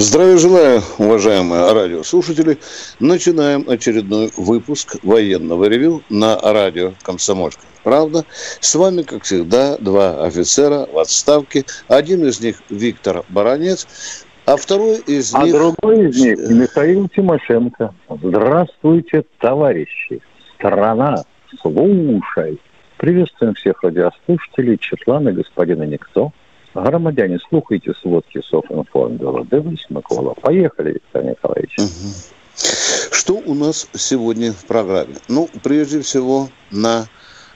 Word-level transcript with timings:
Здравия 0.00 0.38
желаю, 0.38 0.80
уважаемые 0.96 1.74
радиослушатели. 1.74 2.56
Начинаем 3.00 3.68
очередной 3.68 4.30
выпуск 4.34 4.96
военного 5.02 5.66
ревю 5.66 6.02
на 6.08 6.38
радио 6.40 6.94
«Комсомольская 7.02 7.68
правда». 7.84 8.24
С 8.60 8.74
вами, 8.74 9.02
как 9.02 9.24
всегда, 9.24 9.76
два 9.76 10.24
офицера 10.24 10.88
в 10.90 10.98
отставке. 10.98 11.66
Один 11.86 12.24
из 12.26 12.40
них 12.40 12.62
Виктор 12.70 13.24
Баранец, 13.28 13.86
а 14.46 14.56
второй 14.56 15.00
из 15.06 15.34
а 15.34 15.44
них... 15.44 15.54
А 15.54 15.58
другой 15.58 16.08
из 16.08 16.18
них 16.18 16.38
Михаил 16.48 17.06
Тимошенко. 17.14 17.94
Здравствуйте, 18.08 19.24
товарищи. 19.38 20.22
Страна, 20.54 21.24
слушай. 21.60 22.58
Приветствуем 22.96 23.52
всех 23.52 23.82
радиослушателей, 23.82 24.78
Четлана, 24.78 25.30
господина 25.32 25.82
Никто. 25.82 26.32
Громадяне, 26.74 27.38
слухайте 27.48 27.92
сводки 28.00 28.40
Софинформбюро. 28.42 29.44
Дивись, 29.50 29.86
Микола. 29.88 30.34
Поехали, 30.34 30.92
Виктор 30.92 31.24
Николаевич. 31.24 31.76
Угу. 31.78 33.10
Что 33.10 33.34
у 33.34 33.54
нас 33.54 33.88
сегодня 33.94 34.52
в 34.52 34.64
программе? 34.66 35.16
Ну, 35.28 35.48
прежде 35.62 36.00
всего, 36.00 36.48
на 36.70 37.06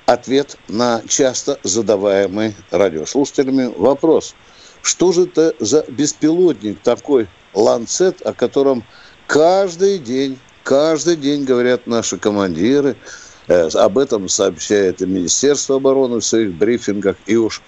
ответ 0.06 0.56
на 0.68 1.02
часто 1.06 1.58
задаваемый 1.62 2.54
радиослушателями 2.70 3.72
вопрос. 3.76 4.34
Что 4.82 5.12
же 5.12 5.22
это 5.22 5.54
за 5.60 5.84
беспилотник 5.88 6.80
такой 6.80 7.28
«Ланцет», 7.54 8.20
о 8.22 8.34
котором 8.34 8.84
каждый 9.26 9.98
день, 9.98 10.38
каждый 10.62 11.16
день 11.16 11.44
говорят 11.44 11.86
наши 11.86 12.18
командиры, 12.18 12.96
э, 13.46 13.68
об 13.68 13.96
этом 13.96 14.28
сообщает 14.28 15.00
и 15.00 15.06
Министерство 15.06 15.76
обороны 15.76 16.16
в 16.16 16.24
своих 16.24 16.52
брифингах, 16.52 17.16
и 17.26 17.36
уж 17.36 17.62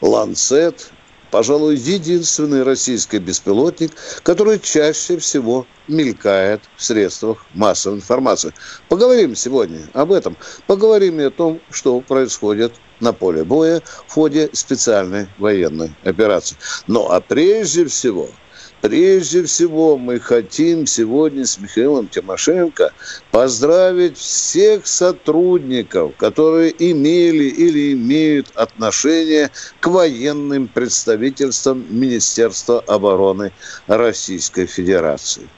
«Ланцет» 0.00 0.91
пожалуй, 1.32 1.76
единственный 1.76 2.62
российский 2.62 3.18
беспилотник, 3.18 3.96
который 4.22 4.60
чаще 4.60 5.16
всего 5.16 5.66
мелькает 5.88 6.60
в 6.76 6.84
средствах 6.84 7.46
массовой 7.54 7.96
информации. 7.96 8.52
Поговорим 8.88 9.34
сегодня 9.34 9.88
об 9.94 10.12
этом. 10.12 10.36
Поговорим 10.66 11.18
и 11.20 11.24
о 11.24 11.30
том, 11.30 11.60
что 11.70 12.02
происходит 12.02 12.74
на 13.00 13.12
поле 13.14 13.44
боя 13.44 13.82
в 14.06 14.12
ходе 14.12 14.50
специальной 14.52 15.26
военной 15.38 15.96
операции. 16.04 16.56
Ну 16.86 17.10
а 17.10 17.20
прежде 17.20 17.86
всего– 17.86 18.30
Прежде 18.82 19.44
всего 19.44 19.96
мы 19.96 20.18
хотим 20.18 20.86
сегодня 20.86 21.46
с 21.46 21.56
Михаилом 21.56 22.08
Тимошенко 22.08 22.92
поздравить 23.30 24.18
всех 24.18 24.88
сотрудников, 24.88 26.16
которые 26.16 26.74
имели 26.90 27.44
или 27.44 27.92
имеют 27.92 28.50
отношение 28.56 29.52
к 29.78 29.86
военным 29.86 30.66
представительствам 30.66 31.86
Министерства 31.90 32.80
обороны 32.80 33.52
Российской 33.86 34.66
Федерации. 34.66 35.48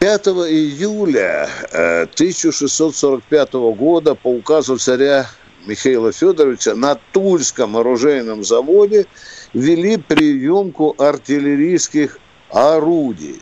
5 0.00 0.26
июля 0.26 1.48
1645 1.72 3.54
э, 3.54 3.58
года 3.72 4.14
по 4.14 4.28
указу 4.28 4.76
царя 4.76 5.30
Михаила 5.66 6.12
Федоровича 6.12 6.74
на 6.74 6.96
Тульском 7.14 7.78
оружейном 7.78 8.44
заводе– 8.44 9.06
вели 9.54 9.96
приемку 9.96 10.94
артиллерийских 10.98 12.18
орудий. 12.50 13.40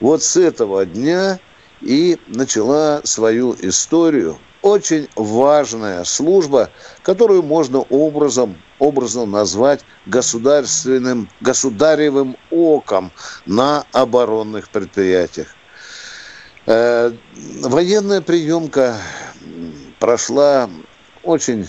Вот 0.00 0.22
с 0.22 0.36
этого 0.36 0.84
дня 0.84 1.38
и 1.80 2.18
начала 2.26 3.00
свою 3.04 3.54
историю 3.60 4.38
очень 4.62 5.08
важная 5.16 6.04
служба, 6.04 6.70
которую 7.02 7.42
можно 7.42 7.80
образом, 7.80 8.56
образом 8.78 9.30
назвать 9.30 9.80
государственным, 10.06 11.28
государевым 11.40 12.36
оком 12.50 13.10
на 13.46 13.84
оборонных 13.92 14.68
предприятиях. 14.68 15.48
Э, 16.66 17.12
военная 17.62 18.20
приемка 18.20 18.96
прошла 19.98 20.68
очень 21.22 21.66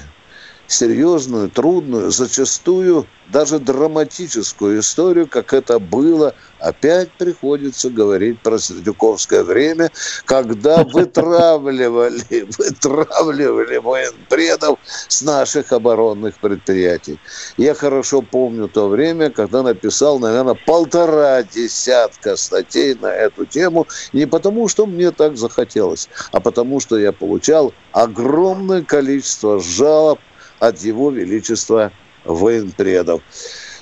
серьезную, 0.71 1.49
трудную, 1.49 2.11
зачастую 2.11 3.07
даже 3.31 3.59
драматическую 3.59 4.79
историю, 4.79 5.27
как 5.27 5.53
это 5.53 5.79
было, 5.79 6.35
опять 6.59 7.13
приходится 7.17 7.89
говорить 7.89 8.41
про 8.41 8.59
Сердюковское 8.59 9.43
время, 9.43 9.91
когда 10.25 10.83
вытравливали, 10.91 12.45
вытравливали 12.57 13.77
военпредов 13.77 14.79
с 15.07 15.21
наших 15.21 15.71
оборонных 15.71 16.39
предприятий. 16.39 17.21
Я 17.57 17.73
хорошо 17.73 18.21
помню 18.21 18.67
то 18.67 18.89
время, 18.89 19.29
когда 19.29 19.63
написал, 19.63 20.19
наверное, 20.19 20.55
полтора 20.55 21.43
десятка 21.43 22.35
статей 22.35 22.95
на 22.95 23.13
эту 23.13 23.45
тему, 23.45 23.87
не 24.11 24.25
потому, 24.25 24.67
что 24.67 24.87
мне 24.87 25.11
так 25.11 25.37
захотелось, 25.37 26.09
а 26.31 26.41
потому, 26.41 26.79
что 26.79 26.97
я 26.97 27.13
получал 27.13 27.75
огромное 27.91 28.83
количество 28.83 29.59
жалоб 29.59 30.21
от 30.61 30.79
его 30.79 31.09
величества 31.09 31.91
военпредов. 32.23 33.21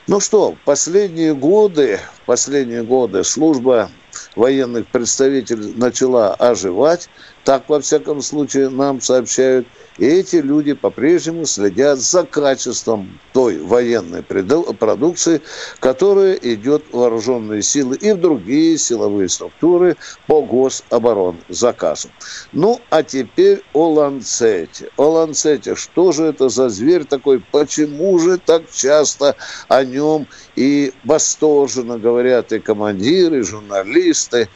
Ну 0.07 0.19
что, 0.19 0.56
последние 0.66 1.35
годы, 1.35 2.00
последние 2.25 2.84
годы 2.84 3.23
служба 3.23 3.91
военных 4.35 4.88
представителей 4.88 5.73
начала 5.75 6.34
оживать. 6.34 7.09
Так, 7.44 7.69
во 7.69 7.81
всяком 7.81 8.22
случае, 8.22 8.69
нам 8.69 9.01
сообщают– 9.01 9.68
и 10.00 10.06
эти 10.06 10.38
люди 10.38 10.74
по-прежнему 10.74 11.46
следят 11.46 12.00
за 12.00 12.24
качеством 12.24 13.20
той 13.34 13.60
военной 13.60 14.24
продукции, 14.24 15.42
которая 15.80 16.36
идет 16.36 16.88
в 16.88 16.94
вооруженные 16.94 17.62
силы 17.62 17.98
и 17.98 18.14
в 18.14 18.18
другие 18.18 18.78
силовые 18.78 19.28
структуры 19.28 19.98
по 20.26 20.42
гособоронзаказу. 20.42 22.12
Ну, 22.54 22.86
а 22.90 23.04
теперь 23.04 23.62
о 23.74 23.90
Ланцете. 23.90 24.90
О 24.96 25.10
Ланцете. 25.10 25.76
Что 25.76 26.14
же 26.14 26.24
это 26.28 26.48
за 26.48 26.70
зверь 26.70 27.04
такой? 27.04 27.42
Почему 27.42 28.18
же 28.20 28.38
так 28.38 28.72
часто 28.72 29.36
о 29.68 29.84
нем 29.84 30.30
и 30.56 30.94
восторженно 31.04 32.00
говорят 32.00 32.54
и 32.54 32.60
командиры, 32.60 33.40
и 33.40 33.44
журналисты? 33.44 34.50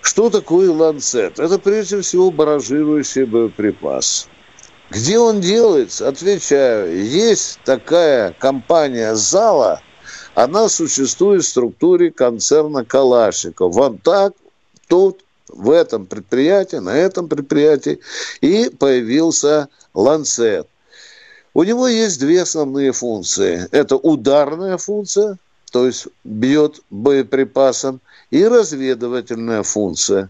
Что 0.00 0.28
такое 0.30 0.70
ланцет? 0.70 1.38
Это 1.38 1.58
прежде 1.58 2.02
всего 2.02 2.30
баражирующий 2.30 3.24
боеприпас. 3.24 4.28
Где 4.94 5.18
он 5.18 5.40
делается? 5.40 6.06
Отвечаю, 6.06 7.04
есть 7.04 7.58
такая 7.64 8.32
компания 8.32 9.16
«Зала», 9.16 9.80
она 10.36 10.68
существует 10.68 11.42
в 11.42 11.48
структуре 11.48 12.12
концерна 12.12 12.84
Калашников. 12.84 13.74
Вот 13.74 14.02
так, 14.02 14.34
тут, 14.86 15.24
в 15.48 15.70
этом 15.70 16.06
предприятии, 16.06 16.76
на 16.76 16.96
этом 16.96 17.28
предприятии 17.28 17.98
и 18.40 18.70
появился 18.70 19.68
«Ланцет». 19.94 20.68
У 21.54 21.64
него 21.64 21.88
есть 21.88 22.20
две 22.20 22.42
основные 22.42 22.92
функции. 22.92 23.66
Это 23.72 23.96
ударная 23.96 24.78
функция, 24.78 25.38
то 25.72 25.86
есть 25.86 26.06
бьет 26.22 26.80
боеприпасом, 26.90 28.00
и 28.30 28.44
разведывательная 28.44 29.64
функция. 29.64 30.28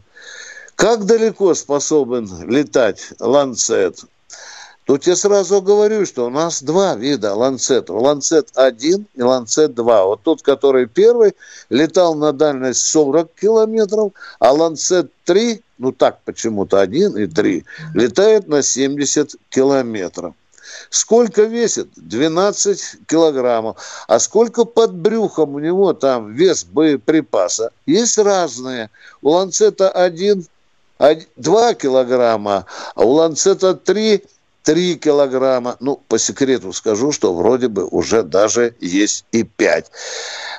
Как 0.74 1.04
далеко 1.04 1.52
способен 1.52 2.48
летать 2.48 3.10
«Ланцет»? 3.20 4.04
Тут 4.84 5.06
я 5.06 5.16
сразу 5.16 5.62
говорю, 5.62 6.04
что 6.04 6.26
у 6.26 6.30
нас 6.30 6.62
два 6.62 6.94
вида 6.94 7.34
ланцетов. 7.34 7.96
Ланцет-1 7.96 9.04
и 9.14 9.22
Ланцет-2. 9.22 10.04
Вот 10.04 10.22
тот, 10.22 10.42
который 10.42 10.86
первый, 10.86 11.34
летал 11.70 12.14
на 12.14 12.32
дальность 12.32 12.82
40 12.86 13.30
километров, 13.34 14.12
а 14.38 14.52
Ланцет-3, 14.52 15.62
ну 15.78 15.92
так 15.92 16.18
почему-то 16.24 16.80
1 16.80 17.16
и 17.16 17.26
3, 17.26 17.64
летает 17.94 18.46
на 18.46 18.62
70 18.62 19.36
километров. 19.48 20.34
Сколько 20.90 21.44
весит? 21.44 21.88
12 21.96 23.06
килограммов. 23.06 23.76
А 24.06 24.18
сколько 24.18 24.64
под 24.64 24.92
брюхом 24.92 25.54
у 25.54 25.60
него 25.60 25.94
там 25.94 26.34
вес 26.34 26.64
боеприпаса? 26.64 27.70
Есть 27.86 28.18
разные. 28.18 28.90
У 29.22 29.30
Ланцета 29.30 29.88
1 29.88 30.46
2 31.36 31.74
килограмма, 31.74 32.66
а 32.94 33.04
у 33.04 33.10
Ланцета 33.12 33.74
3 33.74 34.22
3 34.64 34.96
килограмма. 34.96 35.76
Ну, 35.80 36.00
по 36.08 36.18
секрету 36.18 36.72
скажу, 36.72 37.12
что 37.12 37.34
вроде 37.34 37.68
бы 37.68 37.84
уже 37.84 38.22
даже 38.22 38.74
есть 38.80 39.24
и 39.30 39.42
5. 39.44 39.90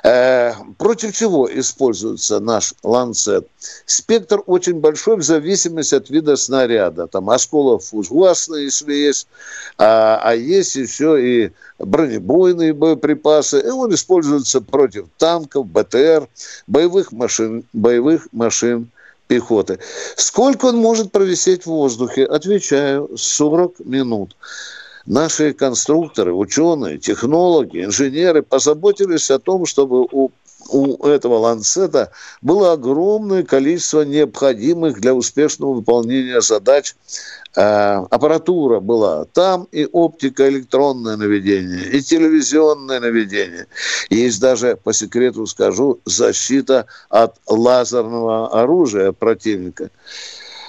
Э, 0.04 0.52
против 0.78 1.14
чего 1.14 1.48
используется 1.52 2.40
наш 2.40 2.74
ланцет? 2.82 3.48
Спектр 3.84 4.42
очень 4.46 4.80
большой 4.80 5.16
в 5.16 5.22
зависимости 5.22 5.96
от 5.96 6.08
вида 6.08 6.36
снаряда. 6.36 7.08
Там 7.08 7.28
осколов 7.30 7.92
ужасные, 7.92 8.64
если 8.64 8.94
есть, 8.94 9.26
а, 9.76 10.20
а 10.22 10.34
есть 10.34 10.76
еще 10.76 11.20
и 11.20 11.52
бронебойные 11.80 12.72
боеприпасы. 12.72 13.60
И 13.60 13.68
он 13.68 13.92
используется 13.92 14.60
против 14.60 15.06
танков, 15.18 15.66
БТР, 15.66 16.28
боевых 16.68 17.10
машин, 17.10 17.64
боевых 17.72 18.28
машин 18.30 18.88
пехоты. 19.26 19.78
Сколько 20.16 20.66
он 20.66 20.76
может 20.76 21.12
провисеть 21.12 21.62
в 21.62 21.66
воздухе? 21.66 22.24
Отвечаю, 22.24 23.10
40 23.16 23.80
минут 23.80 24.36
наши 25.06 25.52
конструкторы, 25.52 26.32
ученые, 26.32 26.98
технологи, 26.98 27.84
инженеры 27.84 28.42
позаботились 28.42 29.30
о 29.30 29.38
том, 29.38 29.66
чтобы 29.66 30.06
у 30.10 30.30
у 30.68 31.06
этого 31.06 31.38
ланцета 31.38 32.10
было 32.42 32.72
огромное 32.72 33.44
количество 33.44 34.02
необходимых 34.02 35.00
для 35.00 35.14
успешного 35.14 35.74
выполнения 35.74 36.40
задач 36.40 36.96
аппаратура 37.56 38.80
была. 38.80 39.24
Там 39.32 39.66
и 39.72 39.88
оптика, 39.90 40.48
электронное 40.48 41.16
наведение, 41.16 41.88
и 41.90 42.02
телевизионное 42.02 43.00
наведение. 43.00 43.66
Есть 44.10 44.40
даже, 44.40 44.76
по 44.76 44.92
секрету 44.92 45.46
скажу, 45.46 45.98
защита 46.04 46.86
от 47.08 47.36
лазерного 47.46 48.62
оружия 48.62 49.12
противника. 49.12 49.90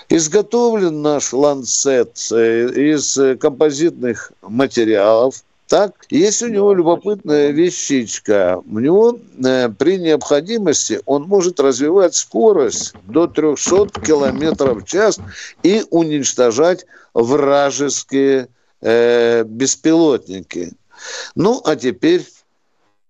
Изготовлен 0.09 1.01
наш 1.01 1.33
ланцет 1.33 2.17
э, 2.31 2.69
из 2.69 3.17
э, 3.17 3.35
композитных 3.35 4.31
материалов, 4.41 5.43
так, 5.67 6.05
есть 6.09 6.41
у 6.41 6.47
него 6.47 6.73
любопытная 6.73 7.51
вещичка. 7.51 8.61
У 8.65 8.79
него 8.79 9.19
э, 9.43 9.69
при 9.69 9.97
необходимости 9.97 11.01
он 11.05 11.23
может 11.23 11.59
развивать 11.59 12.15
скорость 12.15 12.93
до 13.07 13.27
300 13.27 13.87
км 14.01 14.73
в 14.73 14.85
час 14.85 15.19
и 15.63 15.83
уничтожать 15.89 16.85
вражеские 17.13 18.47
э, 18.81 19.43
беспилотники. 19.43 20.73
Ну, 21.35 21.61
а 21.65 21.75
теперь, 21.75 22.25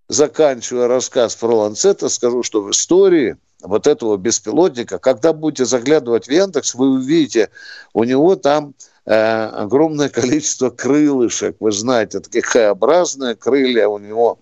заканчивая 0.08 0.88
рассказ 0.88 1.36
про 1.36 1.56
Ланцета, 1.56 2.10
скажу, 2.10 2.44
что 2.44 2.62
в 2.62 2.72
истории– 2.72 3.38
вот 3.62 3.88
этого 3.88 4.18
беспилотника, 4.18 5.00
когда 5.00 5.34
будете 5.34 5.66
заглядывать 5.66 6.28
в 6.28 6.32
Яндекс, 6.32 6.76
вы 6.76 6.90
увидите, 6.90 7.50
у 7.94 8.04
него 8.04 8.36
там 8.36 8.74
огромное 9.08 10.10
количество 10.10 10.70
крылышек, 10.70 11.56
вы 11.60 11.72
знаете, 11.72 12.20
такие 12.20 12.44
Х-образные 12.44 13.36
крылья. 13.36 13.88
У 13.88 13.98
него 13.98 14.40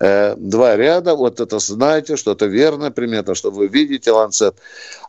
э, 0.00 0.34
два 0.36 0.76
ряда, 0.76 1.14
вот 1.14 1.40
это 1.40 1.58
знаете, 1.58 2.16
что 2.16 2.32
это 2.32 2.46
верная 2.46 2.90
примета, 2.90 3.34
что 3.34 3.50
вы 3.50 3.66
видите 3.66 4.12
ланцет. 4.12 4.56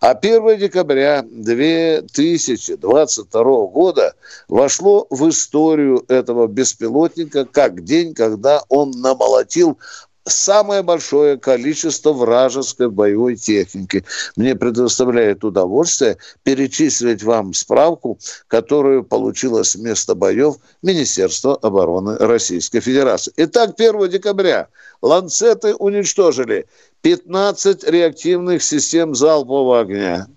А 0.01 0.11
1 0.11 0.57
декабря 0.57 1.23
2022 1.23 3.43
года 3.67 4.15
вошло 4.47 5.07
в 5.09 5.29
историю 5.29 6.03
этого 6.07 6.47
беспилотника 6.47 7.45
как 7.45 7.83
день, 7.83 8.13
когда 8.13 8.61
он 8.69 8.91
намолотил 8.91 9.77
самое 10.25 10.81
большое 10.81 11.37
количество 11.37 12.11
вражеской 12.13 12.89
боевой 12.89 13.35
техники. 13.35 14.03
Мне 14.35 14.55
предоставляет 14.55 15.43
удовольствие 15.43 16.17
перечислить 16.43 17.23
вам 17.23 17.53
справку, 17.53 18.17
которую 18.47 19.03
получило 19.03 19.63
с 19.63 19.75
места 19.75 20.15
боев 20.15 20.55
Министерство 20.81 21.55
обороны 21.55 22.17
Российской 22.17 22.79
Федерации. 22.79 23.33
Итак, 23.37 23.75
1 23.77 24.09
декабря 24.09 24.67
ланцеты 25.01 25.75
уничтожили 25.75 26.65
15 27.01 27.83
реактивных 27.83 28.63
систем 28.63 29.13
залпового 29.13 29.81
огня, 29.81 30.27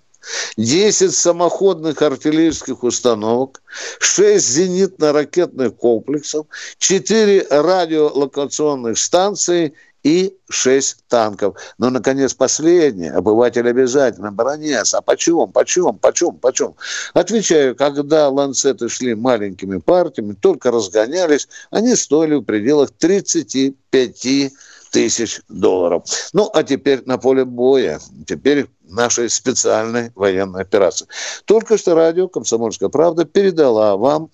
10 0.57 1.13
самоходных 1.13 2.01
артиллерийских 2.01 2.83
установок, 2.83 3.61
6 3.99 4.45
зенитно-ракетных 4.45 5.75
комплексов, 5.75 6.47
4 6.79 7.47
радиолокационных 7.49 8.97
станции 8.97 9.73
и 10.03 10.35
6 10.49 11.07
танков. 11.07 11.57
Но, 11.77 11.89
наконец, 11.89 12.33
последнее. 12.33 13.11
Обыватель 13.11 13.67
обязательно 13.67 14.31
бронец. 14.31 14.93
А 14.93 15.01
почем, 15.01 15.51
почем, 15.51 15.97
почем, 15.97 16.37
почем? 16.37 16.75
Отвечаю, 17.13 17.75
когда 17.75 18.29
ланцеты 18.29 18.87
шли 18.89 19.13
маленькими 19.15 19.77
партиями, 19.77 20.35
только 20.39 20.71
разгонялись, 20.71 21.47
они 21.69 21.95
стоили 21.95 22.35
в 22.35 22.43
пределах 22.43 22.91
35 22.91 24.53
тысяч 24.91 25.41
долларов. 25.47 26.03
Ну, 26.33 26.49
а 26.53 26.63
теперь 26.63 27.03
на 27.05 27.17
поле 27.17 27.45
боя. 27.45 27.99
Теперь 28.25 28.67
нашей 28.83 29.29
специальной 29.29 30.11
военной 30.15 30.61
операции. 30.61 31.07
Только 31.45 31.77
что 31.77 31.95
радио 31.95 32.27
«Комсомольская 32.27 32.89
правда» 32.89 33.25
передала 33.25 33.97
вам 33.97 34.29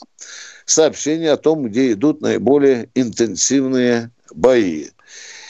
сообщение 0.65 1.31
о 1.31 1.37
том, 1.37 1.63
где 1.65 1.91
идут 1.91 2.21
наиболее 2.21 2.89
интенсивные 2.95 4.11
бои. 4.33 4.87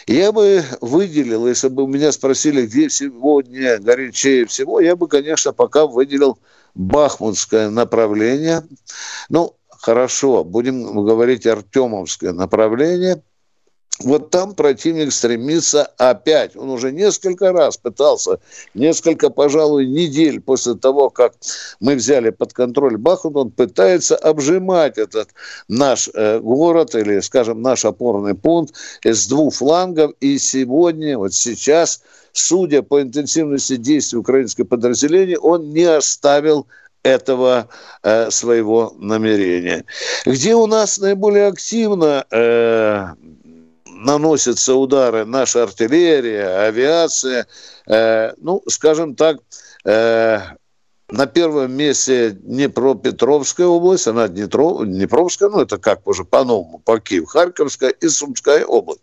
Я 0.07 0.31
бы 0.31 0.63
выделил, 0.81 1.47
если 1.47 1.67
бы 1.67 1.87
меня 1.87 2.11
спросили, 2.11 2.67
где 2.67 2.89
сегодня 2.89 3.79
горячее 3.79 4.45
всего, 4.45 4.79
я 4.79 4.95
бы, 4.95 5.07
конечно, 5.07 5.51
пока 5.51 5.87
выделил 5.87 6.37
Бахмутское 6.75 7.69
направление. 7.69 8.63
Ну, 9.29 9.55
хорошо, 9.69 10.43
будем 10.43 11.05
говорить 11.05 11.47
Артемовское 11.47 12.33
направление– 12.33 13.21
вот 14.03 14.29
там 14.29 14.55
противник 14.55 15.13
стремится 15.13 15.85
опять. 15.97 16.55
Он 16.55 16.69
уже 16.69 16.91
несколько 16.91 17.53
раз 17.53 17.77
пытался, 17.77 18.39
несколько, 18.73 19.29
пожалуй, 19.29 19.87
недель 19.87 20.41
после 20.41 20.75
того, 20.75 21.09
как 21.09 21.33
мы 21.79 21.95
взяли 21.95 22.31
под 22.31 22.51
контроль 22.51 22.97
Бахмут, 22.97 23.37
он 23.37 23.51
пытается 23.51 24.17
обжимать 24.17 24.97
этот 24.97 25.29
наш 25.69 26.09
э, 26.13 26.39
город 26.39 26.93
или, 26.95 27.21
скажем, 27.21 27.61
наш 27.61 27.85
опорный 27.85 28.35
пункт 28.35 28.75
с 29.03 29.27
двух 29.27 29.53
флангов. 29.53 30.11
И 30.19 30.37
сегодня, 30.39 31.17
вот 31.17 31.33
сейчас, 31.33 32.01
судя 32.33 32.81
по 32.81 33.01
интенсивности 33.01 33.77
действий 33.77 34.19
украинского 34.19 34.65
подразделения, 34.65 35.37
он 35.37 35.69
не 35.69 35.85
оставил 35.85 36.67
этого 37.03 37.69
э, 38.03 38.31
своего 38.31 38.93
намерения. 38.97 39.85
Где 40.25 40.55
у 40.55 40.65
нас 40.65 40.97
наиболее 40.97 41.47
активно 41.47 42.25
э, 42.31 43.13
наносятся 43.95 44.75
удары 44.75 45.25
наша 45.25 45.63
артиллерия, 45.63 46.67
авиация, 46.67 47.47
э, 47.87 48.33
ну, 48.37 48.61
скажем 48.67 49.15
так, 49.15 49.37
э, 49.85 50.39
на 51.09 51.27
первом 51.27 51.71
месте 51.73 52.31
Днепропетровская 52.31 53.67
область, 53.67 54.07
она 54.07 54.27
Днепро, 54.27 54.83
Днепровская, 54.83 55.49
ну 55.49 55.61
это 55.61 55.77
как 55.77 56.07
уже 56.07 56.23
по-новому, 56.23 56.79
по 56.79 56.99
Киев, 56.99 57.27
Харьковская 57.27 57.91
и 57.91 58.07
Сумская 58.07 58.65
область. 58.65 59.01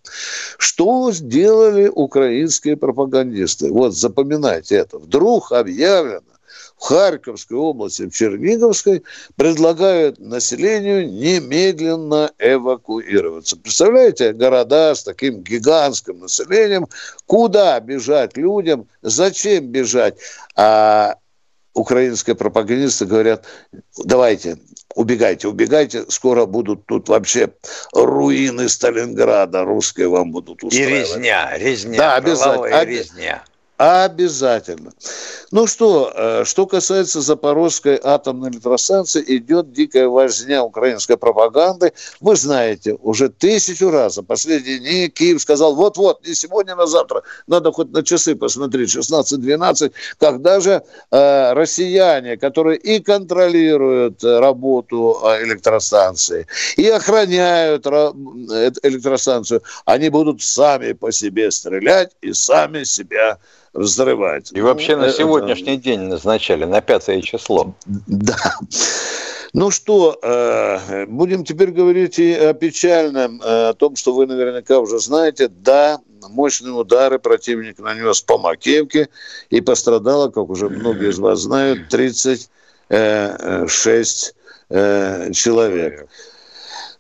Что 0.58 1.12
сделали 1.12 1.88
украинские 1.88 2.76
пропагандисты? 2.76 3.70
Вот 3.70 3.94
запоминайте 3.94 4.76
это. 4.76 4.98
Вдруг 4.98 5.52
объявлено, 5.52 6.22
в 6.82 6.84
Харьковской 6.84 7.56
области, 7.56 8.02
в 8.02 8.10
Черниговской 8.10 9.04
предлагают 9.36 10.18
населению 10.18 11.08
немедленно 11.08 12.32
эвакуироваться. 12.40 13.56
Представляете, 13.56 14.32
города 14.32 14.92
с 14.92 15.04
таким 15.04 15.42
гигантским 15.42 16.18
населением, 16.18 16.88
куда 17.26 17.78
бежать 17.78 18.36
людям, 18.36 18.88
зачем 19.00 19.66
бежать? 19.68 20.18
А 20.56 21.14
украинские 21.72 22.34
пропагандисты 22.34 23.06
говорят, 23.06 23.44
давайте, 23.96 24.58
убегайте, 24.96 25.46
убегайте, 25.46 26.04
скоро 26.08 26.46
будут 26.46 26.84
тут 26.86 27.08
вообще 27.08 27.52
руины 27.92 28.68
Сталинграда, 28.68 29.62
русские 29.62 30.08
вам 30.08 30.32
будут 30.32 30.64
устраивать. 30.64 31.10
И 31.10 31.12
резня, 31.14 31.56
резня, 31.56 31.96
да, 31.96 32.14
обязательно. 32.16 32.84
резня. 32.84 33.44
Обязательно. 33.82 34.92
Ну 35.50 35.66
что, 35.66 36.12
э, 36.14 36.44
что 36.44 36.66
касается 36.66 37.20
Запорожской 37.20 37.98
атомной 38.00 38.50
электростанции, 38.50 39.24
идет 39.26 39.72
дикая 39.72 40.06
возня 40.06 40.62
украинской 40.62 41.16
пропаганды. 41.16 41.92
Вы 42.20 42.36
знаете, 42.36 42.96
уже 43.02 43.28
тысячу 43.28 43.90
раз 43.90 44.14
за 44.14 44.22
последние 44.22 44.78
дни 44.78 45.08
Киев 45.08 45.42
сказал, 45.42 45.74
вот-вот, 45.74 46.24
не 46.24 46.32
сегодня, 46.34 46.76
на 46.76 46.86
завтра, 46.86 47.24
надо 47.48 47.72
хоть 47.72 47.90
на 47.90 48.04
часы 48.04 48.36
посмотреть, 48.36 48.94
16-12, 48.94 49.90
когда 50.16 50.60
же 50.60 50.84
э, 51.10 51.52
россияне, 51.52 52.36
которые 52.36 52.78
и 52.78 53.00
контролируют 53.00 54.22
работу 54.22 55.18
э, 55.24 55.42
электростанции, 55.42 56.46
и 56.76 56.86
охраняют 56.86 57.84
электростанцию, 57.84 59.64
они 59.86 60.08
будут 60.08 60.40
сами 60.40 60.92
по 60.92 61.10
себе 61.10 61.50
стрелять 61.50 62.12
и 62.20 62.32
сами 62.32 62.84
себя 62.84 63.38
взрывать. 63.74 64.52
И 64.52 64.60
вообще 64.60 64.96
на 64.96 65.10
сегодняшний 65.10 65.76
день 65.76 66.00
назначали, 66.00 66.64
на 66.64 66.80
пятое 66.80 67.22
число. 67.22 67.74
Да. 67.86 68.36
Ну 69.54 69.70
что, 69.70 70.18
будем 71.08 71.44
теперь 71.44 71.72
говорить 71.72 72.18
и 72.18 72.32
о 72.32 72.54
печальном, 72.54 73.38
о 73.44 73.74
том, 73.74 73.96
что 73.96 74.14
вы 74.14 74.26
наверняка 74.26 74.78
уже 74.78 74.98
знаете. 74.98 75.48
Да, 75.48 76.00
мощные 76.30 76.72
удары 76.72 77.18
противник 77.18 77.78
нанес 77.78 78.22
по 78.22 78.38
Макеевке, 78.38 79.10
и 79.50 79.60
пострадало, 79.60 80.30
как 80.30 80.48
уже 80.48 80.70
многие 80.70 81.10
из 81.10 81.18
вас 81.18 81.40
знают, 81.40 81.90
36 81.90 82.50
человек. 85.34 86.08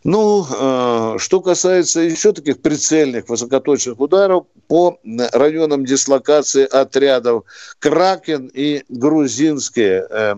Ну, 0.04 0.44
э, 0.44 1.18
что 1.18 1.40
касается 1.40 2.00
еще 2.00 2.32
таких 2.32 2.60
прицельных 2.60 3.28
высокоточных 3.28 4.00
ударов 4.00 4.46
по 4.66 4.98
районам 5.32 5.84
дислокации 5.84 6.64
отрядов 6.64 7.44
Кракен 7.78 8.50
и 8.52 8.82
грузинские, 8.88 10.04
э, 10.10 10.34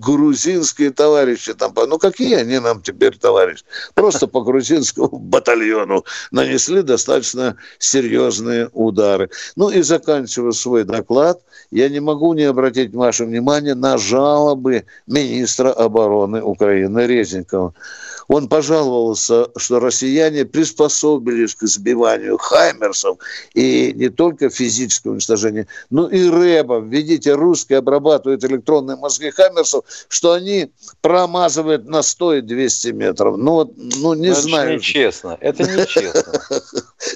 грузинские 0.00 0.90
товарищи 0.90 1.54
там, 1.54 1.72
ну 1.74 1.98
какие 1.98 2.34
они 2.34 2.58
нам 2.58 2.82
теперь 2.82 3.16
товарищи? 3.16 3.64
Просто 3.94 4.26
по 4.26 4.42
грузинскому 4.42 5.08
батальону 5.18 6.04
нанесли 6.30 6.82
достаточно 6.82 7.56
серьезные 7.78 8.68
удары. 8.74 9.30
Ну 9.56 9.70
и 9.70 9.80
заканчивая 9.80 10.52
свой 10.52 10.84
доклад, 10.84 11.40
я 11.70 11.88
не 11.88 12.00
могу 12.00 12.34
не 12.34 12.44
обратить 12.44 12.94
ваше 12.94 13.24
внимание 13.24 13.74
на 13.74 13.96
жалобы 13.96 14.84
министра 15.06 15.72
обороны 15.72 16.42
Украины 16.42 17.06
Резникова. 17.06 17.72
Он 18.28 18.48
пожаловался, 18.48 19.48
что 19.56 19.80
россияне 19.80 20.44
приспособились 20.44 21.54
к 21.54 21.66
сбиванию 21.66 22.38
хаймерсов 22.38 23.18
и 23.54 23.92
не 23.94 24.08
только 24.08 24.50
физическое 24.50 25.10
уничтожение, 25.10 25.66
но 25.90 26.08
и 26.08 26.28
рэбов. 26.28 26.84
Видите, 26.84 27.34
русские 27.34 27.78
обрабатывают 27.78 28.44
электронные 28.44 28.96
мозги 28.96 29.30
хаймерсов, 29.30 29.84
что 30.08 30.32
они 30.32 30.70
промазывают 31.00 31.86
на 31.86 32.02
100 32.02 32.34
и 32.34 32.40
200 32.40 32.88
метров. 32.88 33.36
Ну, 33.36 33.52
вот, 33.52 33.72
ну 33.76 34.14
не 34.14 34.28
но 34.28 34.34
знаю. 34.34 34.68
Это 34.68 34.76
нечестно. 34.76 35.38
Это 35.40 35.62
нечестно. 35.64 36.32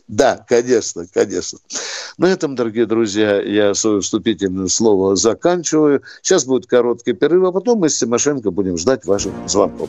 Да, 0.07 0.45
конечно, 0.49 1.07
конечно. 1.13 1.59
На 2.17 2.27
этом, 2.27 2.55
дорогие 2.55 2.87
друзья, 2.87 3.41
я 3.41 3.75
свое 3.75 4.01
вступительное 4.01 4.69
слово 4.69 5.17
заканчиваю. 5.17 6.03
Сейчас 6.23 6.45
будет 6.45 6.67
короткий 6.67 7.13
перерыв, 7.13 7.49
а 7.49 7.53
потом 7.53 7.79
мы 7.79 7.89
с 7.89 7.99
Тимошенко 7.99 8.51
будем 8.51 8.77
ждать 8.77 9.05
ваших 9.05 9.33
звонков. 9.47 9.89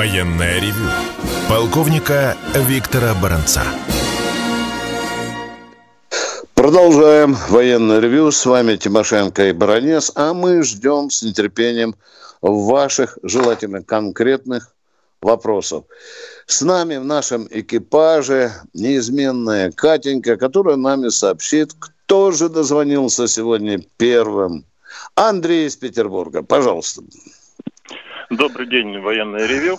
Военное 0.00 0.58
ревю 0.58 0.88
полковника 1.46 2.34
Виктора 2.54 3.12
Баранца. 3.22 3.62
Продолжаем 6.54 7.36
военное 7.50 8.00
ревю. 8.00 8.30
С 8.30 8.46
вами 8.46 8.76
Тимошенко 8.76 9.50
и 9.50 9.52
Баранец. 9.52 10.10
А 10.14 10.32
мы 10.32 10.62
ждем 10.62 11.10
с 11.10 11.20
нетерпением 11.20 11.96
ваших, 12.40 13.18
желательно 13.22 13.82
конкретных 13.82 14.74
вопросов. 15.20 15.84
С 16.46 16.62
нами 16.62 16.96
в 16.96 17.04
нашем 17.04 17.46
экипаже 17.50 18.52
неизменная 18.72 19.70
Катенька, 19.70 20.38
которая 20.38 20.76
нами 20.76 21.10
сообщит, 21.10 21.74
кто 21.78 22.30
же 22.30 22.48
дозвонился 22.48 23.28
сегодня 23.28 23.82
первым. 23.98 24.64
Андрей 25.14 25.66
из 25.66 25.76
Петербурга, 25.76 26.42
пожалуйста. 26.42 27.02
Добрый 28.30 28.66
день, 28.66 28.98
военное 29.00 29.44
ревю. 29.46 29.78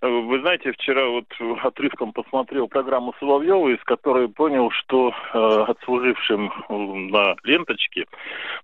Вы 0.00 0.40
знаете, 0.40 0.70
вчера 0.72 1.06
вот 1.08 1.26
отрывком 1.62 2.12
посмотрел 2.12 2.68
программу 2.68 3.14
Соловьева, 3.18 3.70
из 3.70 3.82
которой 3.82 4.28
понял, 4.28 4.70
что 4.70 5.10
э, 5.10 5.64
отслужившим 5.66 6.52
на 7.10 7.34
ленточке 7.42 8.06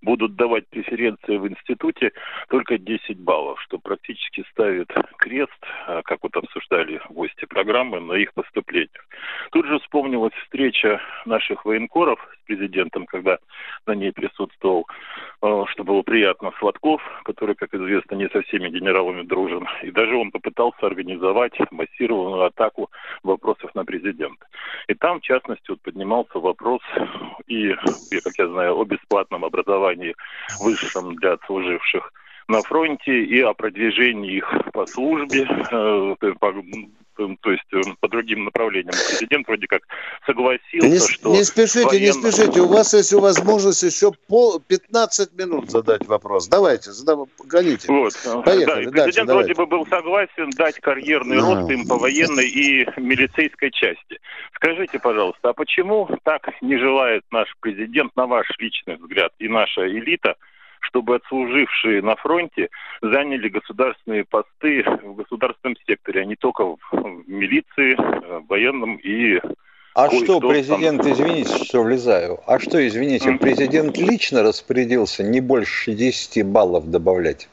будут 0.00 0.36
давать 0.36 0.68
преференции 0.68 1.36
в 1.36 1.48
институте 1.48 2.12
только 2.48 2.78
10 2.78 3.18
баллов, 3.18 3.60
что 3.62 3.78
практически 3.78 4.44
ставит 4.52 4.92
крест, 5.18 5.50
э, 5.88 6.02
как 6.04 6.20
вот 6.22 6.36
обсуждали 6.36 7.00
гости 7.10 7.46
программы, 7.46 7.98
на 7.98 8.12
их 8.12 8.32
поступлениях. 8.34 9.04
Тут 9.50 9.66
же 9.66 9.80
вспомнилась 9.80 10.34
встреча 10.44 11.00
наших 11.26 11.64
военкоров 11.64 12.20
с 12.42 12.46
президентом, 12.46 13.06
когда 13.06 13.38
на 13.86 13.96
ней 13.96 14.12
присутствовал, 14.12 14.86
э, 15.42 15.64
что 15.70 15.82
было 15.82 16.02
приятно, 16.02 16.52
Сладков, 16.60 17.02
который, 17.24 17.56
как 17.56 17.74
известно, 17.74 18.14
не 18.14 18.28
со 18.28 18.40
всеми 18.42 18.68
генералами 18.68 19.22
дружен. 19.22 19.66
И 19.82 19.90
даже 19.90 20.14
он 20.14 20.30
попытался 20.30 20.86
организовать 20.86 21.23
организовать 21.24 21.54
массированную 21.70 22.44
атаку 22.44 22.90
вопросов 23.22 23.74
на 23.74 23.84
президента. 23.84 24.46
И 24.88 24.94
там, 24.94 25.20
в 25.20 25.22
частности, 25.22 25.70
вот 25.70 25.80
поднимался 25.80 26.38
вопрос 26.38 26.80
и, 27.46 27.72
как 27.72 28.38
я 28.38 28.48
знаю, 28.48 28.76
о 28.76 28.84
бесплатном 28.84 29.44
образовании 29.44 30.14
высшем 30.60 31.14
для 31.16 31.32
отслуживших 31.32 32.12
на 32.48 32.60
фронте 32.60 33.24
и 33.24 33.40
о 33.40 33.54
продвижении 33.54 34.36
их 34.36 34.52
по 34.72 34.86
службе, 34.86 35.46
э, 35.48 36.14
по 36.38 36.52
то 37.14 37.50
есть 37.50 37.64
э, 37.72 37.80
по 38.00 38.08
другим 38.08 38.44
направлениям. 38.44 38.94
Президент 39.08 39.46
вроде 39.46 39.66
как 39.66 39.82
согласился, 40.26 40.88
не, 40.88 40.98
что... 40.98 41.32
Не 41.32 41.44
спешите, 41.44 41.86
военно... 41.86 42.04
не 42.04 42.12
спешите. 42.12 42.60
У 42.60 42.68
вас 42.68 42.94
есть 42.94 43.12
возможность 43.12 43.82
еще 43.82 44.12
пол, 44.28 44.60
15 44.60 45.34
минут 45.34 45.70
задать 45.70 46.06
вопрос. 46.06 46.48
Давайте, 46.48 46.92
задав... 46.92 47.28
гоните. 47.44 47.88
Вот. 47.88 48.12
Поехали. 48.44 48.86
Да, 48.86 49.04
президент 49.04 49.28
дальше, 49.28 49.32
вроде 49.32 49.54
бы 49.54 49.66
был 49.66 49.86
согласен 49.86 50.50
дать 50.50 50.80
карьерный 50.80 51.38
ага. 51.38 51.54
рост 51.54 51.70
им 51.70 51.86
по 51.86 51.96
военной 51.96 52.48
и 52.48 52.86
милицейской 52.96 53.70
части. 53.70 54.20
Скажите, 54.56 54.98
пожалуйста, 54.98 55.50
а 55.50 55.52
почему 55.52 56.08
так 56.22 56.48
не 56.60 56.76
желает 56.78 57.22
наш 57.30 57.48
президент, 57.60 58.14
на 58.16 58.26
ваш 58.26 58.46
личный 58.58 58.96
взгляд, 58.96 59.32
и 59.38 59.48
наша 59.48 59.86
элита, 59.88 60.36
чтобы 60.84 61.16
отслужившие 61.16 62.02
на 62.02 62.16
фронте 62.16 62.68
заняли 63.02 63.48
государственные 63.48 64.24
посты 64.24 64.84
в 65.02 65.14
государственном 65.14 65.76
секторе, 65.86 66.22
а 66.22 66.24
не 66.24 66.36
только 66.36 66.64
в 66.64 66.78
милиции, 67.26 67.94
в 67.94 68.00
э, 68.00 68.40
военном 68.48 68.96
и 68.96 69.40
а 69.94 70.10
что, 70.10 70.40
президент, 70.40 71.02
там... 71.02 71.12
извините, 71.12 71.64
что 71.64 71.82
влезаю, 71.82 72.40
а 72.48 72.58
что, 72.58 72.84
извините, 72.84 73.38
президент 73.40 73.96
лично 73.96 74.42
распорядился 74.42 75.22
не 75.22 75.40
больше 75.40 75.92
10 75.92 76.44
баллов 76.46 76.90
добавлять? 76.90 77.48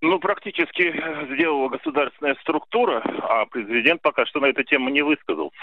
Ну, 0.00 0.18
практически 0.18 0.94
сделала 1.32 1.68
государственная 1.68 2.36
структура, 2.40 3.02
а 3.22 3.46
президент 3.46 4.02
пока 4.02 4.26
что 4.26 4.40
на 4.40 4.46
эту 4.46 4.64
тему 4.64 4.88
не 4.90 5.02
высказался. 5.02 5.56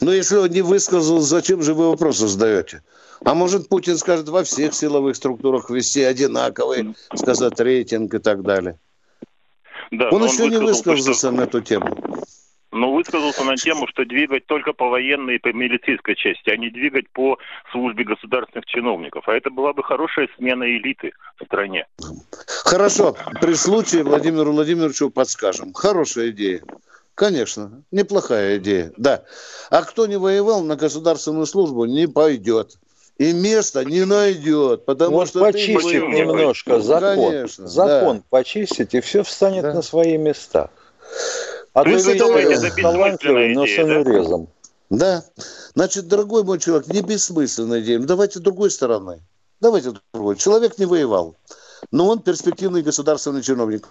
Ну, 0.00 0.10
если 0.10 0.36
он 0.36 0.50
не 0.50 0.62
высказал, 0.62 1.20
зачем 1.20 1.62
же 1.62 1.74
вы 1.74 1.90
вопросы 1.90 2.26
задаете? 2.26 2.82
А 3.24 3.34
может, 3.34 3.68
Путин 3.68 3.96
скажет 3.96 4.28
во 4.28 4.44
всех 4.44 4.74
силовых 4.74 5.16
структурах 5.16 5.70
ввести 5.70 6.02
одинаковый, 6.02 6.94
сказать, 7.14 7.58
рейтинг 7.60 8.14
и 8.14 8.18
так 8.18 8.42
далее? 8.42 8.78
Да, 9.90 10.08
он, 10.10 10.22
он 10.22 10.28
еще 10.28 10.48
не 10.48 10.58
высказался 10.58 11.30
на 11.30 11.42
эту 11.42 11.60
тему. 11.60 11.96
Ну, 12.70 12.94
высказался 12.94 13.44
на 13.44 13.56
тему, 13.56 13.86
что 13.88 14.04
двигать 14.04 14.46
только 14.46 14.74
по 14.74 14.88
военной 14.88 15.36
и 15.36 15.38
по 15.38 15.52
милицейской 15.52 16.14
части, 16.14 16.50
а 16.50 16.56
не 16.56 16.68
двигать 16.68 17.08
по 17.10 17.38
службе 17.72 18.04
государственных 18.04 18.66
чиновников. 18.66 19.26
А 19.26 19.34
это 19.34 19.50
была 19.50 19.72
бы 19.72 19.82
хорошая 19.82 20.28
смена 20.36 20.64
элиты 20.64 21.12
в 21.40 21.44
стране. 21.46 21.86
Хорошо. 22.46 23.16
При 23.40 23.54
случае 23.54 24.04
Владимиру 24.04 24.52
Владимировичу 24.52 25.08
подскажем. 25.08 25.72
Хорошая 25.72 26.28
идея. 26.28 26.60
Конечно, 27.14 27.82
неплохая 27.90 28.58
идея, 28.58 28.92
да. 28.96 29.24
А 29.70 29.82
кто 29.82 30.06
не 30.06 30.18
воевал 30.18 30.62
на 30.62 30.76
государственную 30.76 31.46
службу, 31.46 31.86
не 31.86 32.06
пойдет 32.06 32.76
и 33.18 33.32
места 33.32 33.84
не 33.84 34.04
найдет, 34.04 34.84
потому 34.84 35.16
Может, 35.16 35.30
что 35.30 35.40
почистить 35.40 35.90
ты... 35.90 35.98
немножко 35.98 36.80
закон, 36.80 37.32
Конечно, 37.32 37.68
закон 37.68 38.16
да. 38.18 38.22
почистить 38.30 38.94
и 38.94 39.00
все 39.00 39.24
встанет 39.24 39.62
да. 39.62 39.74
на 39.74 39.82
свои 39.82 40.16
места. 40.16 40.70
А 41.74 41.84
то 41.84 41.90
есть 41.90 42.06
это 42.06 42.74
талантливый, 42.80 43.54
но 43.54 43.66
с 43.66 43.78
инурезом. 43.78 44.48
Да. 44.88 45.24
Значит, 45.74 46.08
дорогой 46.08 46.44
мой 46.44 46.58
человек, 46.58 46.86
не 46.88 47.02
бессмысленная 47.02 47.80
идея. 47.80 47.98
Ну, 47.98 48.06
давайте 48.06 48.38
другой 48.38 48.70
стороны. 48.70 49.20
Давайте 49.60 49.92
другой. 50.12 50.36
Человек 50.36 50.78
не 50.78 50.86
воевал, 50.86 51.34
но 51.90 52.08
он 52.08 52.20
перспективный 52.20 52.82
государственный 52.82 53.42
чиновник. 53.42 53.88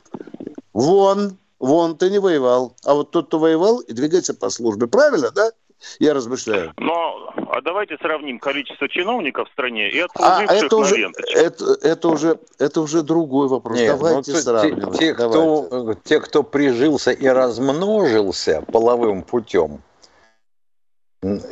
Вон, 0.73 1.37
вон, 1.59 1.97
ты 1.97 2.09
не 2.09 2.19
воевал. 2.19 2.75
А 2.85 2.93
вот 2.93 3.11
тот, 3.11 3.27
кто 3.27 3.39
воевал, 3.39 3.79
и 3.79 3.93
двигается 3.93 4.33
по 4.33 4.49
службе. 4.49 4.87
Правильно, 4.87 5.31
да? 5.31 5.51
Я 5.99 6.13
размышляю. 6.13 6.73
Но 6.77 7.26
а 7.57 7.61
давайте 7.61 7.97
сравним 7.97 8.37
количество 8.37 8.87
чиновников 8.87 9.49
в 9.49 9.51
стране 9.51 9.89
и 9.89 9.99
отслуживших 10.01 10.49
а 10.49 10.53
это 10.53 10.75
на 10.75 10.81
уже, 10.81 11.11
это, 11.33 11.65
это, 11.81 12.07
уже, 12.07 12.39
это 12.59 12.81
уже 12.81 13.01
другой 13.01 13.47
вопрос. 13.47 13.79
Нет, 13.79 13.97
давайте 13.97 14.31
ну, 14.33 14.37
сравнивать. 14.37 14.99
Те, 14.99 15.07
те, 15.07 15.13
Кто, 15.15 15.95
те, 16.03 16.19
кто 16.19 16.43
прижился 16.43 17.11
и 17.11 17.25
размножился 17.25 18.61
половым 18.61 19.23
путем, 19.23 19.81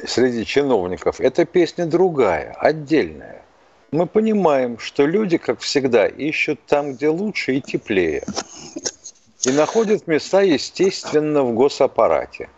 среди 0.06 0.46
чиновников, 0.46 1.20
эта 1.20 1.44
песня 1.44 1.88
другая, 1.88 2.56
отдельная. 2.60 3.44
Мы 3.90 4.06
понимаем, 4.06 4.78
что 4.78 5.08
люди, 5.08 5.38
как 5.38 5.60
всегда, 5.60 6.06
ищут 6.06 6.60
там, 6.68 6.94
где 6.94 7.10
лучше 7.10 7.56
и 7.56 7.62
теплее. 7.62 8.24
И 9.44 9.52
находят 9.52 10.06
места, 10.06 10.42
естественно, 10.42 11.44
в 11.44 11.56
госаппарате. 11.56 12.50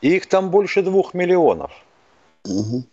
И 0.00 0.16
их 0.16 0.26
там 0.26 0.48
больше 0.48 0.80
двух 0.80 1.12
миллионов. 1.12 1.70
Угу. 2.44 2.84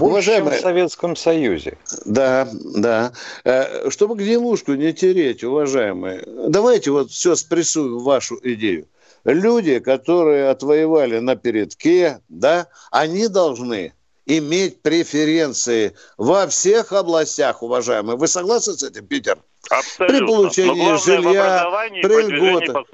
Уважаемые... 0.00 0.58
в 0.58 0.60
Советском 0.60 1.16
Союзе. 1.16 1.78
Да, 2.04 2.48
да. 2.52 3.12
Э, 3.44 3.90
чтобы 3.90 4.16
гнилушку 4.16 4.74
не 4.74 4.92
тереть, 4.92 5.42
уважаемые, 5.44 6.24
давайте 6.48 6.90
вот 6.90 7.10
все 7.10 7.34
спрессуем 7.34 7.98
вашу 7.98 8.38
идею. 8.42 8.86
Люди, 9.24 9.78
которые 9.78 10.48
отвоевали 10.48 11.18
на 11.18 11.36
передке, 11.36 12.20
да, 12.28 12.68
они 12.90 13.28
должны 13.28 13.92
иметь 14.26 14.80
преференции 14.82 15.94
во 16.16 16.46
всех 16.46 16.92
областях, 16.92 17.62
уважаемые. 17.62 18.16
Вы 18.16 18.28
согласны 18.28 18.74
с 18.74 18.82
этим, 18.82 19.06
Питер? 19.06 19.38
Абсолютно. 19.70 20.18
При 20.18 20.26
получении 20.26 21.04
жилья, 21.04 21.66
при 22.02 22.22
льготах. 22.26 22.86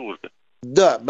Да, 0.63 1.01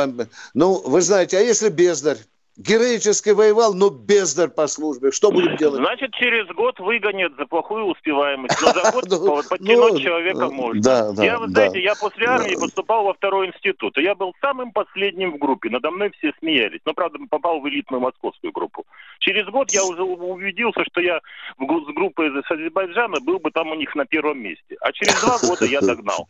ну, 0.55 0.83
вы 0.85 1.01
знаете, 1.01 1.39
а 1.39 1.41
если 1.41 1.69
бездарь? 1.69 2.19
Героически 2.57 3.31
воевал, 3.31 3.75
но 3.75 3.91
бездар 3.91 4.49
по 4.49 4.67
службе. 4.67 5.11
Что 5.11 5.31
будем 5.31 5.57
делать? 5.57 5.81
Значит, 5.81 6.13
через 6.15 6.47
год 6.55 6.79
выгонят 6.79 7.33
за 7.37 7.47
плохую 7.47 7.87
успеваемость. 7.87 8.57
Но 8.63 8.73
за 8.73 8.91
год 8.93 9.05
ну, 9.09 9.43
подтянуть 9.49 9.93
ну, 9.95 10.01
человека 10.01 10.51
можно. 10.51 11.15
Я, 11.23 11.39
вы 11.39 11.49
знаете, 11.49 11.83
я 11.83 11.95
после 11.95 12.27
армии 12.27 12.55
поступал 12.55 13.05
во 13.05 13.15
второй 13.15 13.49
институт. 13.49 13.99
И 13.99 14.03
я 14.03 14.15
был 14.15 14.33
самым 14.41 14.73
последним 14.73 15.33
в 15.33 15.39
группе. 15.39 15.69
Надо 15.71 15.91
мной 15.91 16.13
все 16.19 16.33
смеялись. 16.39 16.81
Но, 16.85 16.95
правда, 16.95 17.19
попал 17.29 17.61
в 17.61 17.69
элитную 17.69 18.01
московскую 18.01 18.53
группу. 18.53 18.85
Через 19.19 19.47
год 19.47 19.71
я 19.71 19.85
уже 19.85 20.03
убедился, 20.03 20.85
что 20.85 21.01
я 21.01 21.19
с 21.59 21.95
группой 21.95 22.29
из 22.29 22.45
Азербайджана 22.51 23.21
был 23.21 23.39
бы 23.39 23.51
там 23.51 23.71
у 23.71 23.75
них 23.75 23.95
на 23.95 24.07
первом 24.07 24.41
месте. 24.41 24.77
А 24.81 24.93
через 24.93 25.21
два 25.21 25.39
года 25.39 25.65
я 25.65 25.81
догнал. 25.81 26.29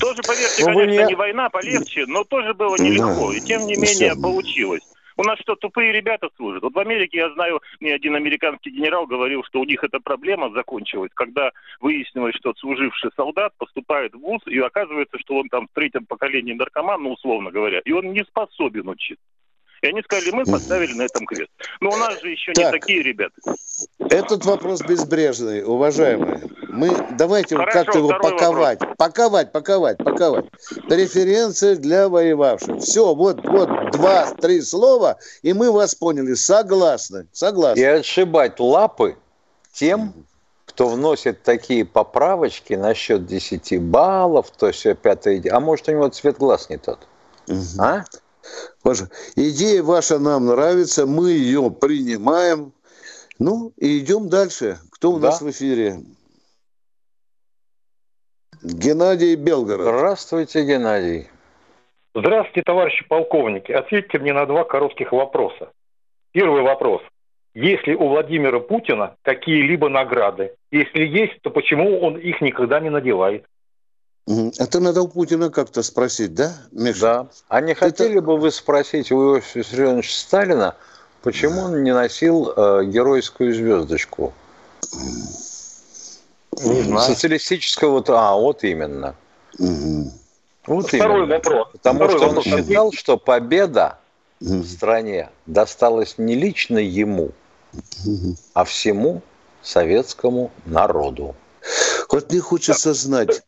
Тоже, 0.00 0.22
поверьте, 0.22 0.64
ну, 0.66 0.74
конечно, 0.74 1.06
не 1.06 1.14
война, 1.14 1.48
полегче, 1.48 2.04
но 2.06 2.22
тоже 2.24 2.54
было 2.54 2.76
нелегко. 2.76 3.32
И 3.32 3.40
тем 3.40 3.66
не 3.66 3.76
менее 3.76 4.14
получилось. 4.14 4.82
У 5.20 5.24
нас 5.24 5.36
что, 5.40 5.56
тупые 5.56 5.92
ребята 5.92 6.28
служат? 6.36 6.62
Вот 6.62 6.74
в 6.74 6.78
Америке, 6.78 7.18
я 7.18 7.34
знаю, 7.34 7.60
мне 7.80 7.92
один 7.92 8.14
американский 8.14 8.70
генерал 8.70 9.04
говорил, 9.04 9.42
что 9.42 9.60
у 9.60 9.64
них 9.64 9.82
эта 9.82 9.98
проблема 9.98 10.48
закончилась, 10.50 11.10
когда 11.12 11.50
выяснилось, 11.80 12.36
что 12.36 12.54
служивший 12.54 13.10
солдат 13.16 13.52
поступает 13.58 14.14
в 14.14 14.20
ВУЗ, 14.20 14.42
и 14.46 14.60
оказывается, 14.60 15.18
что 15.18 15.38
он 15.38 15.48
там 15.48 15.66
в 15.66 15.74
третьем 15.74 16.06
поколении 16.06 16.52
наркоман, 16.52 17.02
ну, 17.02 17.14
условно 17.14 17.50
говоря, 17.50 17.80
и 17.84 17.90
он 17.90 18.12
не 18.12 18.22
способен 18.26 18.88
учиться. 18.88 19.24
И 19.82 19.86
они 19.86 20.02
сказали, 20.02 20.30
мы 20.30 20.44
поставили 20.44 20.92
на 20.94 21.02
этом 21.02 21.24
крест. 21.26 21.50
Но 21.80 21.90
у 21.90 21.96
нас 21.96 22.20
же 22.20 22.30
еще 22.30 22.52
так, 22.52 22.72
не 22.72 22.80
такие 22.80 23.02
ребята. 23.02 23.34
Этот 23.98 24.44
вопрос 24.44 24.80
безбрежный, 24.82 25.62
уважаемые. 25.62 26.40
Мы 26.68 26.90
давайте 27.16 27.56
как-то 27.56 27.98
его 27.98 28.08
паковать. 28.08 28.80
Вопрос. 28.80 28.96
Паковать, 28.98 29.52
паковать, 29.52 29.98
паковать. 29.98 30.46
Преференции 30.88 31.74
для 31.74 32.08
воевавших. 32.08 32.78
Все, 32.78 33.14
вот, 33.14 33.44
вот 33.44 33.68
два-три 33.92 34.60
слова, 34.62 35.18
и 35.42 35.52
мы 35.52 35.70
вас 35.70 35.94
поняли. 35.94 36.34
Согласны, 36.34 37.26
согласны. 37.32 37.80
И 37.80 37.84
отшибать 37.84 38.58
лапы 38.58 39.16
тем, 39.72 40.12
кто 40.66 40.88
вносит 40.88 41.42
такие 41.42 41.84
поправочки 41.84 42.74
насчет 42.74 43.26
10 43.26 43.80
баллов, 43.82 44.50
то 44.56 44.70
все 44.70 44.94
пятое, 44.94 45.42
а 45.50 45.60
может 45.60 45.88
у 45.88 45.92
него 45.92 46.08
цвет 46.08 46.38
глаз 46.38 46.68
не 46.68 46.78
тот. 46.78 47.06
Угу. 47.48 47.58
А? 47.80 48.04
Ваша, 48.84 49.08
идея 49.36 49.82
ваша 49.82 50.18
нам 50.18 50.46
нравится, 50.46 51.06
мы 51.06 51.32
ее 51.32 51.70
принимаем. 51.70 52.72
Ну, 53.38 53.72
и 53.76 53.98
идем 53.98 54.28
дальше. 54.28 54.78
Кто 54.90 55.12
у 55.12 55.18
да. 55.18 55.28
нас 55.28 55.40
в 55.40 55.50
эфире? 55.50 56.00
Геннадий 58.62 59.36
Белгород. 59.36 59.82
Здравствуйте, 59.82 60.64
Геннадий. 60.64 61.28
Здравствуйте, 62.14 62.62
товарищи 62.62 63.04
полковники. 63.06 63.70
Ответьте 63.70 64.18
мне 64.18 64.32
на 64.32 64.46
два 64.46 64.64
коротких 64.64 65.12
вопроса. 65.12 65.70
Первый 66.32 66.62
вопрос. 66.62 67.02
Есть 67.54 67.86
ли 67.86 67.94
у 67.94 68.08
Владимира 68.08 68.60
Путина 68.60 69.16
какие-либо 69.22 69.88
награды? 69.88 70.54
Если 70.70 71.04
есть, 71.04 71.40
то 71.42 71.50
почему 71.50 72.00
он 72.00 72.16
их 72.16 72.40
никогда 72.40 72.80
не 72.80 72.90
надевает? 72.90 73.46
Это 74.58 74.80
надо 74.80 75.02
у 75.02 75.08
Путина 75.08 75.50
как-то 75.50 75.82
спросить, 75.82 76.34
да, 76.34 76.52
Миша? 76.70 77.00
Да. 77.00 77.26
А 77.48 77.60
не 77.62 77.74
хотели 77.74 78.18
Это... 78.18 78.22
бы 78.22 78.36
вы 78.36 78.50
спросить 78.50 79.10
у 79.10 79.36
Иосифа 79.36 79.60
Виссарионовича 79.60 80.12
Сталина, 80.12 80.74
почему 81.22 81.62
он 81.62 81.82
не 81.82 81.94
носил 81.94 82.52
э, 82.54 82.84
геройскую 82.84 83.54
звездочку? 83.54 84.34
Не 84.92 86.82
знаю. 86.82 87.00
Социалистического, 87.00 87.90
вот, 87.92 88.10
а, 88.10 88.34
вот 88.34 88.64
именно. 88.64 89.14
Угу. 89.58 90.12
Вот 90.66 90.88
Второй 90.88 91.22
именно. 91.22 91.36
вопрос. 91.36 91.68
Потому 91.72 91.98
Второй 91.98 92.16
что 92.18 92.26
вопрос. 92.26 92.46
он 92.46 92.52
считал, 92.52 92.92
что 92.92 93.16
победа 93.16 93.98
угу. 94.40 94.58
в 94.58 94.66
стране 94.66 95.30
досталась 95.46 96.16
не 96.18 96.34
лично 96.34 96.78
ему, 96.78 97.30
угу. 98.04 98.36
а 98.52 98.64
всему 98.64 99.22
советскому 99.62 100.50
народу. 100.66 101.34
Вот 102.10 102.32
мне 102.32 102.40
хочется 102.40 102.94
знать, 102.94 103.42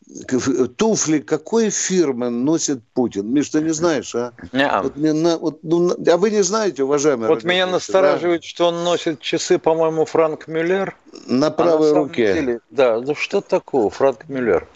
туфли 0.77 1.21
какой 1.21 1.71
фирмы 1.71 2.29
носит 2.29 2.83
Путин? 2.93 3.33
Миш, 3.33 3.49
ты 3.49 3.63
не 3.63 3.73
знаешь, 3.73 4.15
а? 4.15 4.33
Не. 4.53 4.71
Вот 4.83 4.97
мне 4.97 5.15
на, 5.15 5.39
вот, 5.39 5.61
ну, 5.63 5.97
а 6.07 6.17
вы 6.19 6.31
не 6.31 6.43
знаете, 6.43 6.83
уважаемые? 6.83 7.29
Вот 7.29 7.43
меня 7.43 7.67
настораживает, 7.67 8.43
да? 8.43 8.47
что 8.47 8.69
он 8.69 8.85
носит 8.85 9.21
часы, 9.21 9.59
по-моему, 9.59 10.05
Франк 10.05 10.47
Мюллер. 10.47 10.95
На 11.27 11.51
правой 11.51 11.91
а 11.91 11.95
на 11.95 12.01
руке. 12.01 12.35
Деле, 12.35 12.61
да, 12.71 13.01
ну 13.01 13.15
что 13.15 13.41
такое 13.41 13.89
Франк 13.89 14.29
Мюллер? 14.29 14.69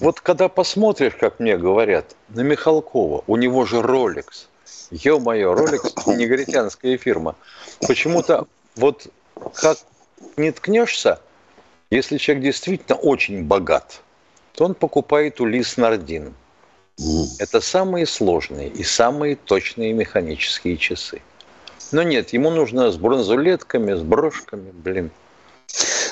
Вот 0.00 0.20
когда 0.20 0.48
посмотришь, 0.48 1.14
как 1.14 1.38
мне 1.38 1.56
говорят, 1.56 2.16
на 2.28 2.40
Михалкова, 2.40 3.22
у 3.26 3.36
него 3.36 3.64
же 3.66 3.76
Rolex. 3.76 4.46
Ё-моё, 4.90 5.54
Rolex– 5.54 5.92
негритянская 6.16 6.98
фирма. 6.98 7.36
Почему-то 7.86 8.48
вот 8.74 9.06
как 9.54 9.78
не 10.36 10.50
ткнешься– 10.50 11.20
если 11.92 12.16
человек 12.16 12.44
действительно 12.44 12.96
очень 12.96 13.44
богат, 13.44 14.00
то 14.54 14.64
он 14.64 14.74
покупает 14.74 15.42
у 15.42 15.44
Лис 15.44 15.76
Нардин. 15.76 16.34
Это 17.38 17.60
самые 17.60 18.06
сложные 18.06 18.68
и 18.68 18.82
самые 18.82 19.36
точные 19.36 19.92
механические 19.92 20.78
часы. 20.78 21.20
Но 21.92 22.02
нет, 22.02 22.32
ему 22.32 22.50
нужно 22.50 22.90
с 22.90 22.96
бронзулетками, 22.96 23.92
с 23.92 24.00
брошками, 24.00 24.70
блин. 24.72 25.10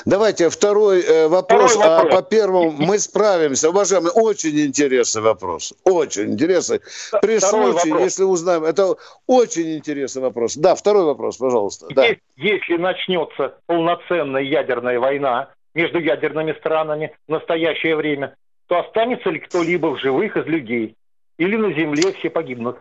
Давайте 0.05 0.49
второй 0.49 1.01
э, 1.01 1.27
вопрос. 1.27 1.71
Второй 1.71 1.95
вопрос. 1.95 2.13
А 2.13 2.15
по 2.15 2.21
первому 2.27 2.71
мы 2.71 2.99
справимся. 2.99 3.69
Уважаемый, 3.69 4.11
очень 4.13 4.59
интересный 4.59 5.21
вопрос. 5.23 5.73
Очень 5.83 6.33
интересный. 6.33 6.81
При 7.21 7.37
второй 7.37 7.71
случае, 7.71 7.93
вопрос. 7.93 8.05
если 8.11 8.23
узнаем, 8.23 8.63
это 8.63 8.95
очень 9.25 9.77
интересный 9.77 10.21
вопрос. 10.21 10.57
Да, 10.57 10.75
второй 10.75 11.05
вопрос, 11.05 11.37
пожалуйста. 11.37 11.87
Да. 11.89 12.05
Если 12.35 12.77
начнется 12.77 13.55
полноценная 13.65 14.43
ядерная 14.43 14.99
война, 14.99 15.49
между 15.73 15.99
ядерными 15.99 16.53
странами 16.53 17.15
в 17.27 17.31
настоящее 17.31 17.95
время, 17.95 18.35
то 18.67 18.79
останется 18.79 19.29
ли 19.29 19.39
кто-либо 19.39 19.87
в 19.87 19.99
живых 19.99 20.37
из 20.37 20.45
людей? 20.45 20.95
Или 21.37 21.55
на 21.55 21.73
Земле 21.73 22.13
все 22.13 22.29
погибнут? 22.29 22.77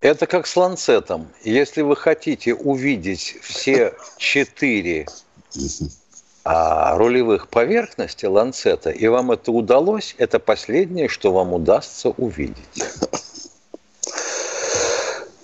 Это 0.00 0.26
как 0.26 0.46
с 0.46 0.56
ланцетом. 0.56 1.28
Если 1.42 1.82
вы 1.82 1.96
хотите 1.96 2.54
увидеть 2.54 3.38
все 3.40 3.94
четыре 4.18 5.06
а, 6.44 6.96
рулевых 6.96 7.48
поверхности 7.48 8.26
ланцета, 8.26 8.90
и 8.90 9.06
вам 9.08 9.32
это 9.32 9.50
удалось, 9.52 10.14
это 10.18 10.38
последнее, 10.38 11.08
что 11.08 11.32
вам 11.32 11.52
удастся 11.54 12.10
увидеть. 12.10 12.84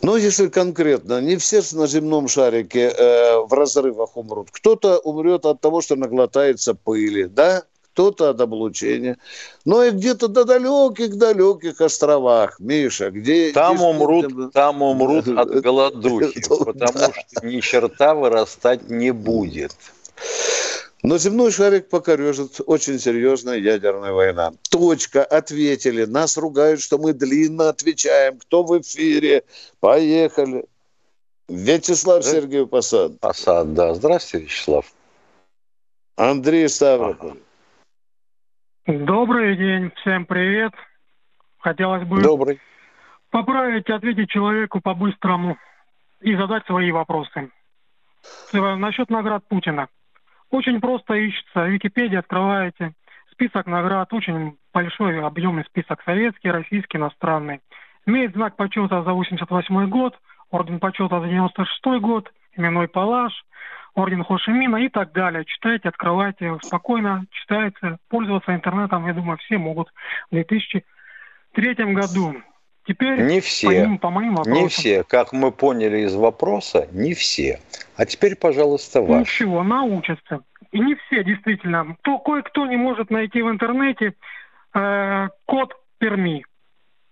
Ну, 0.03 0.17
если 0.17 0.49
конкретно, 0.49 1.21
не 1.21 1.37
все 1.37 1.63
на 1.73 1.87
земном 1.87 2.27
шарике 2.27 2.89
э, 2.89 3.37
в 3.39 3.53
разрывах 3.53 4.17
умрут. 4.17 4.49
Кто-то 4.51 4.99
умрет 4.99 5.47
от 5.47 5.61
того, 5.61 5.81
что 5.81 5.95
наглотается 5.95 6.75
пыли, 6.75 7.25
да? 7.25 7.63
Кто-то 7.93 8.31
от 8.31 8.41
облучения. 8.41 9.17
Но 9.65 9.85
и 9.85 9.91
где-то 9.91 10.27
до 10.27 10.45
далеких-далеких 10.45 11.81
островах, 11.81 12.59
Миша, 12.59 13.11
где... 13.11 13.53
Там 13.53 13.81
умрут, 13.81 14.53
там 14.53 14.83
умрут 14.83 15.29
от 15.29 15.61
голодухи, 15.61 16.43
потому 16.65 16.99
что 16.99 17.47
ни 17.47 17.61
черта 17.61 18.15
вырастать 18.15 18.91
не 18.91 19.13
будет. 19.13 19.73
Но 21.03 21.19
земной 21.19 21.51
шарик 21.51 21.89
покорежит 21.89 22.61
очень 22.65 22.99
серьезная 22.99 23.59
ядерная 23.59 24.13
война. 24.13 24.53
Точка. 24.71 25.25
Ответили. 25.25 26.05
Нас 26.05 26.37
ругают, 26.37 26.81
что 26.81 26.99
мы 26.99 27.13
длинно 27.13 27.71
отвечаем. 27.71 28.39
Кто 28.39 28.63
в 28.63 28.81
эфире? 28.81 29.43
Поехали. 29.81 30.65
Вячеслав 31.49 32.25
Сергеев 32.25 32.71
Посад. 32.71 33.19
Посад, 33.19 33.75
да. 33.75 33.95
Здравствуйте, 33.95 34.47
Вячеслав. 34.47 34.93
Андрей 36.17 36.69
Ставрополь. 36.69 37.39
Добрый 38.87 39.57
день. 39.57 39.91
Всем 39.97 40.25
привет. 40.25 40.73
Хотелось 41.59 42.07
бы 42.07 42.21
Добрый. 42.23 42.61
поправить, 43.31 43.91
ответить 43.91 44.31
человеку 44.31 44.81
по-быстрому. 44.81 45.57
и 46.21 46.37
задать 46.37 46.65
свои 46.67 46.93
вопросы. 46.93 47.51
Насчет 48.53 49.11
наград 49.11 49.43
Путина. 49.49 49.89
Очень 50.53 50.81
просто 50.83 51.15
ищется. 51.15 51.65
Википедия 51.65 52.19
открываете. 52.19 52.93
Список 53.33 53.67
наград. 53.67 54.13
Очень 54.13 54.59
большой 54.73 55.19
объемный 55.25 55.65
список. 55.65 56.03
Советский, 56.05 56.51
российский, 56.51 56.99
иностранный. 56.99 57.61
Имеет 58.05 58.35
знак 58.35 58.57
почета 58.57 59.03
за 59.03 59.13
88 59.13 59.89
год, 59.89 60.19
орден 60.51 60.79
почета 60.79 61.21
за 61.21 61.29
96 61.29 62.01
год, 62.03 62.31
именной 62.55 62.87
палаш, 62.87 63.33
орден 63.95 64.25
Хошимина 64.25 64.77
и 64.77 64.91
так 64.91 65.13
далее. 65.13 65.47
Читайте, 65.47 65.89
открывайте 65.89 66.59
спокойно, 66.63 67.25
читайте. 67.31 67.97
Пользоваться 68.11 68.55
интернетом, 68.55 69.07
я 69.07 69.15
думаю, 69.15 69.39
все 69.39 69.57
могут 69.57 69.89
в 70.31 70.35
2003 70.35 70.85
году. 71.95 72.43
Теперь 72.87 73.23
не 73.23 73.41
все, 73.41 73.69
по, 73.69 73.73
ним, 73.73 73.99
по 73.99 74.11
моим 74.11 74.35
вопросам. 74.35 74.63
Не 74.63 74.69
все, 74.69 75.05
как 75.05 75.33
мы 75.33 75.53
поняли 75.53 76.01
из 76.01 76.15
вопроса, 76.15 76.89
не 76.91 77.15
все. 77.15 77.61
А 77.97 78.07
теперь, 78.07 78.35
пожалуйста, 78.35 79.03
ваш. 79.03 79.21
Ничего, 79.21 79.63
научатся. 79.63 80.41
И 80.73 80.81
не 80.81 80.97
все, 80.97 81.23
действительно. 81.23 81.97
То 82.03 82.19
кое-кто 82.19 82.67
не 82.67 82.77
может 82.77 83.11
найти 83.11 83.43
в 83.43 83.51
интернете 83.51 84.15
э, 84.75 85.29
код 85.47 85.75
Перми. 85.99 86.45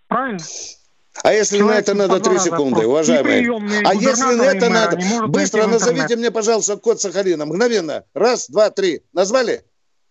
Правильно? 0.07 0.39
А 1.23 1.33
если 1.33 1.57
Человек 1.57 1.75
на 1.75 1.79
это 1.79 1.93
надо 1.93 2.19
три 2.19 2.39
секунды, 2.39 2.85
уважаемые? 2.87 3.83
А 3.85 3.93
если 3.93 4.35
на 4.35 4.43
это 4.43 4.69
надо... 4.69 4.97
Быстро 5.27 5.67
назовите 5.67 6.15
мне, 6.15 6.31
пожалуйста, 6.31 6.77
код 6.77 6.99
Сахалина. 6.99 7.45
Мгновенно. 7.45 8.03
Раз, 8.13 8.49
два, 8.49 8.69
три. 8.71 9.01
Назвали? 9.13 9.61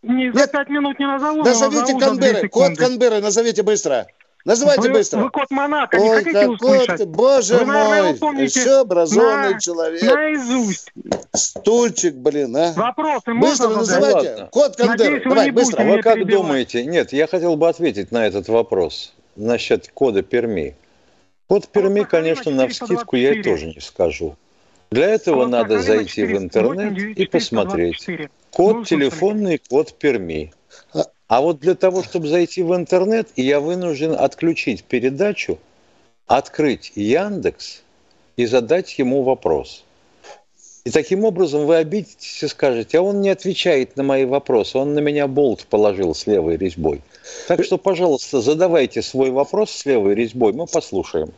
Не, 0.02 0.32
за 0.32 0.46
пять 0.46 0.68
минут 0.70 0.98
не 0.98 1.06
назову. 1.06 1.42
Назовите 1.42 1.98
Канберы. 1.98 2.48
Код 2.48 2.76
Канберы 2.78 3.20
назовите 3.20 3.62
быстро. 3.62 4.06
Называйте 4.44 4.88
вы, 4.88 4.94
быстро. 4.94 5.20
Вы 5.20 5.30
код 5.30 5.50
Монако 5.50 5.98
не 5.98 6.10
Ой, 6.10 6.24
хотите 6.24 6.48
услышать? 6.48 6.98
Код, 6.98 7.08
боже 7.08 7.56
вы, 7.58 7.66
наверное, 7.66 8.16
мой, 8.20 8.46
все 8.46 8.80
образованный 8.80 9.54
на, 9.54 9.60
человек. 9.60 10.02
Наизусть. 10.02 10.92
Стульчик, 11.34 12.14
блин, 12.14 12.56
а. 12.56 12.72
Вопросы 12.72 13.34
Быстро 13.34 13.68
можно 13.68 13.76
называйте. 13.76 14.36
Ну, 14.40 14.46
код 14.48 14.76
Кандер, 14.76 15.28
давай, 15.28 15.50
быстро. 15.50 15.82
А 15.82 15.84
вы 15.84 16.02
как 16.02 16.14
перебивать. 16.14 16.42
думаете? 16.42 16.86
Нет, 16.86 17.12
я 17.12 17.26
хотел 17.26 17.56
бы 17.56 17.68
ответить 17.68 18.12
на 18.12 18.26
этот 18.26 18.48
вопрос 18.48 19.12
насчет 19.36 19.88
кода 19.92 20.22
Перми. 20.22 20.74
Код 21.46 21.68
Перми, 21.68 22.04
конечно, 22.04 22.50
на 22.50 22.68
вскидку 22.68 23.16
я 23.16 23.42
тоже 23.42 23.66
не 23.66 23.80
скажу. 23.80 24.36
Для 24.90 25.06
этого 25.06 25.46
надо 25.46 25.80
зайти 25.80 26.24
в 26.24 26.36
интернет 26.36 27.16
и 27.16 27.26
посмотреть. 27.26 28.06
Код 28.52 28.86
телефонный, 28.86 29.60
код 29.68 29.98
Перми. 29.98 30.52
А, 31.30 31.40
вот 31.40 31.60
для 31.60 31.76
того, 31.76 32.02
чтобы 32.02 32.26
зайти 32.26 32.60
в 32.60 32.74
интернет, 32.74 33.28
я 33.36 33.60
вынужден 33.60 34.16
отключить 34.18 34.82
передачу, 34.82 35.60
открыть 36.26 36.90
Яндекс 36.96 37.84
и 38.34 38.46
задать 38.46 38.98
ему 38.98 39.22
вопрос. 39.22 39.84
И 40.84 40.90
таким 40.90 41.24
образом 41.24 41.66
вы 41.66 41.76
обидитесь 41.76 42.42
и 42.42 42.48
скажете, 42.48 42.98
а 42.98 43.02
он 43.02 43.20
не 43.20 43.28
отвечает 43.28 43.96
на 43.96 44.02
мои 44.02 44.24
вопросы, 44.24 44.78
он 44.78 44.94
на 44.94 45.00
меня 45.00 45.26
болт 45.26 45.66
положил 45.66 46.14
с 46.14 46.26
левой 46.26 46.56
резьбой. 46.56 47.02
Так 47.48 47.62
что, 47.64 47.76
пожалуйста, 47.76 48.40
задавайте 48.40 49.02
свой 49.02 49.30
вопрос 49.30 49.70
с 49.70 49.84
левой 49.84 50.14
резьбой, 50.14 50.54
мы 50.54 50.66
послушаем. 50.66 51.34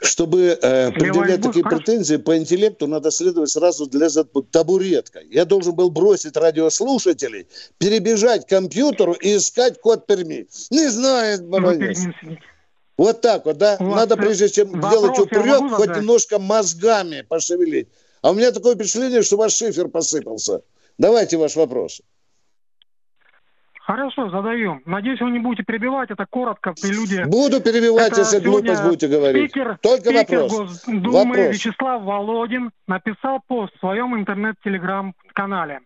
Чтобы 0.00 0.58
э, 0.60 0.90
предъявлять 0.90 1.42
такие 1.42 1.64
претензии 1.64 2.16
по 2.16 2.36
интеллекту, 2.36 2.88
надо 2.88 3.12
следовать 3.12 3.50
сразу 3.50 3.86
для 3.86 4.08
табуреткой. 4.50 5.28
Я 5.30 5.44
должен 5.44 5.74
был 5.74 5.88
бросить 5.88 6.36
радиослушателей, 6.36 7.46
перебежать 7.78 8.46
к 8.46 8.48
компьютеру 8.48 9.12
и 9.12 9.36
искать 9.36 9.80
код 9.80 10.06
Перми. 10.06 10.48
Не 10.70 10.88
знает 10.88 11.46
баронец. 11.46 12.00
Вот 12.98 13.20
так 13.20 13.46
вот, 13.46 13.58
да? 13.58 13.76
Надо, 13.78 14.16
прежде 14.16 14.48
чем 14.48 14.80
делать 14.80 15.18
упрек, 15.18 15.70
хоть 15.70 15.96
немножко 15.96 16.40
мозгами 16.40 17.22
пошевелить. 17.22 17.88
А 18.22 18.30
у 18.30 18.34
меня 18.34 18.52
такое 18.52 18.76
впечатление, 18.76 19.22
что 19.22 19.36
ваш 19.36 19.52
шифер 19.52 19.88
посыпался. 19.88 20.62
Давайте 20.96 21.36
ваш 21.36 21.56
вопрос. 21.56 22.00
Хорошо, 23.80 24.30
задаю. 24.30 24.80
Надеюсь, 24.86 25.20
вы 25.20 25.32
не 25.32 25.40
будете 25.40 25.64
перебивать. 25.64 26.10
Это 26.12 26.24
коротко, 26.30 26.72
прелюдия. 26.80 27.26
Буду 27.26 27.60
перебивать, 27.60 28.12
это 28.12 28.20
если 28.20 28.38
глупость 28.38 28.84
будете 28.84 29.08
говорить. 29.08 29.50
Спикер, 29.50 29.76
Только 29.82 30.10
спикер 30.10 30.42
вопрос. 30.42 30.84
Госдумы 30.86 31.10
вопрос. 31.10 31.54
Вячеслав 31.54 32.02
Володин 32.04 32.70
написал 32.86 33.40
пост 33.48 33.74
в 33.74 33.80
своем 33.80 34.14
интернет-телеграм-канале. 34.16 35.80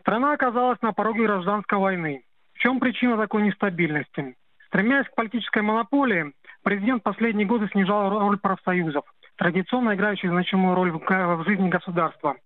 Страна 0.00 0.34
оказалась 0.34 0.80
на 0.82 0.92
пороге 0.92 1.22
гражданской 1.24 1.78
войны. 1.78 2.24
В 2.52 2.58
чем 2.58 2.80
причина 2.80 3.16
такой 3.16 3.42
нестабильности? 3.42 4.36
Стремясь 4.66 5.06
к 5.06 5.14
политической 5.14 5.62
монополии, 5.62 6.34
президент 6.62 7.02
последние 7.02 7.46
годы 7.46 7.68
снижал 7.72 8.10
роль 8.10 8.38
профсоюзов, 8.38 9.06
традиционно 9.38 9.94
играющих 9.94 10.30
значимую 10.30 10.74
роль 10.74 10.90
в, 10.90 10.98
в 10.98 11.44
жизни 11.46 11.68
государства. 11.68 12.36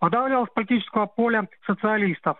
С 0.00 0.48
политического 0.54 1.06
поля 1.06 1.48
социалистов, 1.66 2.36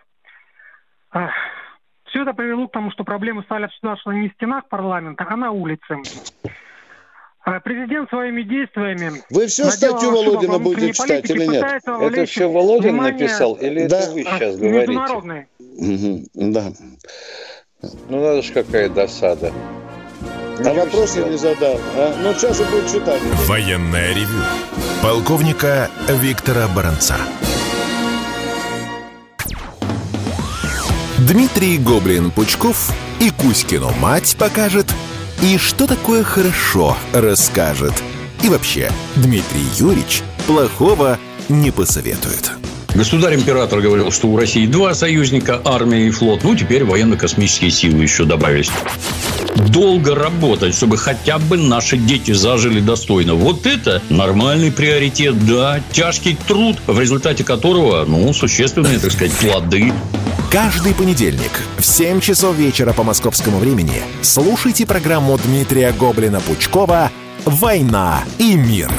все 1.11 2.21
это 2.21 2.33
привело 2.33 2.67
к 2.67 2.71
тому, 2.71 2.91
что 2.91 3.03
проблемы 3.03 3.43
стали 3.43 3.65
обсуждаться 3.65 4.09
не 4.11 4.29
в 4.29 4.33
стенах 4.33 4.67
парламента, 4.67 5.25
а 5.27 5.35
на 5.35 5.51
улице. 5.51 5.97
А 7.41 7.59
президент 7.59 8.09
своими 8.09 8.43
действиями... 8.43 9.11
Вы 9.29 9.47
все 9.47 9.65
статью 9.65 10.11
Володина 10.11 10.59
будете 10.59 10.93
читать 10.93 11.29
или 11.29 11.45
нет? 11.45 11.63
Это 11.85 12.25
все 12.25 12.49
Володин 12.49 12.97
написал 12.97 13.55
или 13.55 13.87
да. 13.87 13.99
это 13.99 14.11
вы 14.11 14.23
сейчас 14.23 14.57
говорите? 14.57 14.87
Международные. 14.87 15.47
Угу, 15.59 16.51
да. 16.51 16.63
Ну, 18.09 18.21
надо 18.21 18.41
же, 18.41 18.53
какая 18.53 18.89
досада. 18.89 19.51
А 20.65 20.73
вопросы 20.73 21.23
не 21.23 21.37
задал. 21.37 21.79
А? 21.95 22.15
Ну, 22.21 22.33
сейчас 22.33 22.57
будет 22.57 22.91
читать. 22.91 23.21
Военная 23.47 24.13
ревю. 24.13 24.43
Полковника 25.01 25.89
Виктора 26.07 26.67
Баранца. 26.67 27.15
Дмитрий 31.19 31.77
Гоблин-Пучков 31.77 32.91
и 33.19 33.29
Кузькину 33.29 33.91
мать 33.99 34.35
покажет, 34.39 34.87
и 35.41 35.57
что 35.57 35.85
такое 35.87 36.23
хорошо 36.23 36.95
расскажет. 37.13 37.93
И 38.43 38.49
вообще, 38.49 38.89
Дмитрий 39.15 39.67
Юрьевич 39.75 40.23
плохого 40.47 41.19
не 41.49 41.71
посоветует. 41.71 42.51
Государь-император 42.99 43.79
говорил, 43.79 44.11
что 44.11 44.27
у 44.27 44.35
России 44.35 44.65
два 44.65 44.93
союзника, 44.93 45.61
армия 45.63 46.07
и 46.07 46.09
флот. 46.09 46.43
Ну, 46.43 46.53
теперь 46.53 46.83
военно-космические 46.83 47.71
силы 47.71 48.03
еще 48.03 48.25
добавились. 48.25 48.69
Долго 49.69 50.15
работать, 50.15 50.75
чтобы 50.75 50.97
хотя 50.97 51.39
бы 51.39 51.55
наши 51.55 51.95
дети 51.95 52.33
зажили 52.33 52.81
достойно. 52.81 53.35
Вот 53.35 53.65
это 53.65 54.01
нормальный 54.09 54.69
приоритет, 54.69 55.47
да. 55.47 55.79
Тяжкий 55.93 56.37
труд, 56.45 56.75
в 56.87 56.99
результате 56.99 57.45
которого, 57.45 58.03
ну, 58.03 58.33
существенные, 58.33 58.99
так 58.99 59.13
сказать, 59.13 59.31
плоды. 59.31 59.93
Каждый 60.51 60.93
понедельник 60.93 61.51
в 61.77 61.85
7 61.85 62.19
часов 62.19 62.57
вечера 62.57 62.91
по 62.91 63.03
московскому 63.03 63.59
времени 63.59 64.01
слушайте 64.21 64.85
программу 64.85 65.37
Дмитрия 65.37 65.93
Гоблина-Пучкова 65.97 67.11
«Война 67.45 68.25
и 68.39 68.55
мир». 68.55 68.91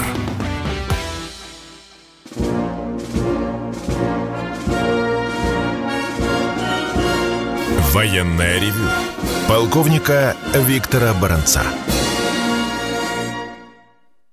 Военная 7.93 8.61
ревю. 8.61 8.87
Полковника 9.49 10.37
Виктора 10.55 11.13
Баранца. 11.21 11.63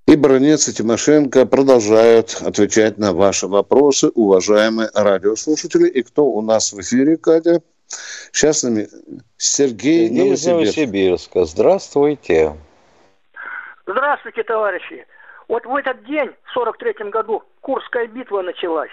И 0.05 0.15
Баранец 0.15 0.67
и 0.69 0.73
Тимошенко 0.73 1.47
продолжают 1.47 2.39
отвечать 2.45 2.99
на 2.99 3.13
ваши 3.13 3.47
вопросы, 3.47 4.09
уважаемые 4.09 4.89
радиослушатели. 4.93 5.87
И 5.87 6.03
кто 6.03 6.25
у 6.25 6.43
нас 6.43 6.71
в 6.71 6.79
эфире, 6.81 7.17
Катя? 7.17 7.63
Сейчас 8.31 8.61
нами 8.61 8.89
Сергей, 9.37 10.07
Сергей 10.07 10.33
из 10.33 10.45
Новосибирска. 10.45 11.45
Здравствуйте. 11.45 12.55
Здравствуйте, 13.87 14.43
товарищи. 14.43 15.07
Вот 15.47 15.65
в 15.65 15.75
этот 15.75 16.05
день, 16.05 16.29
в 16.43 16.53
43 16.53 17.09
году, 17.09 17.41
Курская 17.61 18.05
битва 18.05 18.43
началась. 18.43 18.91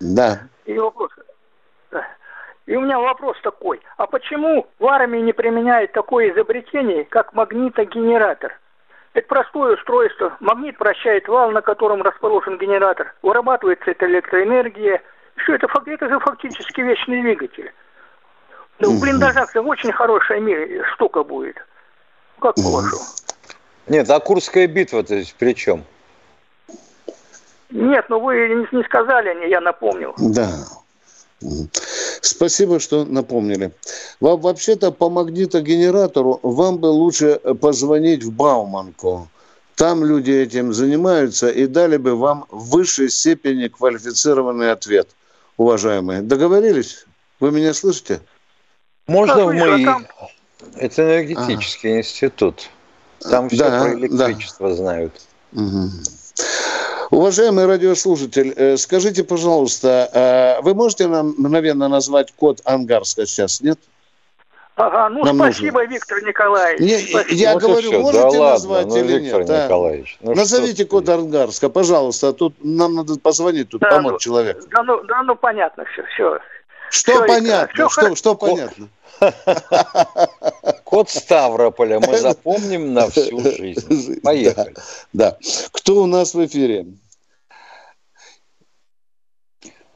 Да. 0.00 0.48
И 0.64 0.78
вопрос. 0.78 1.10
И 2.66 2.76
у 2.76 2.80
меня 2.80 2.98
вопрос 2.98 3.36
такой. 3.42 3.80
А 3.96 4.06
почему 4.06 4.66
в 4.78 4.86
армии 4.86 5.18
не 5.18 5.32
применяют 5.32 5.92
такое 5.92 6.32
изобретение, 6.32 7.04
как 7.04 7.32
магнитогенератор? 7.32 8.58
Это 9.14 9.26
простое 9.26 9.74
устройство. 9.74 10.36
Магнит 10.40 10.78
вращает 10.78 11.28
вал, 11.28 11.50
на 11.50 11.60
котором 11.60 12.02
расположен 12.02 12.58
генератор. 12.58 13.14
Вырабатывается 13.22 13.90
эта 13.90 14.06
электроэнергия. 14.06 15.02
Все 15.36 15.54
это, 15.56 15.66
это 15.86 16.08
же 16.08 16.18
фактически 16.20 16.80
вечный 16.80 17.20
двигатель. 17.20 17.72
Да, 18.78 18.88
в 18.88 19.00
блиндажах 19.00 19.50
очень 19.54 19.92
хорошая 19.92 20.40
штука 20.94 21.24
будет. 21.24 21.56
Как 22.40 22.54
по-вашему? 22.54 23.00
Нет, 23.88 24.08
а 24.08 24.20
Курская 24.20 24.66
битва-то 24.66 25.16
здесь 25.16 25.34
при 25.38 25.54
чем? 25.54 25.84
Нет, 27.70 28.06
ну 28.08 28.20
вы 28.20 28.66
не 28.72 28.84
сказали, 28.84 29.48
я 29.48 29.60
напомнил. 29.60 30.14
Да. 30.18 30.48
Спасибо, 32.22 32.78
что 32.78 33.04
напомнили. 33.04 33.72
Вам 34.20 34.40
вообще-то 34.40 34.92
по 34.92 35.10
магнитогенератору 35.10 36.38
вам 36.44 36.78
бы 36.78 36.86
лучше 36.86 37.40
позвонить 37.60 38.22
в 38.22 38.32
Бауманку. 38.32 39.28
Там 39.74 40.04
люди 40.04 40.30
этим 40.30 40.72
занимаются 40.72 41.50
и 41.50 41.66
дали 41.66 41.96
бы 41.96 42.14
вам 42.14 42.46
в 42.48 42.70
высшей 42.70 43.10
степени 43.10 43.66
квалифицированный 43.66 44.70
ответ, 44.70 45.08
уважаемые. 45.56 46.22
Договорились? 46.22 47.06
Вы 47.40 47.50
меня 47.50 47.74
слышите? 47.74 48.20
Можно 49.08 49.34
Да, 49.34 49.46
в 49.46 49.84
там- 49.84 50.06
Это 50.76 51.02
энергетический 51.02 51.98
институт. 51.98 52.70
Там 53.18 53.48
все 53.48 53.58
Да, 53.58 53.82
про 53.82 53.94
электричество 53.94 54.74
знают. 54.76 55.12
Мгм. 55.50 55.90
Уважаемый 57.12 57.66
радиослушатель, 57.66 58.54
э, 58.56 58.78
скажите, 58.78 59.22
пожалуйста, 59.22 60.08
э, 60.14 60.62
вы 60.62 60.72
можете 60.74 61.08
нам 61.08 61.34
мгновенно 61.36 61.86
назвать 61.88 62.32
код 62.34 62.60
Ангарска 62.64 63.26
сейчас, 63.26 63.60
нет? 63.60 63.78
Ага, 64.76 65.10
ну 65.10 65.22
Нам 65.22 65.36
спасибо, 65.36 65.84
Виктор 65.84 66.22
Николаевич. 66.24 66.80
Не, 66.80 66.96
Спасибо. 66.96 67.34
я 67.34 67.52
Вот 67.52 67.62
и 67.62 67.66
говорю, 67.66 67.88
всё. 67.90 68.00
можете 68.00 68.22
да 68.22 68.28
ладно, 68.28 68.50
назвать 68.52 68.86
ну, 68.86 68.96
или 68.96 69.18
Виктор 69.18 69.40
нет? 69.42 69.50
а? 69.50 69.64
Николаевич, 69.66 70.18
ну 70.22 70.34
Назовите 70.34 70.86
код 70.86 71.04
ты? 71.04 71.12
Ангарска, 71.12 71.68
пожалуйста. 71.68 72.32
Тут 72.32 72.54
нам 72.64 72.94
надо 72.94 73.20
позвонить, 73.20 73.68
тут 73.68 73.82
Да, 73.82 73.90
помочь 73.90 74.12
ну, 74.12 74.18
человеку. 74.18 74.62
Да 74.70 74.82
ну, 74.82 75.02
да 75.04 75.22
ну 75.24 75.36
понятно 75.36 75.84
все, 75.92 76.04
все. 76.14 76.38
Что 76.88 77.12
всё, 77.12 77.26
понятно? 77.26 77.68
всё 77.74 77.88
что, 77.90 78.00
хоро- 78.06 78.16
что 78.16 78.34
понятно? 78.34 78.88
Код 80.92 81.08
Ставрополя 81.08 82.00
мы 82.00 82.18
запомним 82.18 82.92
на 82.92 83.08
всю 83.08 83.40
жизнь. 83.40 84.20
Поехали. 84.20 84.74
Да. 85.14 85.38
Кто 85.72 86.02
у 86.02 86.06
нас 86.06 86.34
в 86.34 86.44
эфире? 86.44 86.84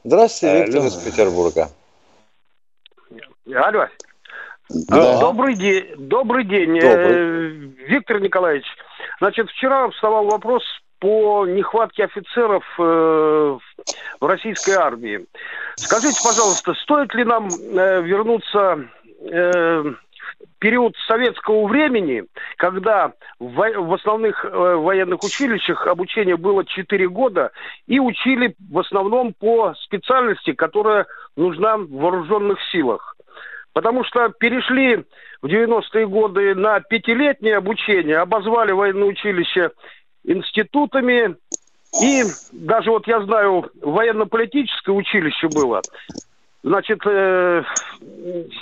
Здравствуйте, 0.03 0.63
Виктор 0.63 0.79
Алло. 0.79 0.87
из 0.87 0.95
Петербурга. 0.95 1.69
Алло. 3.45 3.87
Да. 4.69 5.19
Добрый 5.19 5.53
день. 5.53 5.85
Добрый 5.97 6.45
день. 6.45 6.73
Добрый. 6.73 7.13
Э, 7.13 7.47
Виктор 7.89 8.19
Николаевич, 8.19 8.65
значит, 9.19 9.51
вчера 9.51 9.91
вставал 9.91 10.25
вопрос 10.25 10.63
по 10.97 11.45
нехватке 11.45 12.05
офицеров 12.05 12.63
э, 12.79 13.57
в 14.19 14.25
российской 14.25 14.73
армии. 14.73 15.27
Скажите, 15.75 16.19
пожалуйста, 16.23 16.73
стоит 16.73 17.13
ли 17.13 17.23
нам 17.23 17.49
э, 17.49 18.01
вернуться 18.01 18.79
э, 19.21 19.83
период 20.59 20.95
советского 21.07 21.67
времени, 21.67 22.23
когда 22.57 23.13
в, 23.39 23.93
основных 23.93 24.43
э, 24.43 24.49
военных 24.49 25.23
училищах 25.23 25.87
обучение 25.87 26.37
было 26.37 26.65
4 26.65 27.07
года 27.09 27.51
и 27.85 27.99
учили 27.99 28.55
в 28.71 28.79
основном 28.79 29.33
по 29.33 29.73
специальности, 29.75 30.53
которая 30.53 31.05
нужна 31.35 31.77
в 31.77 31.89
вооруженных 31.89 32.57
силах? 32.71 33.15
Потому 33.73 34.03
что 34.03 34.29
перешли 34.29 35.05
в 35.41 35.45
90-е 35.45 36.07
годы 36.07 36.55
на 36.55 36.79
пятилетнее 36.79 37.57
обучение, 37.57 38.17
обозвали 38.17 38.71
военное 38.71 39.07
училище 39.07 39.71
институтами. 40.23 41.35
И 42.01 42.23
даже 42.51 42.89
вот 42.91 43.07
я 43.07 43.21
знаю, 43.21 43.69
военно-политическое 43.81 44.91
училище 44.91 45.47
было. 45.47 45.81
Значит, 46.63 46.99
э, 47.05 47.63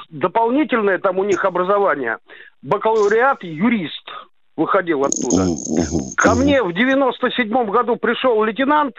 дополнительное 0.10 1.00
там 1.00 1.18
у 1.18 1.24
них 1.24 1.44
образование. 1.46 2.18
Бакалавриат, 2.62 3.44
юрист 3.44 4.10
выходил 4.56 5.04
оттуда. 5.04 5.46
Ко 6.18 6.36
мне 6.36 6.62
в 6.62 6.74
97 6.74 7.70
году 7.70 7.96
пришел 7.96 8.44
лейтенант, 8.44 8.96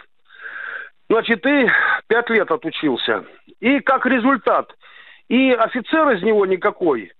значит, 1.09 1.45
и 1.45 1.67
пять 2.07 2.29
лет 2.29 2.51
отучился. 2.51 3.25
И 3.59 3.79
как 3.79 4.05
результат, 4.05 4.75
и 5.27 5.51
офицер 5.51 6.09
из 6.11 6.23
него 6.23 6.45
никакой, 6.45 7.11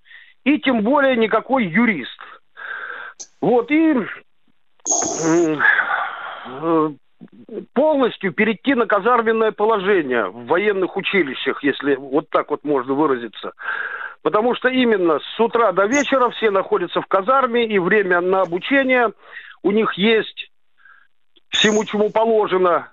и 0.43 0.59
тем 0.59 0.81
более 0.81 1.15
никакой 1.15 1.65
юрист. 1.65 2.19
Вот, 3.41 3.71
и 3.71 3.93
э, 5.25 5.55
полностью 7.73 8.33
перейти 8.33 8.75
на 8.75 8.85
казарменное 8.85 9.51
положение 9.51 10.27
в 10.27 10.45
военных 10.45 10.95
училищах, 10.97 11.63
если 11.63 11.95
вот 11.95 12.29
так 12.29 12.51
вот 12.51 12.63
можно 12.63 12.93
выразиться. 12.93 13.53
Потому 14.21 14.55
что 14.55 14.67
именно 14.69 15.19
с 15.19 15.39
утра 15.39 15.71
до 15.71 15.85
вечера 15.85 16.29
все 16.31 16.51
находятся 16.51 17.01
в 17.01 17.07
казарме, 17.07 17.65
и 17.65 17.79
время 17.79 18.21
на 18.21 18.41
обучение 18.41 19.13
у 19.63 19.71
них 19.71 19.93
есть 19.93 20.51
всему, 21.49 21.85
чему 21.85 22.09
положено, 22.09 22.91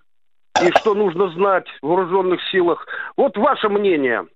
и 0.63 0.71
что 0.79 0.95
нужно 0.95 1.29
знать 1.31 1.67
в 1.83 1.89
вооруженных 1.89 2.41
силах. 2.51 2.87
Вот 3.17 3.37
ваше 3.37 3.69
мнение. 3.69 4.27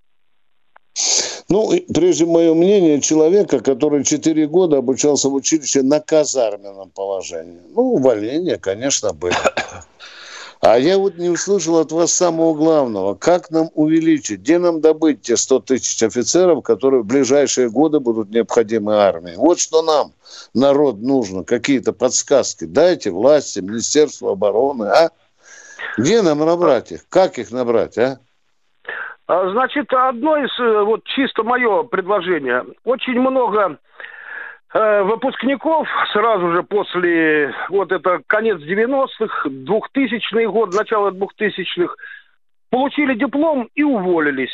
Ну, 1.49 1.73
прежде 1.91 2.25
мое 2.25 2.53
мнение, 2.53 3.01
человека, 3.01 3.59
который 3.59 4.03
4 4.03 4.47
года 4.47 4.77
обучался 4.77 5.29
в 5.29 5.33
училище 5.33 5.81
на 5.81 5.99
казарменном 5.99 6.91
положении. 6.91 7.59
Ну, 7.75 7.93
увольнение, 7.93 8.57
конечно, 8.57 9.13
было. 9.13 9.33
А 10.61 10.77
я 10.77 10.97
вот 10.97 11.17
не 11.17 11.29
услышал 11.29 11.79
от 11.79 11.91
вас 11.91 12.11
самого 12.11 12.53
главного. 12.53 13.15
Как 13.15 13.49
нам 13.49 13.69
увеличить, 13.73 14.41
где 14.41 14.59
нам 14.59 14.81
добыть 14.81 15.21
те 15.21 15.37
100 15.37 15.59
тысяч 15.61 16.03
офицеров, 16.03 16.63
которые 16.63 17.01
в 17.01 17.05
ближайшие 17.05 17.69
годы 17.69 17.99
будут 17.99 18.29
необходимы 18.29 18.95
армии? 18.97 19.33
Вот 19.35 19.59
что 19.59 19.81
нам, 19.81 20.13
народ, 20.53 20.99
нужно. 20.99 21.43
Какие-то 21.45 21.93
подсказки. 21.93 22.65
Дайте 22.65 23.09
власти, 23.09 23.59
Министерству 23.59 24.29
обороны, 24.29 24.83
а? 24.83 25.11
Где 25.97 26.21
нам 26.21 26.39
набрать 26.39 26.91
их? 26.91 27.07
Как 27.09 27.39
их 27.39 27.51
набрать, 27.51 27.97
а? 27.97 28.19
А, 29.29 29.47
Значит, 29.51 29.93
одно 29.93 30.37
из, 30.37 30.59
э, 30.59 30.81
вот 30.81 31.03
чисто 31.03 31.43
мое 31.43 31.83
предложение. 31.83 32.65
Очень 32.83 33.19
много 33.19 33.77
э, 34.73 35.03
выпускников 35.03 35.87
сразу 36.11 36.51
же 36.51 36.63
после, 36.63 37.53
вот 37.69 37.91
это 37.91 38.21
конец 38.25 38.57
90-х, 38.57 39.49
2000-й 39.49 40.47
год, 40.47 40.73
начало 40.73 41.11
2000-х, 41.11 41.93
получили 42.71 43.13
диплом 43.13 43.69
и 43.75 43.83
уволились. 43.83 44.53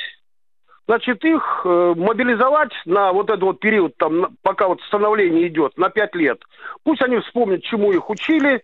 Значит, 0.90 1.24
их 1.24 1.62
э, 1.64 1.94
мобилизовать 1.96 2.74
на 2.86 3.14
вот 3.14 3.30
этот 3.30 3.44
вот 3.44 3.60
период, 3.62 3.96
там, 3.96 4.36
пока 4.44 4.68
вот 4.68 4.82
становление 4.82 5.48
идет, 5.48 5.78
на 5.78 5.90
пять 5.90 6.14
лет. 6.16 6.44
Пусть 6.84 7.02
они 7.02 7.20
вспомнят, 7.20 7.64
чему 7.64 7.94
их 7.94 8.10
учили, 8.10 8.62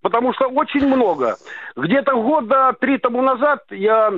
потому 0.00 0.34
что 0.34 0.48
очень 0.48 0.88
много. 0.88 1.36
Где-то 1.76 2.16
года 2.16 2.74
три 2.80 2.98
тому 2.98 3.22
назад 3.22 3.60
я 3.70 4.12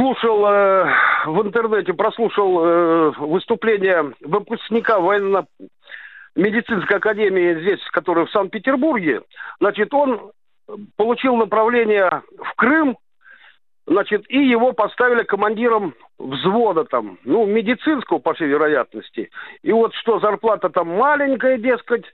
слушал 0.00 0.46
э, 0.46 0.86
в 1.26 1.42
интернете, 1.42 1.92
прослушал 1.92 2.64
э, 2.64 3.10
выступление 3.18 4.14
выпускника 4.20 4.98
военно-медицинской 4.98 6.96
академии 6.96 7.60
здесь, 7.60 7.80
который 7.92 8.24
в 8.24 8.30
Санкт-Петербурге. 8.30 9.20
Значит, 9.60 9.92
он 9.92 10.32
получил 10.96 11.36
направление 11.36 12.22
в 12.38 12.54
Крым, 12.56 12.96
значит, 13.86 14.24
и 14.30 14.38
его 14.38 14.72
поставили 14.72 15.22
командиром 15.22 15.94
взвода 16.18 16.84
там, 16.84 17.18
ну, 17.24 17.44
медицинского, 17.44 18.20
по 18.20 18.32
всей 18.32 18.48
вероятности. 18.48 19.30
И 19.62 19.72
вот 19.72 19.92
что, 19.94 20.18
зарплата 20.20 20.70
там 20.70 20.88
маленькая, 20.96 21.58
дескать, 21.58 22.06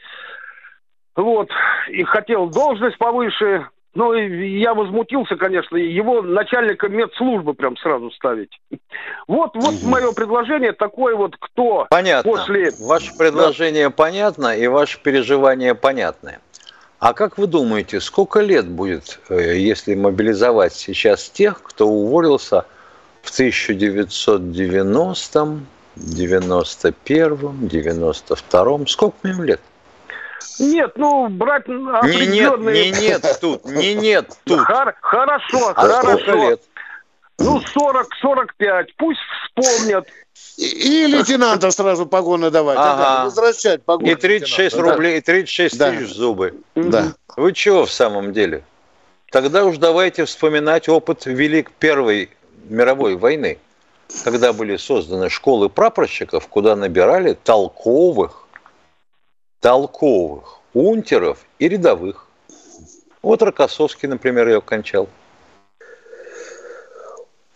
вот, 1.15 1.51
и 1.89 2.03
хотел 2.03 2.49
должность 2.51 2.99
повыше, 2.99 3.69
ну, 3.97 4.13
я 4.13 4.75
возмутился, 4.75 5.37
конечно, 5.37 5.77
его 5.77 6.23
начальника 6.23 6.89
медслужбы 6.89 7.55
прям 7.55 7.77
сразу 7.79 8.11
ставить. 8.11 8.51
Вот, 9.27 9.53
вот 9.55 9.83
мое 9.83 10.13
предложение 10.13 10.73
такое 10.73 11.17
вот, 11.17 11.35
кто 11.41 11.87
Понятно. 11.89 12.31
после... 12.31 12.71
Ваше 12.79 13.17
предложение 13.17 13.89
понятно 13.91 14.55
и 14.57 14.67
ваше 14.67 15.01
переживание 15.01 15.75
понятны. 15.75 16.41
А 16.99 17.15
как 17.15 17.39
вы 17.39 17.47
думаете, 17.47 18.01
сколько 18.01 18.41
лет 18.41 18.69
будет, 18.69 19.19
э, 19.31 19.57
если 19.57 19.95
мобилизовать 19.95 20.75
сейчас 20.75 21.31
тех, 21.31 21.63
кто 21.63 21.89
уволился 21.89 22.67
в 23.23 23.31
1990-м, 23.31 25.67
91-м, 25.97 27.67
92-м? 27.67 28.87
Сколько 28.87 29.29
им 29.29 29.43
лет? 29.43 29.61
Нет, 30.59 30.93
ну, 30.97 31.29
брать 31.29 31.69
Не 31.69 31.75
нет, 31.77 31.95
определенные... 31.95 32.91
не 32.91 33.01
нет 33.01 33.39
тут, 33.41 33.65
не 33.67 33.95
нет 33.95 34.31
тут. 34.45 34.61
Хор- 34.61 34.95
Хорошо, 35.01 35.73
А 35.75 35.75
хорошо. 35.75 36.33
лет? 36.51 36.63
Ну, 37.39 37.61
40-45, 37.61 38.87
пусть 38.97 39.21
вспомнят. 39.45 40.07
И, 40.57 41.05
и 41.05 41.07
лейтенанта 41.07 41.71
сразу 41.71 42.07
погоны 42.07 42.51
давать. 42.51 42.79
Ага. 42.81 43.25
Возвращать 43.25 43.83
погоны. 43.83 44.09
И 44.11 44.15
36 44.15 44.59
лейтенанту, 44.59 44.87
да. 44.87 44.93
рублей, 44.95 45.19
и 45.19 45.21
36 45.21 45.79
Да. 45.79 45.91
тысяч 45.91 46.15
зубы. 46.15 46.55
Да. 46.75 47.13
Вы 47.37 47.53
чего 47.53 47.85
в 47.85 47.93
самом 47.93 48.33
деле? 48.33 48.65
Тогда 49.31 49.65
уж 49.65 49.77
давайте 49.77 50.25
вспоминать 50.25 50.89
опыт 50.89 51.27
Велик 51.27 51.71
Первой 51.73 52.31
мировой 52.71 53.17
войны, 53.17 53.59
когда 54.25 54.55
были 54.55 54.77
созданы 54.77 55.29
школы 55.29 55.69
прапорщиков, 55.69 56.47
куда 56.49 56.75
набирали 56.75 57.35
толковых, 57.45 58.46
толковых 59.61 60.61
унтеров 60.75 61.45
и 61.59 61.69
рядовых. 61.69 62.27
Вот 63.23 63.43
Рокоссовский, 63.43 64.09
например, 64.09 64.49
ее 64.49 64.61
кончал. 64.61 65.09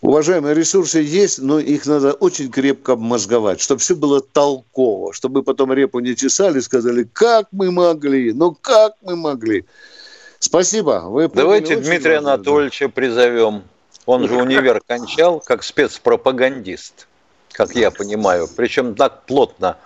Уважаемые, 0.00 0.54
ресурсы 0.54 1.00
есть, 1.00 1.40
но 1.40 1.58
их 1.58 1.84
надо 1.84 2.14
очень 2.14 2.50
крепко 2.50 2.92
обмозговать, 2.92 3.60
чтобы 3.60 3.80
все 3.80 3.94
было 3.94 4.22
толково, 4.22 5.12
чтобы 5.12 5.42
потом 5.42 5.74
репу 5.74 6.00
не 6.00 6.16
чесали, 6.16 6.60
сказали, 6.60 7.06
как 7.12 7.48
мы 7.52 7.70
могли, 7.70 8.32
ну 8.32 8.56
как 8.58 8.94
мы 9.02 9.14
могли. 9.14 9.66
Спасибо. 10.38 11.02
Вы 11.04 11.28
Давайте 11.28 11.76
Дмитрия 11.76 12.14
важно, 12.14 12.32
Анатольевича 12.34 12.86
да. 12.86 12.92
призовем. 12.92 13.62
Он 14.06 14.26
же 14.26 14.36
универ 14.36 14.80
кончал 14.86 15.38
как 15.40 15.62
спецпропагандист, 15.62 17.06
как 17.52 17.74
я 17.76 17.90
понимаю. 17.90 18.48
Причем 18.56 18.94
так 18.94 19.26
плотно 19.26 19.76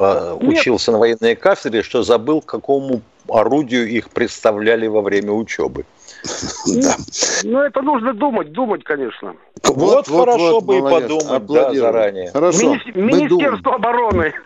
э, 0.00 0.38
учился 0.40 0.92
на 0.92 0.98
военной 0.98 1.36
кафедре, 1.36 1.82
что 1.82 2.02
забыл, 2.02 2.40
какому 2.40 3.02
орудию 3.28 3.88
их 3.88 4.10
представляли 4.10 4.86
во 4.86 5.02
время 5.02 5.32
учебы. 5.32 5.84
Да. 6.66 6.96
Ну, 7.44 7.60
это 7.60 7.80
нужно 7.80 8.12
думать, 8.12 8.52
думать, 8.52 8.84
конечно. 8.84 9.34
Вот, 9.64 10.06
хорошо 10.06 10.60
вот, 10.60 10.64
бы 10.64 10.78
и 10.78 10.82
подумать 10.82 11.46
да, 11.46 11.72
заранее. 11.72 12.30
Хорошо. 12.30 12.76
Министерство 12.94 13.76
обороны. 13.76 14.34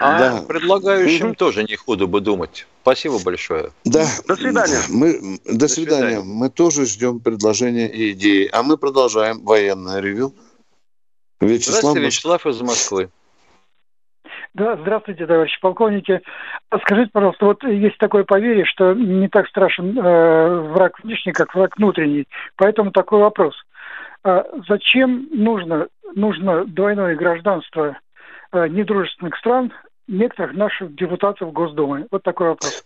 А 0.00 0.18
да. 0.18 0.42
предлагающим 0.46 1.30
угу. 1.30 1.34
тоже 1.34 1.64
не 1.64 1.74
худо 1.74 2.06
бы 2.06 2.20
думать. 2.20 2.66
Спасибо 2.82 3.18
большое. 3.18 3.72
Да. 3.84 4.06
До 4.28 4.36
свидания. 4.36 4.78
Мы, 4.88 5.38
до, 5.44 5.54
до 5.54 5.68
свидания. 5.68 6.00
свидания. 6.00 6.20
Мы 6.20 6.50
тоже 6.50 6.86
ждем 6.86 7.18
предложения 7.18 7.88
и 7.88 8.12
идеи. 8.12 8.48
А 8.52 8.62
мы 8.62 8.76
продолжаем 8.76 9.42
военное 9.44 10.00
ревю. 10.00 10.34
Вячеслав, 11.40 11.78
Здравствуйте, 11.78 12.06
Вячеслав 12.06 12.46
из 12.46 12.60
Москвы. 12.60 13.10
Да, 14.58 14.76
здравствуйте, 14.76 15.24
товарищи 15.24 15.60
полковники. 15.60 16.20
Скажите, 16.82 17.10
пожалуйста, 17.12 17.46
вот 17.46 17.62
есть 17.62 17.96
такое 17.98 18.24
поверье, 18.24 18.64
что 18.64 18.92
не 18.92 19.28
так 19.28 19.46
страшен 19.46 19.96
э, 19.96 20.60
враг 20.72 20.98
внешний, 21.04 21.32
как 21.32 21.54
враг 21.54 21.76
внутренний. 21.76 22.26
Поэтому 22.56 22.90
такой 22.90 23.20
вопрос. 23.20 23.54
А 24.24 24.44
зачем 24.68 25.28
нужно, 25.32 25.86
нужно 26.16 26.64
двойное 26.64 27.14
гражданство 27.14 27.96
э, 28.50 28.66
недружественных 28.66 29.36
стран 29.36 29.72
некоторых 30.08 30.54
наших 30.54 30.92
депутатов 30.96 31.52
Госдумы? 31.52 32.08
Вот 32.10 32.24
такой 32.24 32.48
вопрос. 32.48 32.84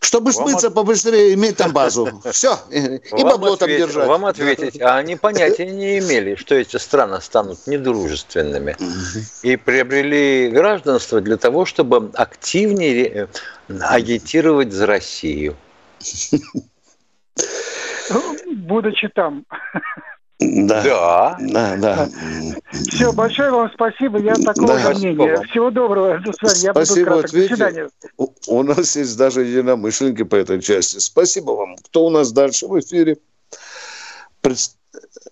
Чтобы 0.00 0.32
смыться 0.32 0.68
от... 0.68 0.74
побыстрее, 0.74 1.34
иметь 1.34 1.58
там 1.58 1.72
базу. 1.72 2.22
Все. 2.32 2.58
И 2.70 3.22
бабло 3.22 3.56
там 3.56 3.68
держать. 3.68 4.08
Вам 4.08 4.24
ответить. 4.24 4.80
А 4.80 4.96
они 4.96 5.16
понятия 5.16 5.66
не 5.66 5.98
имели, 5.98 6.36
что 6.36 6.54
эти 6.54 6.76
страны 6.76 7.20
станут 7.20 7.66
недружественными. 7.66 8.76
И 9.42 9.56
приобрели 9.56 10.50
гражданство 10.50 11.20
для 11.20 11.36
того, 11.36 11.66
чтобы 11.66 12.10
активнее 12.14 13.28
агитировать 13.68 14.72
за 14.72 14.86
Россию. 14.86 15.56
Будучи 18.46 19.08
там. 19.08 19.44
Да. 20.40 20.82
Да. 20.82 21.36
Да, 21.38 21.76
да. 21.76 22.08
Все, 22.72 23.12
большое 23.12 23.50
вам 23.50 23.70
спасибо. 23.72 24.18
Я 24.18 24.34
такого 24.34 24.74
да. 24.74 24.90
мнения. 24.90 25.42
Всего 25.50 25.70
доброго. 25.70 26.18
До 26.20 26.32
свидания. 26.32 26.62
Я 26.62 26.72
спасибо. 26.72 27.10
буду 27.10 27.22
краток. 27.22 27.32
До 27.32 27.46
свидания. 27.46 27.90
У, 28.48 28.62
нас 28.62 28.96
есть 28.96 29.18
даже 29.18 29.42
единомышленники 29.42 30.22
по 30.22 30.36
этой 30.36 30.60
части. 30.62 30.98
Спасибо 30.98 31.50
вам. 31.52 31.76
Кто 31.76 32.06
у 32.06 32.10
нас 32.10 32.32
дальше 32.32 32.66
в 32.66 32.78
эфире? 32.80 33.18
Пред... 34.40 34.58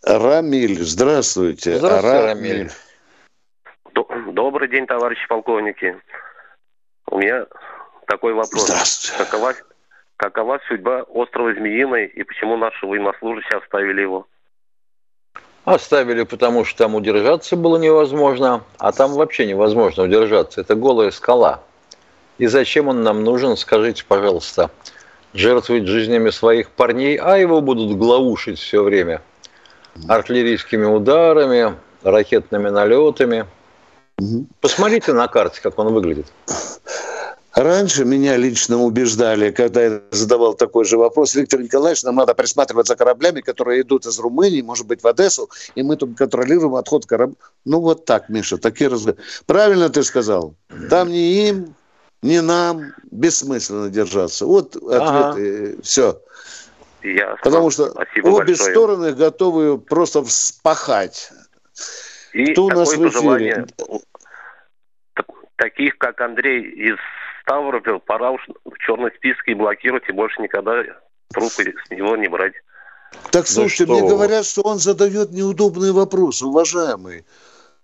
Рамиль, 0.02 0.82
здравствуйте. 0.82 1.78
Здравствуйте, 1.78 2.26
Рамиль. 2.26 2.70
Добрый 4.32 4.68
день, 4.68 4.86
товарищи 4.86 5.26
полковники. 5.26 5.96
У 7.10 7.18
меня 7.18 7.46
такой 8.06 8.34
вопрос. 8.34 8.66
Здравствуйте. 8.66 9.24
Какова, 9.24 9.54
какова 10.16 10.60
судьба 10.68 11.02
острова 11.04 11.54
Змеиной 11.54 12.06
и 12.06 12.22
почему 12.22 12.56
наши 12.58 12.86
военнослужащие 12.86 13.58
оставили 13.58 14.02
его? 14.02 14.26
Оставили, 15.68 16.22
потому 16.22 16.64
что 16.64 16.78
там 16.84 16.94
удержаться 16.94 17.54
было 17.54 17.76
невозможно, 17.76 18.62
а 18.78 18.90
там 18.90 19.12
вообще 19.12 19.44
невозможно 19.44 20.04
удержаться. 20.04 20.62
Это 20.62 20.74
голая 20.74 21.10
скала. 21.10 21.60
И 22.38 22.46
зачем 22.46 22.88
он 22.88 23.02
нам 23.02 23.22
нужен, 23.22 23.54
скажите, 23.54 24.02
пожалуйста. 24.08 24.70
Жертвовать 25.34 25.86
жизнями 25.86 26.30
своих 26.30 26.70
парней, 26.70 27.16
а 27.16 27.36
его 27.36 27.60
будут 27.60 27.98
глаушить 27.98 28.58
все 28.58 28.82
время. 28.82 29.20
Артиллерийскими 30.08 30.86
ударами, 30.86 31.74
ракетными 32.02 32.70
налетами. 32.70 33.44
Посмотрите 34.62 35.12
на 35.12 35.28
карте, 35.28 35.60
как 35.60 35.78
он 35.78 35.92
выглядит. 35.92 36.32
Раньше 37.54 38.04
меня 38.04 38.36
лично 38.36 38.82
убеждали, 38.82 39.50
когда 39.50 39.82
я 39.82 40.02
задавал 40.10 40.54
такой 40.54 40.84
же 40.84 40.98
вопрос, 40.98 41.34
Виктор 41.34 41.60
Николаевич, 41.60 42.02
нам 42.02 42.16
надо 42.16 42.34
присматривать 42.34 42.86
за 42.86 42.94
кораблями, 42.94 43.40
которые 43.40 43.80
идут 43.80 44.06
из 44.06 44.18
Румынии, 44.18 44.60
может 44.60 44.86
быть, 44.86 45.02
в 45.02 45.06
Одессу, 45.06 45.48
и 45.74 45.82
мы 45.82 45.96
тут 45.96 46.16
контролируем 46.16 46.74
отход 46.74 47.06
корабля. 47.06 47.36
Ну 47.64 47.80
вот 47.80 48.04
так, 48.04 48.28
Миша, 48.28 48.58
такие 48.58 48.90
разговоры. 48.90 49.22
Правильно 49.46 49.88
ты 49.88 50.02
сказал. 50.02 50.54
Там 50.90 51.08
ни 51.08 51.48
им, 51.48 51.74
ни 52.22 52.38
нам 52.38 52.92
бессмысленно 53.10 53.88
держаться. 53.88 54.44
Вот 54.44 54.76
ответ, 54.76 55.00
ага. 55.00 55.40
и 55.40 55.82
все. 55.82 56.20
Ясно. 57.02 57.38
Потому 57.42 57.70
что 57.70 57.90
Спасибо 57.90 58.26
обе 58.28 58.46
большое. 58.46 58.70
стороны 58.70 59.12
готовы 59.14 59.78
просто 59.78 60.22
вспахать. 60.22 61.32
И 62.32 62.52
Кто 62.52 62.66
у 62.66 62.68
нас 62.68 62.94
в 62.94 63.08
эфире? 63.08 63.66
Таких, 65.56 65.98
как 65.98 66.20
Андрей 66.20 66.62
из 66.62 66.98
Ставрополь, 67.48 67.98
пора 68.00 68.32
уж 68.32 68.46
в 68.64 68.76
черный 68.78 69.10
список 69.16 69.48
и 69.48 69.54
блокировать, 69.54 70.08
и 70.08 70.12
больше 70.12 70.42
никогда 70.42 70.82
трупы 71.32 71.74
с 71.86 71.90
него 71.90 72.16
не 72.16 72.28
брать. 72.28 72.52
Так 73.30 73.46
слушайте, 73.46 73.86
да 73.86 73.94
мне 73.94 74.08
говорят, 74.08 74.44
что 74.44 74.60
он 74.62 74.78
задает 74.78 75.30
неудобные 75.30 75.92
вопросы, 75.92 76.44
уважаемые. 76.44 77.24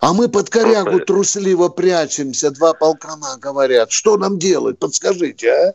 А 0.00 0.12
мы 0.12 0.28
под 0.28 0.50
корягу 0.50 0.90
Просто... 0.90 1.06
трусливо 1.06 1.68
прячемся, 1.70 2.50
два 2.50 2.74
полкана 2.74 3.38
говорят. 3.38 3.90
Что 3.90 4.18
нам 4.18 4.38
делать? 4.38 4.78
Подскажите, 4.78 5.50
а? 5.50 5.74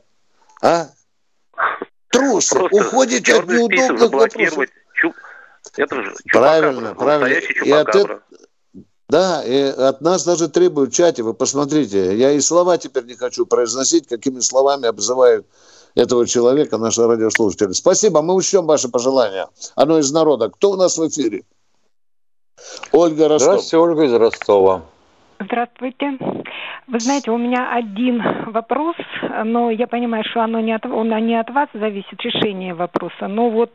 А? 0.61 0.89
Трусы, 2.09 2.55
Просто 2.55 2.77
уходите 2.77 3.39
от 3.39 3.47
неудобных 3.47 4.11
вопросов. 4.11 4.65
Чу... 4.93 5.13
Это 5.77 6.03
же 6.03 6.15
правильно, 6.31 6.93
правильно. 6.93 7.39
И 7.65 7.71
от, 7.71 7.95
да, 9.09 9.43
и 9.43 9.59
от 9.61 10.01
нас 10.01 10.23
даже 10.23 10.47
требуют 10.47 10.91
в 10.91 10.95
чате, 10.95 11.23
вы 11.23 11.33
посмотрите, 11.33 12.15
я 12.15 12.31
и 12.31 12.39
слова 12.39 12.77
теперь 12.77 13.05
не 13.05 13.15
хочу 13.15 13.45
произносить, 13.45 14.07
какими 14.07 14.39
словами 14.39 14.87
обзывают 14.87 15.47
этого 15.95 16.27
человека 16.27 16.77
наши 16.77 17.05
радиослушатели. 17.05 17.73
Спасибо, 17.73 18.21
мы 18.21 18.35
учтем 18.35 18.67
ваши 18.67 18.87
пожелания. 18.87 19.47
Оно 19.75 19.97
из 19.97 20.11
народа. 20.11 20.49
Кто 20.49 20.71
у 20.71 20.75
нас 20.75 20.97
в 20.97 21.07
эфире? 21.07 21.43
Ольга 22.91 23.27
Ростов. 23.27 23.61
Здравствуйте, 23.63 23.77
Ольга 23.77 24.03
из 24.03 24.13
Ростова. 24.13 24.81
Здравствуйте. 25.39 26.38
Вы 26.91 26.99
знаете, 26.99 27.29
у 27.29 27.37
меня 27.37 27.71
один 27.71 28.23
вопрос, 28.47 28.95
но 29.45 29.69
я 29.69 29.85
понимаю, 29.85 30.23
что 30.23 30.41
оно 30.41 30.59
не 30.59 30.73
от, 30.73 30.87
он 30.87 31.09
не 31.25 31.35
от 31.35 31.51
вас 31.51 31.69
зависит, 31.73 32.19
решение 32.23 32.73
вопроса. 32.73 33.27
Но 33.27 33.51
вот 33.51 33.71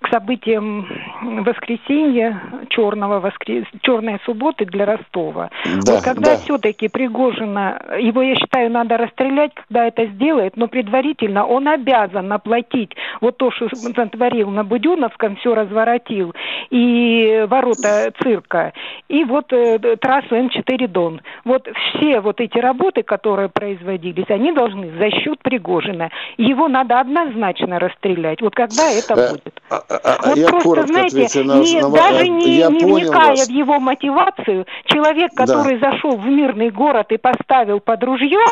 к 0.00 0.08
событиям 0.08 0.86
воскресенья, 1.22 2.42
черного 2.68 3.20
воскрес... 3.20 3.64
черной 3.82 4.18
субботы 4.24 4.64
для 4.64 4.86
Ростова. 4.86 5.50
Да, 5.84 5.92
вот 5.92 6.02
когда 6.02 6.32
да. 6.32 6.38
все-таки 6.38 6.88
Пригожина, 6.88 7.80
его, 8.00 8.22
я 8.22 8.34
считаю, 8.34 8.72
надо 8.72 8.96
расстрелять, 8.96 9.52
когда 9.54 9.86
это 9.86 10.06
сделает, 10.06 10.56
но 10.56 10.66
предварительно 10.66 11.46
он 11.46 11.68
обязан 11.68 12.32
оплатить 12.32 12.90
вот 13.20 13.36
то, 13.36 13.52
что 13.52 13.68
натворил 13.96 14.50
на 14.50 14.64
Будюновском, 14.64 15.36
все 15.36 15.54
разворотил, 15.54 16.34
и 16.70 17.46
ворота 17.48 18.12
цирка, 18.20 18.72
и 19.08 19.22
вот 19.24 19.52
э, 19.52 19.96
трассу 20.00 20.34
М4 20.34 20.88
Дон. 20.88 21.20
Вот 21.48 21.66
все 21.66 22.20
вот 22.20 22.42
эти 22.42 22.58
работы, 22.58 23.02
которые 23.02 23.48
производились, 23.48 24.26
они 24.28 24.52
должны 24.52 24.90
за 24.98 25.10
счет 25.10 25.38
Пригожина. 25.38 26.10
Его 26.36 26.68
надо 26.68 27.00
однозначно 27.00 27.78
расстрелять. 27.78 28.42
Вот 28.42 28.54
когда 28.54 28.90
это 28.90 29.14
э, 29.14 29.30
будет? 29.30 29.62
А, 29.70 29.76
а, 29.88 30.00
а, 30.04 30.28
вот 30.28 30.36
я 30.36 30.48
просто, 30.48 30.86
знаете, 30.86 31.42
на, 31.44 31.60
не, 31.60 31.80
на, 31.80 31.90
даже 31.90 32.28
не, 32.28 32.58
не 32.58 32.84
вникая 32.84 33.30
вас. 33.30 33.48
в 33.48 33.50
его 33.50 33.80
мотивацию, 33.80 34.66
человек, 34.84 35.32
который 35.34 35.78
да. 35.78 35.90
зашел 35.90 36.18
в 36.18 36.26
мирный 36.26 36.68
город 36.68 37.12
и 37.12 37.16
поставил 37.16 37.80
под 37.80 38.04
ружье, 38.04 38.44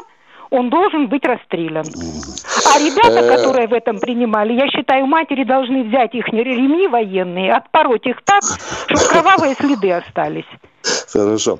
он 0.48 0.70
должен 0.70 1.08
быть 1.08 1.26
расстрелян. 1.26 1.84
А 1.84 2.78
ребята, 2.78 3.20
э. 3.20 3.36
которые 3.36 3.68
в 3.68 3.74
этом 3.74 4.00
принимали, 4.00 4.54
я 4.54 4.68
считаю, 4.68 5.04
матери 5.06 5.44
должны 5.44 5.84
взять 5.84 6.14
их 6.14 6.28
ремни 6.28 6.88
военные, 6.88 7.52
отпороть 7.52 8.06
их 8.06 8.22
так, 8.24 8.42
чтобы 8.86 9.02
кровавые 9.10 9.54
следы 9.54 9.92
остались. 9.92 10.48
Хорошо. 11.12 11.58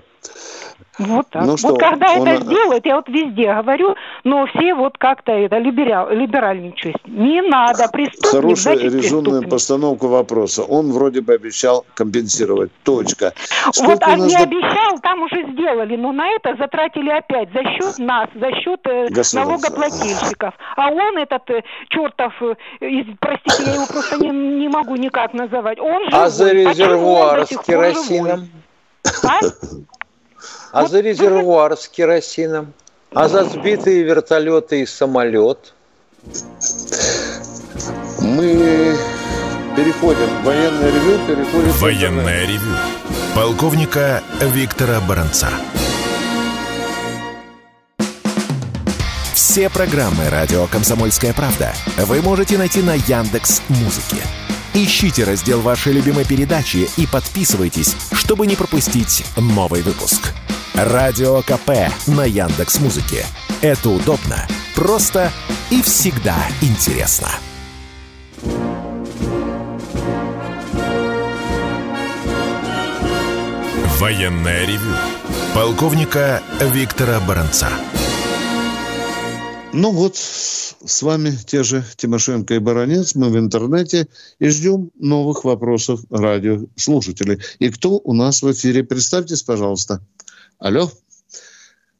Вот 0.98 1.28
так. 1.28 1.44
Ну, 1.44 1.56
что, 1.56 1.68
вот 1.68 1.80
когда 1.80 2.14
он... 2.14 2.26
это 2.26 2.44
сделают, 2.44 2.86
я 2.86 2.96
вот 2.96 3.08
везде 3.08 3.52
говорю, 3.52 3.94
но 4.24 4.46
все 4.46 4.74
вот 4.74 4.96
как-то 4.96 5.32
это 5.32 5.58
либерал, 5.58 6.10
либеральничают. 6.10 6.96
Не 7.06 7.42
надо 7.42 7.88
преступник, 7.88 8.30
Хорошая 8.30 8.76
резонная 8.78 9.42
постановка 9.42 10.06
вопроса. 10.06 10.62
Он 10.62 10.92
вроде 10.92 11.20
бы 11.20 11.34
обещал 11.34 11.84
компенсировать. 11.94 12.70
Точка. 12.82 13.34
Сколько 13.72 13.90
вот 13.90 14.02
а 14.02 14.16
не 14.16 14.34
до... 14.34 14.42
обещал, 14.42 14.98
там 15.00 15.22
уже 15.22 15.52
сделали, 15.52 15.96
но 15.96 16.12
на 16.12 16.28
это 16.28 16.56
затратили 16.56 17.10
опять 17.10 17.50
за 17.52 17.62
счет 17.64 17.98
нас, 17.98 18.28
за 18.34 18.52
счет 18.52 18.80
э, 18.86 19.08
налогоплательщиков. 19.34 20.54
А 20.76 20.90
он 20.90 21.18
этот 21.18 21.48
э, 21.50 21.62
чертов, 21.90 22.32
э, 22.40 22.54
простите, 23.20 23.64
я 23.66 23.74
его 23.74 23.86
просто 23.86 24.16
не, 24.18 24.30
не 24.30 24.68
могу 24.68 24.96
никак 24.96 25.34
называть. 25.34 25.78
Он 25.78 26.04
живой. 26.06 26.24
А 26.24 26.30
за 26.30 26.52
резервуар 26.52 27.46
с 27.46 27.56
керосином? 27.58 28.48
А? 29.22 29.40
а 30.76 30.86
за 30.88 31.00
резервуар 31.00 31.74
с 31.74 31.88
керосином, 31.88 32.74
а 33.14 33.28
за 33.28 33.44
сбитые 33.44 34.02
вертолеты 34.02 34.82
и 34.82 34.86
самолет. 34.86 35.72
Мы 38.20 38.94
переходим. 39.74 40.28
Военное 40.44 40.90
ревю 40.90 41.18
переходит... 41.26 41.80
Военное 41.80 42.42
ревю. 42.46 42.76
Полковника 43.34 44.22
Виктора 44.42 45.00
Баранца. 45.00 45.48
Все 49.32 49.70
программы 49.70 50.28
«Радио 50.28 50.66
Комсомольская 50.66 51.32
правда» 51.32 51.72
вы 51.96 52.20
можете 52.20 52.58
найти 52.58 52.82
на 52.82 52.96
Яндекс 52.96 53.62
Музыке. 53.70 54.22
Ищите 54.74 55.24
раздел 55.24 55.62
вашей 55.62 55.94
любимой 55.94 56.26
передачи 56.26 56.86
и 56.98 57.06
подписывайтесь, 57.06 57.96
чтобы 58.12 58.46
не 58.46 58.56
пропустить 58.56 59.24
новый 59.38 59.80
выпуск. 59.80 60.34
Радио 60.76 61.40
КП 61.40 61.90
на 62.06 62.26
Яндекс 62.26 62.80
Музыке. 62.80 63.24
Это 63.62 63.88
удобно, 63.88 64.46
просто 64.74 65.32
и 65.70 65.80
всегда 65.80 66.36
интересно. 66.60 67.28
Военное 73.98 74.66
ревю 74.66 74.92
полковника 75.54 76.42
Виктора 76.60 77.20
Баранца. 77.20 77.70
Ну 79.72 79.92
вот, 79.92 80.16
с 80.16 81.02
вами 81.02 81.32
те 81.46 81.62
же 81.62 81.84
Тимошенко 81.96 82.52
и 82.52 82.58
Баранец. 82.58 83.14
Мы 83.14 83.30
в 83.30 83.38
интернете 83.38 84.08
и 84.38 84.48
ждем 84.48 84.90
новых 84.98 85.44
вопросов 85.44 86.00
радиослушателей. 86.10 87.40
И 87.60 87.70
кто 87.70 87.92
у 87.92 88.12
нас 88.12 88.42
в 88.42 88.52
эфире? 88.52 88.84
Представьтесь, 88.84 89.42
пожалуйста. 89.42 90.02
Алло. 90.58 90.86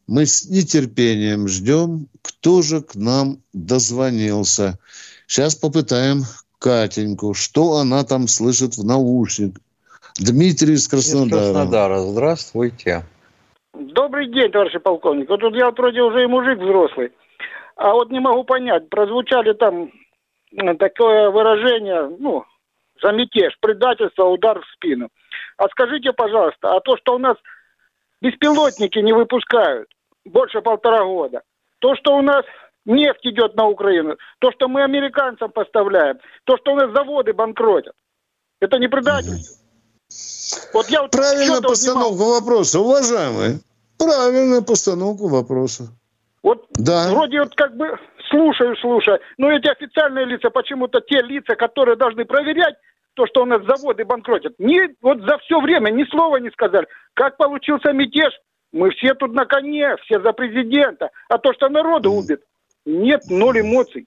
Мы 0.07 0.25
с 0.25 0.49
нетерпением 0.49 1.47
ждем, 1.47 2.07
кто 2.23 2.63
же 2.63 2.81
к 2.81 2.95
нам 2.95 3.39
дозвонился. 3.53 4.79
Сейчас 5.27 5.55
попытаем 5.55 6.23
Катеньку, 6.59 7.35
что 7.35 7.77
она 7.77 8.05
там 8.05 8.29
слышит 8.29 8.77
в 8.77 8.85
наушник. 8.85 9.57
Дмитрий 10.19 10.75
из 10.75 10.89
Краснодара. 10.89 11.43
Из 11.43 11.53
Краснодара. 11.53 11.99
Здравствуйте. 11.99 13.05
Добрый 13.75 14.33
день, 14.33 14.51
товарищ 14.51 14.81
полковник. 14.83 15.29
Вот 15.29 15.41
тут 15.41 15.55
я 15.55 15.71
вроде 15.71 16.01
уже 16.01 16.25
и 16.25 16.27
мужик 16.27 16.59
взрослый. 16.59 17.13
А 17.77 17.93
вот 17.93 18.11
не 18.11 18.21
могу 18.21 18.45
понять, 18.45 18.89
прозвучали 18.89 19.53
там 19.53 19.93
э, 20.57 20.75
такое 20.77 21.29
выражение, 21.29 22.17
ну, 22.19 22.45
за 23.03 23.13
мятеж, 23.13 23.55
предательство, 23.61 24.25
удар 24.25 24.61
в 24.61 24.65
спину. 24.75 25.11
А 25.59 25.69
скажите, 25.69 26.15
пожалуйста, 26.15 26.75
а 26.75 26.81
то, 26.81 26.97
что 26.97 27.17
у 27.17 27.19
нас 27.19 27.37
беспилотники 28.21 28.99
не 28.99 29.13
выпускают 29.13 29.89
больше 30.25 30.61
полтора 30.61 31.05
года, 31.05 31.43
то, 31.79 31.95
что 31.97 32.17
у 32.17 32.23
нас 32.23 32.45
нефть 32.85 33.27
идет 33.27 33.55
на 33.57 33.67
Украину, 33.67 34.17
то, 34.39 34.51
что 34.53 34.69
мы 34.69 34.83
американцам 34.83 35.51
поставляем, 35.51 36.19
то, 36.45 36.57
что 36.57 36.73
у 36.73 36.77
нас 36.77 36.93
заводы 36.93 37.33
банкротят, 37.33 37.95
это 38.61 38.79
не 38.79 38.89
предательство? 38.89 39.63
Вот 40.73 40.89
я 40.89 41.03
вот 41.03 41.11
Правильная 41.11 41.61
постановка 41.61 42.23
вопроса, 42.23 42.81
уважаемые. 42.81 43.61
Правильная 43.99 44.63
постановка 44.63 45.23
вопроса. 45.23 45.89
Вот 46.43 46.67
да. 46.75 47.11
вроде 47.11 47.41
вот 47.41 47.55
как 47.57 47.77
бы 47.77 47.99
слушаю, 48.31 48.77
слушаю, 48.77 49.19
но 49.37 49.51
эти 49.51 49.67
официальные 49.69 50.27
лица, 50.27 50.51
почему-то 50.51 51.01
те 51.01 51.21
лица, 51.23 51.57
которые 51.57 51.97
должны 51.97 52.25
проверять 52.25 52.77
то, 53.17 53.27
что 53.27 53.43
у 53.43 53.47
нас 53.47 53.65
заводы 53.65 54.05
банкротят, 54.05 54.55
ни, 54.59 54.79
вот 55.01 55.21
за 55.23 55.39
все 55.39 55.61
время 55.61 55.91
ни 55.91 56.05
слова 56.05 56.37
не 56.37 56.51
сказали. 56.51 56.87
Как 57.15 57.37
получился 57.39 57.93
мятеж? 57.93 58.33
Мы 58.73 58.91
все 58.91 59.15
тут 59.15 59.33
на 59.33 59.47
коне, 59.47 59.97
все 60.05 60.21
за 60.21 60.33
президента. 60.33 61.11
А 61.29 61.39
то, 61.39 61.55
что 61.55 61.69
народу 61.71 62.13
убит, 62.13 62.41
нет, 62.85 63.23
ноль 63.31 63.61
эмоций. 63.61 64.07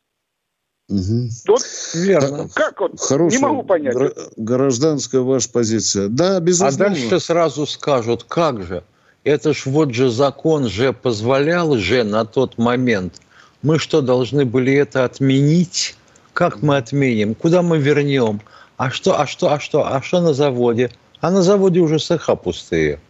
Угу. 0.89 1.30
Вот, 1.47 1.62
Верно. 1.95 2.49
Как 2.53 2.80
вот? 2.80 2.99
Хорошая, 2.99 3.39
не 3.39 3.43
могу 3.43 3.64
понять. 3.64 3.95
Гражданская 4.38 5.22
ваша 5.22 5.49
позиция. 5.49 6.07
Да, 6.07 6.39
безусловно. 6.39 6.86
А 6.86 6.89
дальше 6.89 7.20
сразу 7.20 7.66
скажут, 7.66 8.24
как 8.24 8.62
же? 8.62 8.84
Это 9.24 9.53
ж 9.53 9.66
вот 9.66 9.93
же 9.93 10.10
закон 10.10 10.68
же 10.68 10.93
позволял 10.93 11.76
же 11.78 12.03
на 12.03 12.26
тот 12.26 12.57
момент. 12.57 13.22
Мы 13.62 13.80
что, 13.80 14.01
должны 14.01 14.45
были 14.45 14.74
это 14.74 15.03
отменить? 15.03 15.95
Как 16.34 16.62
мы 16.62 16.78
отменим? 16.78 17.36
Куда 17.36 17.62
мы 17.62 17.80
вернем? 17.80 18.41
А 18.80 18.90
что, 18.92 19.20
а 19.20 19.28
что, 19.28 19.52
а 19.52 19.60
что, 19.60 19.86
а 19.86 20.02
что 20.02 20.22
на 20.22 20.34
заводе? 20.34 20.90
А 21.20 21.32
на 21.32 21.42
заводе 21.42 21.82
уже 21.82 22.00
цеха 22.00 22.36
пустые. 22.36 23.02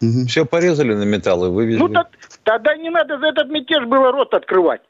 Угу. 0.00 0.26
Все 0.26 0.44
порезали 0.44 0.94
на 0.94 1.04
металл 1.04 1.46
и 1.46 1.48
вывезли. 1.48 1.78
Ну, 1.78 1.88
так, 1.88 2.08
тогда 2.42 2.74
не 2.76 2.90
надо 2.90 3.20
за 3.20 3.26
этот 3.26 3.48
мятеж 3.48 3.86
было 3.86 4.10
рот 4.10 4.34
открывать. 4.34 4.80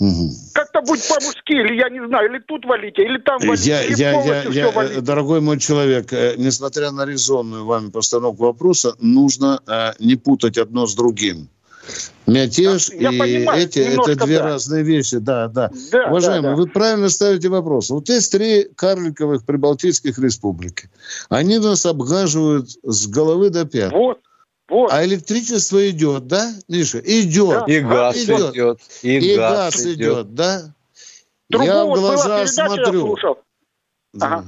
Угу. 0.00 0.30
Как-то 0.54 0.80
будь 0.80 1.08
по-мужски, 1.08 1.52
или 1.52 1.76
я 1.76 1.88
не 1.88 2.04
знаю, 2.04 2.30
или 2.32 2.40
тут 2.40 2.64
валите, 2.64 3.04
или 3.04 3.18
там 3.18 3.38
валите, 3.38 3.70
я, 3.70 3.84
или 3.84 3.94
я, 3.94 4.22
я, 4.24 4.42
я, 4.42 4.70
валите. 4.72 5.00
Дорогой 5.00 5.40
мой 5.40 5.60
человек, 5.60 6.12
э, 6.12 6.34
несмотря 6.36 6.90
на 6.90 7.06
резонную 7.06 7.64
вами 7.64 7.90
постановку 7.90 8.46
вопроса, 8.46 8.96
нужно 8.98 9.60
э, 9.68 9.92
не 10.00 10.16
путать 10.16 10.58
одно 10.58 10.86
с 10.88 10.96
другим. 10.96 11.48
Мятеж 12.26 12.90
я 12.90 13.10
и 13.10 13.18
понимаю, 13.18 13.62
эти 13.62 13.80
это 13.80 14.14
две 14.24 14.38
да. 14.38 14.44
разные 14.44 14.84
вещи, 14.84 15.18
да, 15.18 15.48
да. 15.48 15.70
да 15.90 16.06
Уважаемый, 16.08 16.42
да, 16.42 16.50
да. 16.50 16.56
вы 16.56 16.66
правильно 16.68 17.08
ставите 17.08 17.48
вопрос. 17.48 17.90
Вот 17.90 18.08
есть 18.08 18.30
три 18.30 18.68
карликовых 18.76 19.44
прибалтийских 19.44 20.18
республики. 20.18 20.88
Они 21.28 21.58
нас 21.58 21.84
обгаживают 21.84 22.70
с 22.84 23.06
головы 23.08 23.50
до 23.50 23.64
пят. 23.64 23.92
Вот. 23.92 24.20
Вот. 24.68 24.90
А 24.92 25.04
электричество 25.04 25.90
идет, 25.90 26.28
да, 26.28 26.54
Миша? 26.68 27.00
Идет. 27.00 27.68
И 27.68 27.80
газ 27.80 28.16
идет. 28.16 28.54
идет. 28.54 28.80
И, 29.02 29.18
и 29.18 29.36
газ, 29.36 29.74
газ 29.74 29.82
идет. 29.82 29.96
идет, 29.96 30.34
да? 30.34 30.74
Другого 31.50 31.70
я 31.70 31.84
в 31.84 31.94
глаза 31.94 32.46
смотрю. 32.46 33.16
Ага. 34.18 34.46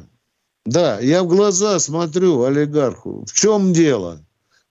Да, 0.65 0.99
я 1.01 1.23
в 1.23 1.27
глаза 1.27 1.79
смотрю 1.79 2.45
олигарху. 2.45 3.27
В 3.27 3.33
чем 3.35 3.73
дело? 3.75 4.25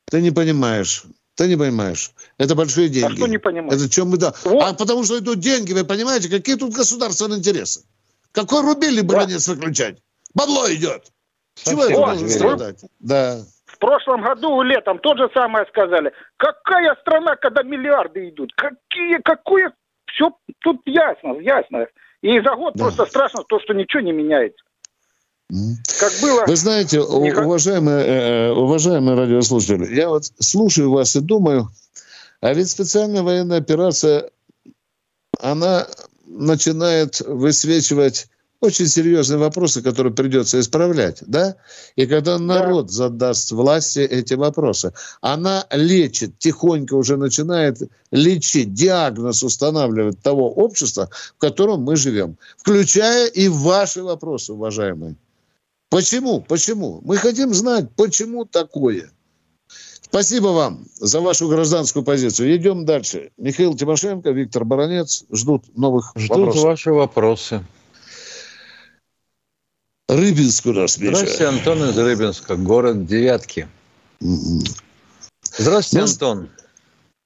Ты 0.05 0.21
не 0.21 0.31
понимаешь. 0.31 1.03
Ты 1.35 1.47
не 1.47 1.55
понимаешь. 1.55 2.13
Это 2.37 2.55
большие 2.55 2.89
деньги. 2.89 3.13
А 3.13 3.15
что 3.15 3.27
не 3.27 3.37
понимаешь? 3.37 3.73
Это 3.73 3.89
чем 3.89 4.09
мы 4.09 4.17
да. 4.17 4.33
Вот. 4.43 4.63
А 4.63 4.73
потому 4.73 5.03
что 5.03 5.19
идут 5.19 5.39
деньги, 5.39 5.73
вы 5.73 5.83
понимаете, 5.83 6.29
какие 6.29 6.55
тут 6.55 6.73
государственные 6.73 7.39
интересы? 7.39 7.83
Какой 8.31 8.61
рубель 8.61 8.97
и 8.97 9.01
бронец 9.01 9.45
да. 9.45 9.53
выключать? 9.53 9.99
Бабло 10.33 10.73
идет. 10.73 11.05
Чего 11.55 11.85
это 11.85 11.95
должен 11.95 12.29
страдать? 12.29 12.79
Да 12.99 13.39
прошлом 13.83 14.21
году 14.21 14.61
летом 14.61 14.97
то 14.99 15.13
же 15.17 15.29
самое 15.33 15.65
сказали. 15.67 16.13
Какая 16.37 16.95
страна, 17.01 17.35
когда 17.35 17.63
миллиарды 17.63 18.29
идут? 18.29 18.53
Какие, 18.55 19.21
какое... 19.21 19.73
Все 20.05 20.31
тут 20.59 20.79
ясно, 20.85 21.37
ясно. 21.41 21.87
И 22.21 22.39
за 22.39 22.55
год 22.55 22.75
да. 22.75 22.85
просто 22.85 23.05
страшно 23.07 23.43
то, 23.43 23.59
что 23.59 23.73
ничего 23.73 24.01
не 24.01 24.13
меняется. 24.13 24.63
Как 25.99 26.13
было... 26.21 26.45
Вы 26.47 26.55
знаете, 26.55 27.01
уважаемые, 27.01 28.05
э, 28.05 28.51
уважаемые 28.51 29.17
радиослушатели, 29.17 29.93
я 29.93 30.07
вот 30.07 30.23
слушаю 30.39 30.91
вас 30.91 31.15
и 31.17 31.19
думаю, 31.19 31.67
а 32.43 32.53
ведь 32.53 32.69
специальная 32.69 33.23
военная 33.23 33.59
операция, 33.59 34.29
она 35.39 35.87
начинает 36.25 37.21
высвечивать 37.21 38.27
очень 38.59 38.87
серьезные 38.87 39.37
вопросы, 39.37 39.81
которые 39.81 40.13
придется 40.13 40.59
исправлять, 40.59 41.23
да? 41.25 41.55
И 41.95 42.05
когда 42.05 42.37
народ 42.37 42.87
да. 42.87 42.91
задаст 42.91 43.53
власти 43.53 43.99
эти 43.99 44.33
вопросы, 44.33 44.91
она 45.21 45.65
лечит, 45.71 46.37
тихонько 46.37 46.95
уже 46.95 47.15
начинает 47.15 47.77
лечить, 48.11 48.73
диагноз 48.73 49.41
устанавливать 49.41 50.19
того 50.21 50.51
общества, 50.51 51.09
в 51.37 51.39
котором 51.39 51.83
мы 51.83 51.95
живем, 51.95 52.37
включая 52.57 53.27
и 53.27 53.47
ваши 53.47 54.03
вопросы, 54.03 54.51
уважаемые. 54.51 55.15
Почему? 55.89 56.41
Почему? 56.41 56.99
Мы 57.05 57.15
хотим 57.15 57.53
знать, 57.53 57.89
почему 57.95 58.43
такое. 58.43 59.11
Спасибо 60.13 60.49
вам 60.49 60.85
за 60.93 61.21
вашу 61.21 61.49
гражданскую 61.49 62.05
позицию. 62.05 62.55
Идем 62.55 62.85
дальше. 62.85 63.31
Михаил 63.37 63.75
Тимошенко, 63.75 64.29
Виктор 64.29 64.63
Баранец 64.63 65.25
ждут 65.31 65.63
новых 65.75 66.11
ждут 66.15 66.29
вопросов. 66.29 66.53
Ждут 66.53 66.63
ваши 66.65 66.93
вопросы. 66.93 67.63
Рыбинск 70.07 70.67
у 70.67 70.73
нас, 70.73 70.99
Миша. 70.99 71.15
Здравствуйте, 71.15 71.47
Антон 71.47 71.89
из 71.89 71.97
Рыбинска, 71.97 72.55
город 72.57 73.07
Девятки. 73.07 73.67
Здравствуйте, 74.19 76.03
Антон. 76.03 76.49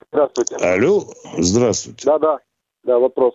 Здравствуйте. 0.09 0.55
Алло, 0.55 1.03
здравствуйте. 1.39 2.05
Да, 2.05 2.19
да, 2.19 2.39
да, 2.85 2.99
вопрос. 2.99 3.33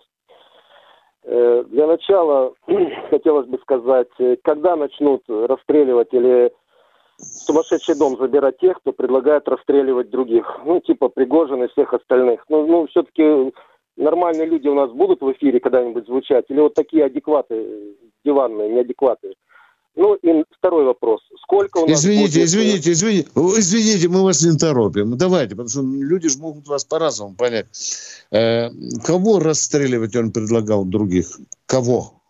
Э, 1.25 1.63
Для 1.67 1.85
начала 1.85 2.55
хотелось 3.11 3.45
бы 3.45 3.59
сказать, 3.59 4.09
э, 4.17 4.35
когда 4.43 4.75
начнут 4.75 5.21
расстреливать 5.27 6.11
или 6.11 6.51
сумасшедший 7.17 7.95
дом 7.95 8.17
забирать 8.17 8.57
тех, 8.59 8.77
кто 8.77 8.91
предлагает 8.91 9.47
расстреливать 9.47 10.09
других, 10.09 10.45
ну, 10.65 10.79
типа 10.79 11.09
Пригожина 11.09 11.65
и 11.65 11.71
всех 11.71 11.93
остальных. 11.93 12.43
Ну, 12.49 12.67
ну 12.67 12.87
все-таки 12.87 13.53
нормальные 13.97 14.47
люди 14.47 14.67
у 14.67 14.75
нас 14.75 14.91
будут 14.91 15.21
в 15.21 15.31
эфире 15.33 15.59
когда-нибудь 15.59 16.05
звучать, 16.05 16.45
или 16.49 16.59
вот 16.59 16.73
такие 16.73 17.05
адекваты, 17.05 17.55
э, 17.55 17.93
диванные, 18.25 18.69
неадекваты? 18.69 19.33
Ну, 19.95 20.15
и 20.15 20.43
второй 20.57 20.85
вопрос. 20.85 21.21
Сколько 21.43 21.77
у 21.77 21.87
нас 21.87 21.99
Извините, 21.99 22.39
будет... 22.39 22.45
извините, 22.45 22.91
извините, 22.91 23.29
О, 23.35 23.59
извините, 23.59 24.09
мы 24.09 24.23
вас 24.23 24.43
не 24.43 24.57
торопим. 24.57 25.15
Давайте, 25.17 25.51
потому 25.51 25.69
что 25.69 25.81
люди 25.81 26.29
же 26.29 26.39
могут 26.39 26.67
вас 26.67 26.83
по-разному 26.83 27.35
понять. 27.35 27.67
Э, 28.31 28.69
кого 29.05 29.39
расстреливать 29.39 30.15
он 30.15 30.31
предлагал 30.31 30.83
других? 30.83 31.27
Кого 31.67 32.23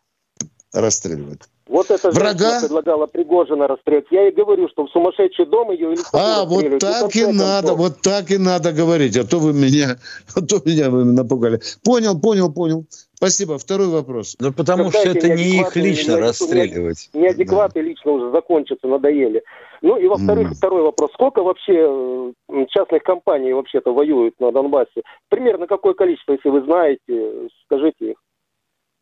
расстреливать? 0.74 1.44
Вот 1.68 1.90
эта 1.90 2.12
Врага? 2.12 2.60
предлагала 2.62 3.08
Пригожина 3.08 3.68
расстрелять. 3.68 4.06
Я 4.12 4.24
ей 4.24 4.32
говорю, 4.32 4.68
что 4.70 4.86
в 4.86 4.90
сумасшедший 4.90 5.46
дом 5.46 5.72
ее 5.72 5.94
или 5.94 6.02
А, 6.12 6.44
вот 6.46 6.80
так 6.80 7.16
и 7.16 7.26
надо, 7.26 7.74
вот 7.74 8.02
так 8.02 8.32
и 8.32 8.38
надо 8.38 8.74
говорить, 8.74 9.16
а 9.18 9.24
то 9.24 9.40
вы 9.40 9.54
меня, 9.54 9.98
а 10.36 10.42
то 10.42 10.62
меня 10.66 10.90
вы 10.90 11.06
напугали. 11.06 11.62
Понял, 11.84 12.20
понял, 12.20 12.52
понял. 12.52 12.86
Спасибо. 13.16 13.58
Второй 13.58 13.88
вопрос. 13.88 14.36
Ну, 14.42 14.52
потому 14.52 14.92
что 14.92 15.08
это 15.08 15.30
не 15.30 15.62
их 15.62 15.76
лично 15.78 16.20
расстреливать. 16.20 17.10
Неадекваты 17.14 17.80
лично 17.80 18.12
уже 18.12 18.32
закончатся, 18.32 18.88
надоели. 18.88 19.42
Ну 19.82 19.98
и 19.98 20.08
во-вторых, 20.08 20.52
второй 20.58 20.82
вопрос. 20.82 21.12
Сколько 21.14 21.44
вообще 21.44 22.34
э, 22.50 22.66
частных 22.70 23.04
компаний 23.04 23.54
вообще-то 23.54 23.94
воюют 23.94 24.38
на 24.40 24.52
Донбассе? 24.52 25.04
Примерно 25.30 25.68
какое 25.68 25.94
количество, 25.94 26.34
если 26.34 26.50
вы 26.50 26.64
знаете, 26.64 27.50
скажите 27.66 28.12
их. 28.12 28.18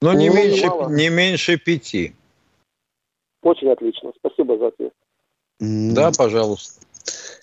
Но 0.01 0.13
не 0.13 0.29
Ну, 0.29 0.35
меньше, 0.35 0.67
мало. 0.67 0.89
не 0.89 1.09
меньше 1.09 1.57
пяти. 1.57 2.13
Очень 3.41 3.71
отлично. 3.71 4.11
Спасибо 4.19 4.57
за 4.57 4.67
ответ. 4.67 4.93
Да, 5.59 6.11
пожалуйста. 6.11 6.81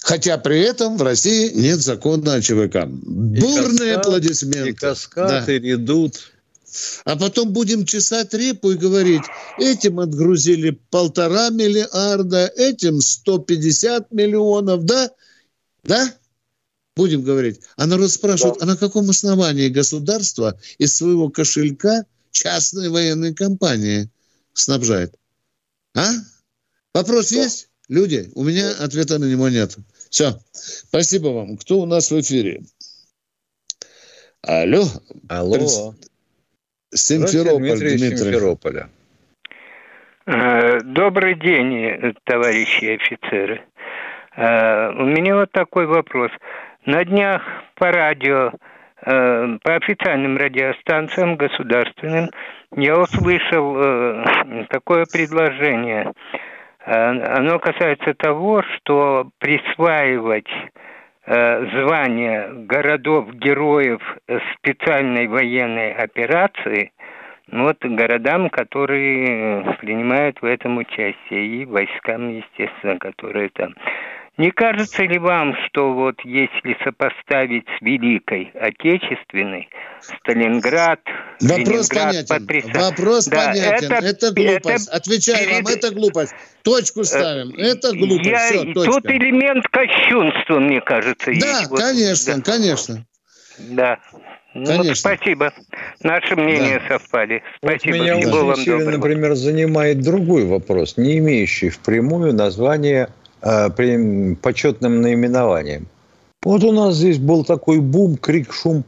Хотя 0.03 0.39
при 0.39 0.61
этом 0.61 0.97
в 0.97 1.03
России 1.03 1.51
нет 1.53 1.81
закона 1.81 2.35
о 2.35 2.41
ЧВК. 2.41 2.87
Бурные 2.87 3.95
каскад, 3.95 4.07
аплодисменты. 4.07 4.71
И 4.71 4.73
каскад, 4.73 5.47
Да. 5.47 5.53
и 5.53 5.59
редут. 5.59 6.33
А 7.05 7.17
потом 7.17 7.53
будем 7.53 7.85
чесать 7.85 8.33
репу 8.35 8.71
и 8.71 8.77
говорить, 8.77 9.23
этим 9.59 10.01
отгрузили 10.01 10.79
полтора 10.91 11.51
миллиарда, 11.51 12.53
этим 12.57 13.01
150 13.01 14.13
миллионов, 14.13 14.85
да? 14.85 15.11
Да? 15.83 16.13
Будем 16.95 17.23
говорить. 17.23 17.61
А 17.77 17.87
народ 17.87 18.11
спрашивает, 18.11 18.57
а 18.61 18.67
на 18.67 18.77
каком 18.77 19.09
основании 19.11 19.69
государство 19.69 20.59
из 20.79 20.97
своего 20.97 21.31
кошелька 21.31 22.05
частные 22.31 22.91
военные 22.91 23.35
компании 23.35 24.11
снабжает? 24.53 25.15
А? 25.99 26.07
Вопрос 26.95 27.33
есть? 27.33 27.69
Люди, 27.89 28.31
у 28.35 28.45
меня 28.45 28.71
ответа 28.81 29.19
на 29.19 29.25
него 29.25 29.49
нет. 29.49 29.77
Все. 30.11 30.39
Спасибо 30.53 31.29
вам. 31.29 31.57
Кто 31.57 31.81
у 31.81 31.87
нас 31.87 32.11
в 32.11 32.21
эфире? 32.21 32.63
Алло. 34.43 34.85
Алло. 35.29 35.55
Пред- 35.55 36.09
Симферополь, 36.95 37.59
Дмитрий 37.79 37.99
Дмитрий. 37.99 38.17
Симферополя. 38.17 38.89
Э, 40.27 40.81
Добрый 40.83 41.35
день, 41.35 42.15
товарищи 42.25 42.85
офицеры. 42.97 43.63
Э, 44.37 44.91
У 44.93 45.05
меня 45.07 45.35
вот 45.37 45.53
такой 45.53 45.87
вопрос. 45.87 46.31
На 46.87 47.05
днях 47.05 47.43
по 47.77 47.91
радио, 47.91 48.53
по 49.05 49.75
официальным 49.77 50.37
радиостанциям 50.37 51.37
государственным, 51.37 52.31
я 52.77 52.99
услышал 52.99 53.77
э, 53.79 54.67
такое 54.71 55.07
предложение. 55.11 56.13
Э, 56.85 57.37
Оно 57.37 57.59
касается 57.59 58.15
того, 58.15 58.63
что 58.63 59.31
присваивать 59.39 60.51
э, 61.27 61.67
звание 61.67 62.49
городов-героев 62.67 64.01
специальной 64.57 65.29
военной 65.29 65.93
операции 65.93 66.93
вот 67.51 67.79
городам, 67.83 68.51
которые 68.51 69.63
э, 69.63 69.75
принимают 69.81 70.41
в 70.43 70.45
этом 70.45 70.79
участие, 70.79 71.47
и 71.47 71.65
войскам, 71.65 72.29
естественно, 72.29 72.99
которые 72.99 73.49
там. 73.51 73.75
Не 74.39 74.53
кажется 74.53 75.03
ли 75.03 75.19
вам, 75.19 75.53
что 75.67 75.93
вот 75.95 76.15
если 76.25 76.77
сопоставить 76.85 77.65
с 77.77 77.83
Великой 77.83 78.53
Отечественной, 78.55 79.69
Сталинград, 80.01 81.01
Вопрос 81.41 81.59
Ленинград 81.93 82.07
понятен. 82.07 82.27
под 82.29 82.43
присо- 82.49 82.79
Вопрос 82.81 83.27
Да, 83.27 83.47
понятен. 83.47 83.93
Это, 83.93 84.33
глупость. 84.33 84.87
это 84.89 84.97
Отвечаю 84.97 85.55
вам, 85.55 85.67
это 85.67 85.91
глупость. 85.93 86.35
Точку 86.63 87.03
ставим. 87.05 87.51
Это 87.59 87.93
глупость. 87.97 88.27
Я- 88.31 88.47
Все, 88.49 88.73
точка. 88.73 88.93
тут 88.93 89.07
элемент 89.11 89.67
кощунства, 89.69 90.61
мне 90.61 90.81
кажется, 90.83 91.27
Да, 91.27 91.33
есть. 91.33 91.71
Вот, 91.71 91.81
конечно, 91.81 92.37
да. 92.37 92.43
конечно. 92.43 93.05
Да. 93.59 93.99
Ну, 94.55 94.65
Конечно. 94.67 94.95
спасибо. 94.95 95.53
Наши 96.03 96.35
мнения 96.35 96.81
совпали. 96.89 97.43
Вот 97.61 97.73
Спасибо. 97.81 97.97
меня 97.97 98.17
Всего 98.19 98.31
очень 98.39 98.47
вам 98.47 98.57
сильно, 98.57 98.79
доброго. 98.79 98.97
например, 98.97 99.35
занимает 99.35 100.01
другой 100.01 100.47
вопрос, 100.47 100.97
не 100.97 101.19
имеющий 101.19 101.69
впрямую 101.69 102.33
названия 102.35 103.05
э, 103.05 103.09
при- 103.09 103.18
почетным 103.41 105.01
наименованием. 105.01 105.87
Вот 106.43 106.65
у 106.65 106.73
нас 106.73 106.97
здесь 106.97 107.19
был 107.19 107.45
такой 107.45 107.81
бум, 107.81 108.17
крик, 108.17 108.53
шум. 108.53 108.85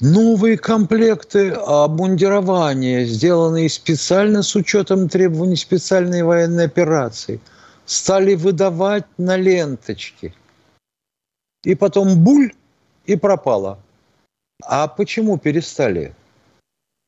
Новые 0.00 0.56
комплекты 0.58 1.50
обмундирования, 1.50 3.04
сделанные 3.04 3.68
специально 3.68 4.42
с 4.42 4.54
учетом 4.54 5.08
требований 5.08 5.56
специальной 5.56 6.22
военной 6.22 6.66
операции, 6.66 7.40
стали 7.84 8.34
выдавать 8.34 9.06
на 9.16 9.36
ленточки. 9.36 10.34
И 11.64 11.74
потом 11.74 12.22
буль, 12.22 12.52
и 13.06 13.16
пропало. 13.16 13.78
А 14.62 14.86
почему 14.86 15.38
перестали? 15.38 16.14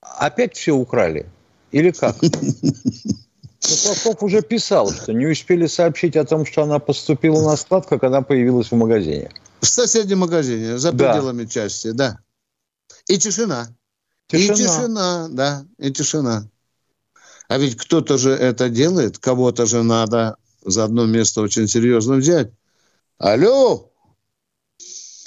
Опять 0.00 0.56
все 0.56 0.72
украли? 0.72 1.26
Или 1.70 1.90
как? 1.90 2.16
Ну, 3.68 3.76
Попов 3.94 4.22
уже 4.22 4.42
писал, 4.42 4.90
что 4.92 5.12
не 5.12 5.26
успели 5.26 5.66
сообщить 5.66 6.16
о 6.16 6.24
том, 6.24 6.46
что 6.46 6.62
она 6.62 6.78
поступила 6.78 7.42
на 7.42 7.56
склад, 7.56 7.86
как 7.86 8.02
она 8.04 8.22
появилась 8.22 8.70
в 8.70 8.74
магазине. 8.74 9.30
В 9.60 9.66
соседнем 9.66 10.20
магазине, 10.20 10.78
за 10.78 10.92
Да. 10.92 11.12
пределами 11.12 11.44
части, 11.44 11.90
да. 11.90 12.18
И 13.06 13.18
тишина. 13.18 13.68
Тишина. 14.28 14.54
И 14.54 14.56
тишина, 14.56 15.28
да, 15.30 15.66
и 15.78 15.90
тишина. 15.92 16.48
А 17.48 17.58
ведь 17.58 17.76
кто-то 17.76 18.16
же 18.16 18.30
это 18.30 18.70
делает, 18.70 19.18
кого-то 19.18 19.66
же 19.66 19.82
надо 19.82 20.36
за 20.64 20.84
одно 20.84 21.04
место 21.06 21.42
очень 21.42 21.68
серьезно 21.68 22.14
взять. 22.16 22.50
Алло! 23.18 23.90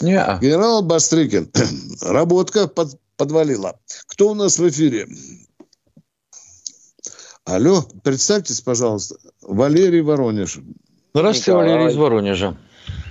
Не. 0.01 0.39
Генерал 0.41 0.81
Бастрыкин. 0.81 1.51
Работка 2.01 2.67
под- 2.67 2.99
подвалила. 3.15 3.79
Кто 4.07 4.31
у 4.31 4.33
нас 4.33 4.57
в 4.57 4.67
эфире? 4.67 5.07
Алло, 7.45 7.81
представьтесь, 8.03 8.61
пожалуйста. 8.61 9.15
Валерий 9.41 10.01
Воронеж. 10.01 10.59
Здравствуйте, 11.13 11.51
Николай. 11.51 11.67
Валерий 11.67 11.91
из 11.91 11.97
Воронежа. 11.97 12.57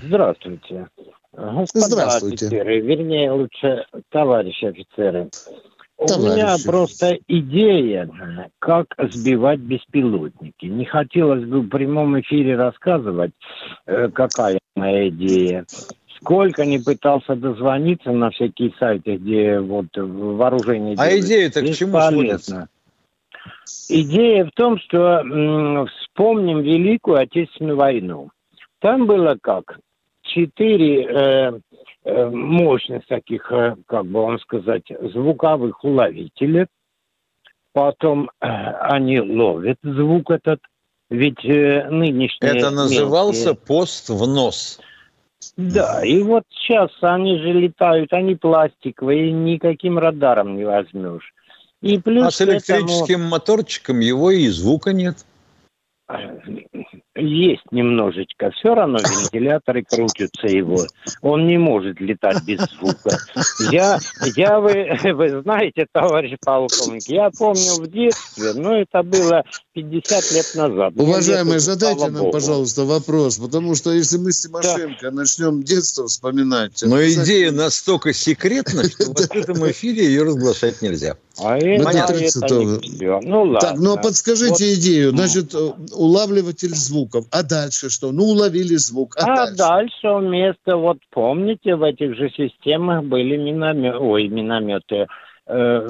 Здравствуйте. 0.03 0.89
Господа 1.33 1.87
Здравствуйте. 1.87 2.47
офицеры, 2.47 2.80
вернее, 2.80 3.30
лучше 3.33 3.87
товарищи 4.11 4.64
офицеры. 4.64 5.30
У 5.99 6.07
Товарищи. 6.07 6.35
меня 6.35 6.57
просто 6.66 7.18
идея, 7.28 8.11
как 8.59 8.87
сбивать 9.12 9.61
беспилотники. 9.61 10.66
Не 10.66 10.85
хотелось 10.85 11.45
бы 11.45 11.61
в 11.61 11.68
прямом 11.68 12.18
эфире 12.20 12.57
рассказывать, 12.57 13.30
э, 13.87 14.09
какая 14.09 14.59
моя 14.74 15.09
идея. 15.11 15.64
Сколько 16.20 16.64
не 16.64 16.78
пытался 16.78 17.37
дозвониться 17.37 18.11
на 18.11 18.30
всякие 18.30 18.72
сайты, 18.78 19.16
где 19.16 19.61
вот 19.61 19.87
вооружение 19.95 20.97
А 20.99 21.16
идея-то 21.18 21.62
к 21.62 21.72
чему 21.72 21.99
Бесполезно. 21.99 22.68
Идея 23.88 24.45
в 24.47 24.51
том, 24.53 24.78
что 24.78 25.20
м, 25.20 25.86
вспомним 25.86 26.61
Великую 26.61 27.18
Отечественную 27.18 27.76
войну. 27.76 28.30
Там 28.80 29.07
было 29.07 29.36
как? 29.40 29.78
Четыре 30.22 31.05
э, 31.05 31.61
э, 32.05 32.30
мощных 32.30 33.07
таких, 33.07 33.51
э, 33.53 33.76
как 33.86 34.07
бы 34.07 34.22
вам 34.22 34.38
сказать, 34.40 34.84
звуковых 35.12 35.84
уловителя. 35.84 36.68
Потом 37.72 38.30
э, 38.40 38.47
они 38.47 39.20
ловят 39.20 39.78
звук 39.82 40.30
этот. 40.30 40.61
Ведь 41.11 41.45
э, 41.45 41.88
нынешние... 41.90 42.53
Это 42.59 42.70
назывался 42.70 43.51
мелкие- 43.51 43.66
пост 43.66 44.09
в 44.09 44.26
нос. 44.26 44.80
Да, 45.57 46.05
и 46.05 46.22
вот 46.22 46.45
сейчас 46.51 46.90
они 47.01 47.38
же 47.38 47.53
летают, 47.53 48.12
они 48.12 48.36
пластиковые, 48.36 49.32
никаким 49.32 49.99
радаром 49.99 50.57
не 50.57 50.64
возьмешь. 50.64 51.32
И 51.83 51.99
плюс 51.99 52.26
А 52.26 52.30
с 52.30 52.39
к 52.39 52.41
этому- 52.43 52.55
электрическим 52.59 53.22
моторчиком 53.24 54.01
его 54.01 54.30
и 54.30 54.49
звука 54.49 54.93
нет. 54.93 55.26
Есть 57.17 57.63
немножечко. 57.71 58.51
Все 58.53 58.75
равно 58.75 58.99
вентиляторы 58.99 59.85
крутятся 59.85 60.47
его. 60.47 60.87
Он 61.21 61.47
не 61.47 61.59
может 61.59 62.01
летать 62.01 62.43
без 62.45 62.61
звука. 62.79 63.19
Я, 63.71 63.99
я 64.37 64.61
вы, 64.61 64.99
вы 65.15 65.43
знаете, 65.43 65.87
товарищ 65.93 66.37
полковник, 66.45 67.03
я 67.09 67.31
помню 67.31 67.75
в 67.81 67.87
детстве, 67.89 68.53
но 68.55 68.79
это 68.79 69.03
было 69.03 69.45
50 69.75 70.33
лет 70.33 70.53
назад. 70.55 70.95
Уважаемые, 70.97 71.45
Мне 71.53 71.61
задайте 71.61 72.07
нам, 72.07 72.15
богу. 72.15 72.33
пожалуйста, 72.33 72.85
вопрос, 72.85 73.39
потому 73.39 73.75
что 73.75 73.93
если 73.93 74.19
мы 74.19 74.33
с 74.33 74.41
Тимошенко 74.41 75.11
начнем 75.11 75.63
детство 75.63 76.07
вспоминать... 76.07 76.83
Но 76.83 76.97
обязательно- 76.97 77.25
идея 77.25 77.53
настолько 77.53 78.13
секретна, 78.13 78.85
что 78.89 79.13
в 79.13 79.21
открытом 79.21 79.71
эфире 79.71 80.05
ее 80.07 80.23
разглашать 80.23 80.83
нельзя. 80.83 81.17
А 81.39 81.57
это, 81.57 81.85
Понятно. 81.85 82.15
это 82.15 82.55
не. 82.55 83.27
Ну 83.27 83.43
ладно. 83.45 83.61
Так, 83.61 83.79
ну 83.79 83.97
подскажите 83.97 84.51
Вот. 84.51 84.61
идею. 84.61 85.11
Значит, 85.11 85.55
э, 85.55 85.73
улавливатель 85.93 86.75
звуков. 87.03 87.27
А 87.31 87.43
дальше 87.43 87.91
что? 87.91 88.13
Ну, 88.13 88.25
уловили 88.25 88.77
звук. 88.77 89.17
А, 89.19 89.45
А 89.45 89.51
дальше 89.55 90.09
вместо, 90.19 90.77
вот 90.77 90.99
помните, 91.11 91.75
в 91.77 91.83
этих 91.83 92.15
же 92.17 92.31
системах 92.31 93.05
были 93.05 93.37
минометы, 93.37 93.99
ой, 93.99 94.29
минометы, 94.29 95.07
э, 95.47 95.89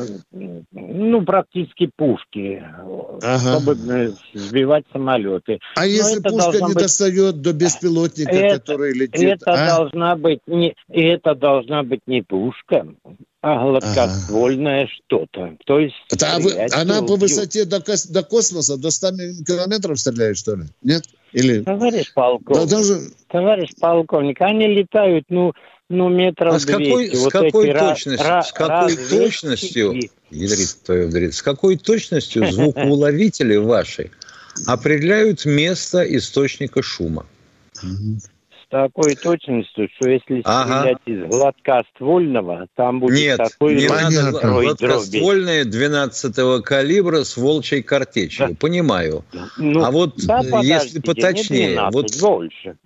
ну, 0.72 1.22
практически 1.24 1.90
пушки, 1.96 2.62
Ага. 3.22 3.60
чтобы 3.60 3.72
э, 3.92 4.10
сбивать 4.34 4.84
самолеты. 4.92 5.58
А 5.76 5.80
Но 5.80 5.86
если 5.86 6.20
пушка 6.22 6.58
не 6.58 6.74
быть- 6.74 6.82
достает 6.82 7.40
до 7.42 7.52
беспилотника, 7.52 8.30
Это- 8.32 8.58
который 8.60 8.92
летит? 8.94 9.20
Это 9.42 9.52
а? 9.52 9.76
должна 9.76 10.16
быть 10.16 10.40
не, 10.46 10.74
это 10.88 11.34
должна 11.34 11.82
быть 11.82 12.00
не 12.06 12.22
пушка, 12.22 12.86
а 13.42 13.60
гладкоствольное 13.60 14.86
что-то. 14.86 15.56
То 15.66 15.80
есть 15.80 15.96
Это, 16.10 16.36
а 16.36 16.38
вы- 16.38 16.52
она 16.72 17.02
по 17.02 17.16
высоте 17.16 17.64
до, 17.64 17.80
кос- 17.80 18.06
до 18.06 18.22
космоса, 18.22 18.76
до 18.76 18.90
100 18.90 19.08
километров 19.46 19.98
стреляет, 19.98 20.38
что 20.38 20.54
ли? 20.54 20.64
Нет? 20.82 21.02
Или... 21.32 21.62
Товарищ 21.62 22.12
полковник, 22.14 22.62
Да 22.70 22.76
даже- 22.76 23.00
товарищ 23.28 23.70
полковник, 23.80 24.40
они 24.40 24.68
летают, 24.68 25.24
ну, 25.28 25.52
ну 25.88 26.08
метров 26.08 26.54
А 26.54 26.60
с 26.60 26.64
какой, 26.64 27.08
200. 27.08 27.16
с 27.16 27.20
Вот 27.24 27.32
какой 27.32 27.72
точностью, 27.72 28.28
ра- 28.28 28.42
с 28.42 28.52
какой 28.52 28.96
точностью, 28.96 29.94
ядрит 30.30 30.76
твою 30.84 31.02
ядрит, 31.06 31.34
с 31.34 31.42
какой 31.42 31.76
точностью 31.76 32.50
звукоуловители 32.52 33.56
ваши 33.56 34.10
определяют 34.68 35.44
место 35.46 36.02
источника 36.16 36.80
шума? 36.82 37.26
Такой 38.72 39.14
точностью, 39.16 39.86
что 39.94 40.08
если 40.08 40.40
Ага. 40.46 40.80
стрелять 40.80 40.98
из 41.04 41.30
гладкоствольного, 41.30 42.68
там 42.74 43.00
будет 43.00 43.18
Нет, 43.18 43.36
такой 43.36 43.74
не 43.74 43.86
рой- 43.86 44.02
надо 44.02 44.40
гладкоствольные 44.40 45.66
12 45.66 46.62
калибра 46.62 47.22
с 47.24 47.36
волчьей 47.36 47.82
картечью. 47.82 48.56
Понимаю. 48.56 49.26
Ну, 49.58 49.84
а 49.84 49.90
вот 49.90 50.14
да, 50.24 50.40
э, 50.40 50.64
если 50.64 50.96
не 50.96 51.02
поточнее, 51.02 51.72
12, 51.74 51.92
вот 51.92 52.20
больше. 52.22 52.76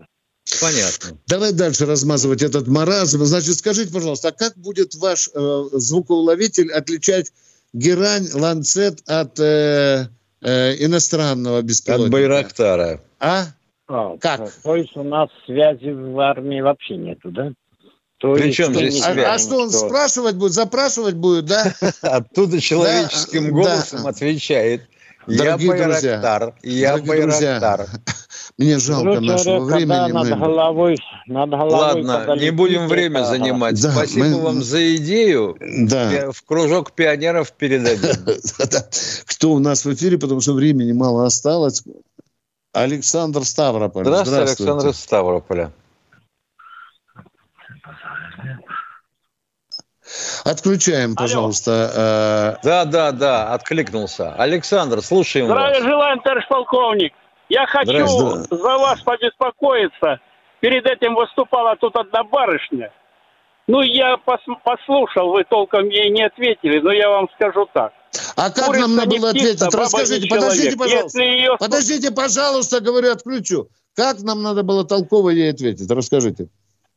понятно. 0.60 1.18
Давай 1.28 1.52
дальше 1.52 1.86
размазывать 1.86 2.42
этот 2.42 2.66
маразм. 2.66 3.22
Значит, 3.24 3.54
скажите, 3.54 3.92
пожалуйста, 3.92 4.30
а 4.30 4.32
как 4.32 4.56
будет 4.56 4.96
ваш 4.96 5.30
э, 5.32 5.64
звукоуловитель 5.70 6.72
отличать 6.72 7.30
герань, 7.72 8.26
ланцет 8.34 9.02
от 9.06 9.38
э, 9.38 10.08
э, 10.42 10.84
иностранного 10.84 11.62
беспилотника? 11.62 12.06
От 12.06 12.10
Байрактара. 12.12 13.00
А? 13.20 13.44
Как? 13.86 14.50
То 14.62 14.76
есть 14.76 14.96
у 14.96 15.02
нас 15.02 15.28
связи 15.46 15.90
в 15.90 16.18
армии 16.20 16.60
вообще 16.60 16.96
нету, 16.96 17.30
да? 17.30 17.52
То 18.18 18.34
При 18.34 18.50
чем 18.50 18.74
здесь 18.74 18.94
не 18.94 19.00
А, 19.00 19.12
связь? 19.12 19.16
а 19.18 19.20
знаем, 19.20 19.38
что 19.40 19.56
он 19.58 19.70
спрашивать 19.70 20.36
будет, 20.36 20.52
запрашивать 20.52 21.14
будет, 21.16 21.44
да? 21.46 21.72
Оттуда 22.02 22.60
человеческим 22.60 23.50
голосом 23.50 24.06
отвечает. 24.06 24.82
Я 25.28 25.56
Байрактар, 25.58 26.54
я 26.62 26.96
дорогие 26.96 27.22
друзья, 27.22 27.60
Байрактар. 27.60 27.86
Мне 28.58 28.78
жалко 28.78 29.04
Короче 29.14 29.26
нашего 29.32 29.64
времени. 29.64 30.12
над 30.12 30.28
мы- 30.30 30.36
головой, 30.36 30.98
над 31.26 31.50
головой 31.50 32.02
Ладно, 32.04 32.36
не 32.40 32.50
будем 32.50 32.86
время 32.88 33.20
это- 33.20 33.28
занимать. 33.30 33.82
Да, 33.82 33.90
Спасибо 33.92 34.26
мы- 34.26 34.40
вам 34.40 34.62
за 34.62 34.96
идею. 34.96 35.56
Да. 35.60 36.10
Пи- 36.10 36.32
В 36.32 36.42
кружок 36.44 36.92
пионеров 36.92 37.52
передадим. 37.52 38.14
Кто 39.26 39.52
у 39.52 39.58
нас 39.58 39.84
в 39.84 39.92
эфире, 39.92 40.16
потому 40.16 40.40
что 40.40 40.52
времени 40.54 40.92
мало 40.92 41.26
осталось. 41.26 41.82
Александр 42.76 43.42
Ставрополь. 43.44 44.04
Здравствуйте, 44.04 44.42
Александр 44.42 44.88
из 44.88 45.00
Ставрополя. 45.00 45.72
Отключаем, 50.44 51.16
пожалуйста. 51.16 52.58
Да, 52.62 52.84
да, 52.84 53.12
да, 53.12 53.52
откликнулся. 53.54 54.34
Александр, 54.34 55.00
слушаем 55.00 55.48
вас. 55.48 55.56
Здравия 55.56 55.82
желаем, 55.82 56.20
товарищ 56.20 56.46
полковник. 56.48 57.12
Я 57.48 57.66
хочу 57.66 57.92
Здравствуйте. 57.92 58.56
за 58.56 58.78
вас 58.78 59.00
побеспокоиться. 59.02 60.20
Перед 60.60 60.86
этим 60.86 61.14
выступала 61.14 61.76
тут 61.76 61.96
одна 61.96 62.24
барышня. 62.24 62.92
Ну, 63.68 63.80
я 63.82 64.14
пос- 64.14 64.60
послушал, 64.62 65.30
вы 65.32 65.44
толком 65.44 65.88
ей 65.88 66.10
не 66.10 66.22
ответили, 66.24 66.78
но 66.80 66.92
я 66.92 67.08
вам 67.08 67.28
скажу 67.34 67.68
так. 67.72 67.92
А 68.36 68.50
как 68.50 68.66
Курица 68.66 68.82
нам 68.82 68.96
надо 68.96 69.16
было 69.16 69.30
птица, 69.30 69.66
ответить? 69.66 69.74
Расскажите, 69.74 70.28
подождите, 70.28 70.70
человек. 70.72 70.78
пожалуйста. 70.78 71.22
Ее- 71.22 71.56
Подождите, 71.58 72.10
пожалуйста, 72.12 72.80
говорю, 72.80 73.12
отключу. 73.12 73.68
Как 73.94 74.20
нам 74.20 74.42
надо 74.42 74.62
было 74.62 74.84
толково 74.84 75.30
ей 75.30 75.50
ответить? 75.50 75.90
Расскажите. 75.90 76.48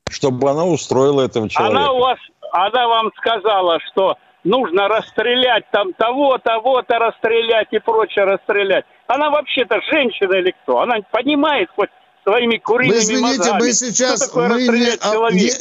Чтобы 0.09 0.49
она 0.49 0.65
устроила 0.65 1.21
этого 1.21 1.47
человека. 1.47 1.79
Она 1.79 1.91
у 1.93 1.99
вас, 1.99 2.17
она 2.51 2.87
вам 2.89 3.09
сказала, 3.17 3.79
что 3.91 4.17
нужно 4.43 4.89
расстрелять 4.89 5.63
там 5.71 5.93
того, 5.93 6.37
того-то 6.39 6.99
расстрелять 6.99 7.67
и 7.71 7.79
прочее 7.79 8.25
расстрелять. 8.25 8.83
Она 9.07 9.29
вообще-то 9.29 9.79
женщина 9.91 10.33
или 10.33 10.53
кто? 10.63 10.81
Она 10.81 10.97
понимает 11.11 11.69
хоть 11.75 11.89
своими 12.23 12.57
куриными 12.57 12.95
Вы 12.97 13.01
извините, 13.03 13.37
мозгами, 13.37 13.59
мы 13.59 13.71
сейчас 13.73 14.33
мы 14.33 14.41
не, 14.43 14.89
о- 14.89 15.31
не- 15.31 15.51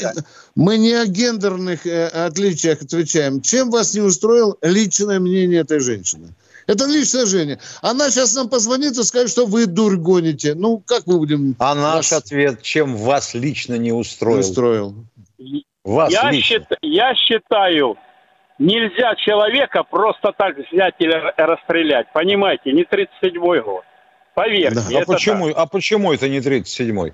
мы 0.55 0.79
не 0.79 0.93
о 0.95 1.07
гендерных 1.07 1.87
э, 1.87 2.07
отличиях 2.09 2.83
отвечаем. 2.83 3.41
Чем 3.41 3.71
вас 3.71 3.95
не 3.95 4.01
устроил 4.01 4.57
личное 4.63 5.21
мнение 5.21 5.61
этой 5.61 5.81
женщины? 5.81 6.35
Это 6.67 6.85
личное 6.87 7.25
мнение. 7.25 7.59
Она 7.81 8.11
сейчас 8.11 8.35
нам 8.37 8.49
позвонит 8.51 8.99
и 8.99 9.03
скажет, 9.03 9.31
что 9.31 9.47
вы 9.47 9.67
дурь 9.67 9.97
гоните. 9.97 10.55
Ну, 10.55 10.83
как 10.87 11.07
мы 11.07 11.19
будем... 11.19 11.57
А 11.59 11.75
наш 11.75 11.95
вас 11.95 12.13
ответ, 12.13 12.61
чем 12.63 12.95
вас 12.97 13.33
лично 13.35 13.75
не 13.79 13.93
устроил? 13.93 14.41
устроил? 14.41 14.95
Вас 15.85 16.13
я, 16.13 16.31
лично. 16.31 16.57
счит- 16.59 16.79
я 16.83 17.15
считаю, 17.15 17.97
нельзя 18.59 19.15
человека 19.17 19.83
просто 19.85 20.33
так 20.37 20.57
взять 20.59 20.95
или 20.99 21.15
расстрелять. 21.39 22.13
Понимаете, 22.13 22.73
не 22.73 22.83
37-й 22.83 23.61
год. 23.63 23.85
Поверьте. 24.39 24.81
А 24.89 24.93
это 25.01 25.13
почему, 25.13 25.49
так. 25.49 25.59
а 25.59 25.67
почему 25.67 26.13
это 26.13 26.29
не 26.29 26.39
37-й? 26.39 27.13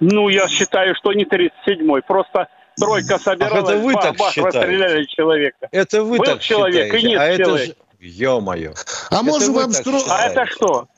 Ну, 0.00 0.28
я 0.28 0.48
считаю, 0.48 0.94
что 0.96 1.12
не 1.12 1.24
37-й. 1.24 2.02
Просто 2.02 2.48
тройка 2.76 3.18
собиралась, 3.18 3.70
это 3.70 3.78
вы 3.78 3.94
бах, 3.94 4.02
так 4.02 4.16
бах, 4.16 4.32
считаете? 4.32 4.58
расстреляли 4.58 5.04
человека. 5.04 5.68
Это 5.70 6.02
вы 6.02 6.18
Был 6.18 6.24
так 6.24 6.40
человек 6.40 6.86
считаете, 6.86 7.06
и 7.06 7.10
нет 7.10 7.20
а 7.20 7.24
это 7.24 7.44
человека. 7.44 7.66
же... 7.66 7.76
Ё-моё. 8.08 8.74
А 9.10 9.20
Это 9.22 9.24
вы 9.24 9.52
вам 9.52 9.70
скро- 9.70 10.02
А 10.08 10.26
это 10.26 10.46
что? 10.46 10.88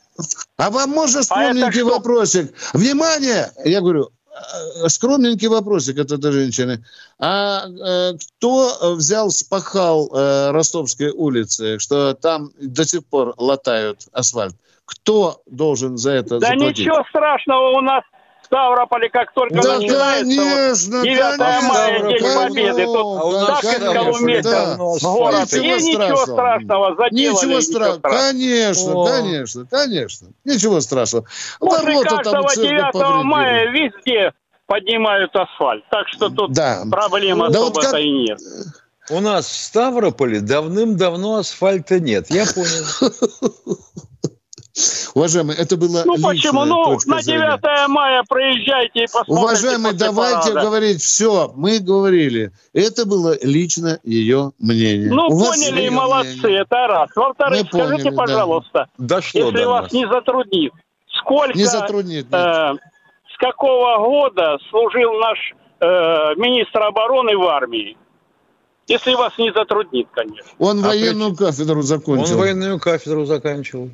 А 0.57 0.69
вам 0.71 0.89
можно 0.89 1.19
А 1.19 1.23
скромненький 1.23 1.61
это 1.61 1.71
что? 1.79 1.89
вопросик? 1.89 2.53
Внимание! 2.73 3.51
Я 3.63 3.79
говорю, 3.81 4.09
э, 4.83 4.89
скромненький 4.89 5.47
вопросик 5.47 5.97
от 5.99 6.11
этой 6.11 6.31
женщины. 6.33 6.83
А 7.19 7.67
э, 7.69 8.13
кто 8.37 8.95
взял, 8.95 9.29
спахал 9.29 10.09
э, 10.13 10.51
Ростовской 10.51 11.11
улицы, 11.11 11.79
что 11.79 12.15
там 12.15 12.51
до 12.59 12.83
сих 12.85 13.05
пор 13.05 13.33
латают 13.37 14.07
асфальт? 14.11 14.55
Кто 14.89 15.41
должен 15.45 15.97
за 15.97 16.11
это 16.11 16.39
Да 16.39 16.47
заплатить? 16.49 16.79
ничего 16.79 17.03
страшного 17.09 17.77
у 17.77 17.81
нас 17.81 18.03
в 18.41 18.45
Ставрополе, 18.47 19.09
как 19.09 19.31
только 19.33 19.61
Да, 19.61 19.77
начинается 19.77 20.41
конечно, 20.41 20.97
вот 20.97 21.03
9 21.03 21.19
конечно, 21.37 21.67
мая, 21.69 21.99
День 21.99 22.17
конечно, 22.17 22.41
Победы, 22.47 22.85
тут 22.85 22.95
а 22.95 23.23
у 23.25 23.31
нас 23.31 23.61
так 23.61 23.63
из 23.63 23.93
Колумбии 23.93 24.41
да. 24.41 24.75
город. 24.75 25.43
Ничего 25.51 25.63
И 25.75 25.81
ничего 25.83 26.17
страшного. 26.25 26.95
заделали. 26.95 27.45
Ничего 27.45 27.61
страшного. 27.61 27.99
Конечно, 28.01 28.93
О. 28.95 29.05
конечно, 29.07 29.65
конечно. 29.69 30.27
Ничего 30.45 30.81
страшного. 30.81 31.25
После 31.59 31.93
там 31.93 32.03
каждого 32.17 32.49
цирка 32.49 32.61
9 32.69 32.91
повредили. 32.93 33.23
мая 33.23 33.69
везде 33.69 34.33
поднимают 34.65 35.35
асфальт. 35.35 35.83
Так 35.91 36.07
что 36.07 36.29
тут 36.29 36.51
Да. 36.53 36.83
проблем 36.89 37.37
Да 37.39 37.45
вот 37.45 37.55
особо-то 37.77 37.91
как- 37.91 37.99
и 38.01 38.09
нет. 38.11 38.39
У 39.11 39.19
нас 39.21 39.45
в 39.47 39.55
Ставрополе 39.63 40.39
давным-давно 40.41 41.37
асфальта 41.37 41.99
нет. 41.99 42.27
Я 42.31 42.45
понял. 42.45 42.85
Уважаемые, 45.15 45.57
это 45.57 45.75
было 45.77 46.03
Ну 46.05 46.15
почему? 46.21 46.65
Ну, 46.65 46.97
на 47.05 47.21
зрения. 47.21 47.57
9 47.61 47.87
мая 47.89 48.23
проезжайте 48.27 49.03
и 49.03 49.05
посмотрите. 49.05 49.33
Уважаемые, 49.41 49.93
давайте 49.93 50.49
парада. 50.51 50.61
говорить 50.61 51.01
все. 51.01 51.51
Мы 51.55 51.79
говорили. 51.79 52.51
Это 52.73 53.05
было 53.05 53.35
лично 53.41 53.99
ее 54.03 54.51
мнение. 54.59 55.09
Ну, 55.11 55.27
У 55.27 55.39
поняли, 55.39 55.81
и 55.81 55.89
молодцы, 55.89 56.37
мнение. 56.43 56.61
это 56.61 56.87
раз. 56.87 57.09
Во-вторых, 57.15 57.63
Мы 57.63 57.69
поняли, 57.69 57.87
скажите, 57.87 58.11
да. 58.11 58.17
пожалуйста, 58.17 58.87
Да 58.97 59.21
что 59.21 59.39
если 59.39 59.51
до 59.57 59.69
вас 59.69 59.83
нас? 59.83 59.91
не 59.93 60.07
затруднит, 60.07 60.71
сколько, 61.19 61.57
Не 61.57 61.65
затруднит, 61.65 62.27
э, 62.31 62.73
с 63.33 63.37
какого 63.39 63.97
года 63.97 64.57
служил 64.69 65.13
наш 65.19 65.53
э, 65.81 65.85
министр 66.35 66.83
обороны 66.83 67.35
в 67.37 67.43
армии? 67.47 67.97
Если 68.87 69.13
вас 69.13 69.37
не 69.37 69.51
затруднит, 69.53 70.07
конечно. 70.11 70.49
Он 70.57 70.83
А 70.83 70.87
военную 70.87 71.35
кафедру 71.35 71.77
Он 71.77 71.83
закончил. 71.83 72.37
военную 72.37 72.79
кафедру 72.79 73.25
заканчивал. 73.25 73.89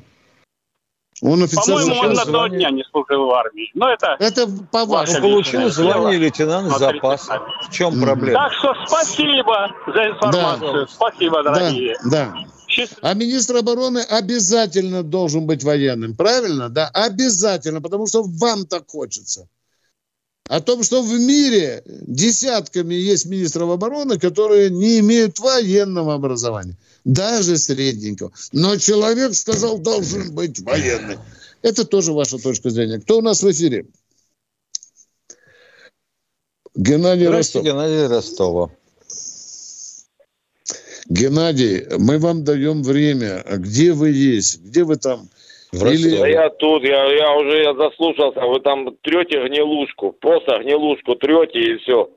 Он 1.22 1.42
офицер 1.42 1.74
По-моему, 1.74 1.94
он 1.94 2.12
на 2.12 2.24
того 2.24 2.46
дня 2.48 2.70
не 2.70 2.84
служил 2.90 3.26
в 3.26 3.30
армии. 3.32 3.70
Но 3.74 3.90
это... 3.90 4.16
Это 4.18 4.46
по 4.70 4.84
вашему. 4.84 5.20
Получил 5.20 5.70
звание 5.70 6.18
лейтенант 6.18 6.76
запаса. 6.78 7.40
В 7.66 7.72
чем 7.72 8.00
проблема? 8.00 8.38
Так 8.38 8.52
что 8.52 8.74
спасибо 8.86 9.70
за 9.86 10.08
информацию. 10.08 10.88
Спасибо, 10.88 11.42
дорогие. 11.42 11.96
Да, 12.04 12.34
да. 12.34 12.86
А 13.00 13.14
министр 13.14 13.56
обороны 13.56 14.00
обязательно 14.00 15.02
должен 15.02 15.46
быть 15.46 15.64
военным, 15.64 16.14
правильно? 16.14 16.68
Да, 16.68 16.90
обязательно, 16.92 17.80
потому 17.80 18.06
что 18.06 18.22
вам 18.22 18.66
так 18.66 18.84
хочется. 18.88 19.48
О 20.48 20.60
том, 20.60 20.82
что 20.82 21.02
в 21.02 21.18
мире 21.18 21.82
десятками 21.86 22.94
есть 22.94 23.26
министров 23.26 23.70
обороны, 23.70 24.18
которые 24.18 24.70
не 24.70 25.00
имеют 25.00 25.40
военного 25.40 26.14
образования, 26.14 26.76
даже 27.06 27.56
средненького. 27.56 28.32
Но 28.52 28.76
человек 28.76 29.32
сказал, 29.34 29.78
должен 29.78 30.34
быть 30.34 30.58
военный. 30.60 31.18
Это 31.62 31.84
тоже 31.86 32.12
ваша 32.12 32.36
точка 32.38 32.68
зрения. 32.70 32.98
Кто 33.00 33.18
у 33.18 33.22
нас 33.22 33.42
в 33.42 33.50
эфире? 33.50 33.86
Геннадий 36.74 37.28
Ростов. 37.28 37.64
Геннадий 37.64 38.06
Ростова. 38.08 38.70
Геннадий, 41.08 41.86
мы 41.98 42.18
вам 42.18 42.44
даем 42.44 42.82
время. 42.82 43.40
А 43.46 43.56
Где 43.56 43.92
вы 43.92 44.10
есть? 44.10 44.60
Где 44.62 44.82
вы 44.82 44.96
там? 44.96 45.28
Или- 45.72 46.18
Да 46.18 46.26
я 46.26 46.50
тут, 46.50 46.82
я, 46.82 47.04
я 47.12 47.36
уже 47.36 47.62
я 47.62 47.74
заслушался, 47.74 48.40
вы 48.40 48.60
там 48.60 48.96
трете 49.02 49.46
гнилушку, 49.46 50.12
просто 50.12 50.58
гнилушку 50.58 51.14
трете 51.16 51.58
и 51.58 51.78
все. 51.78 52.10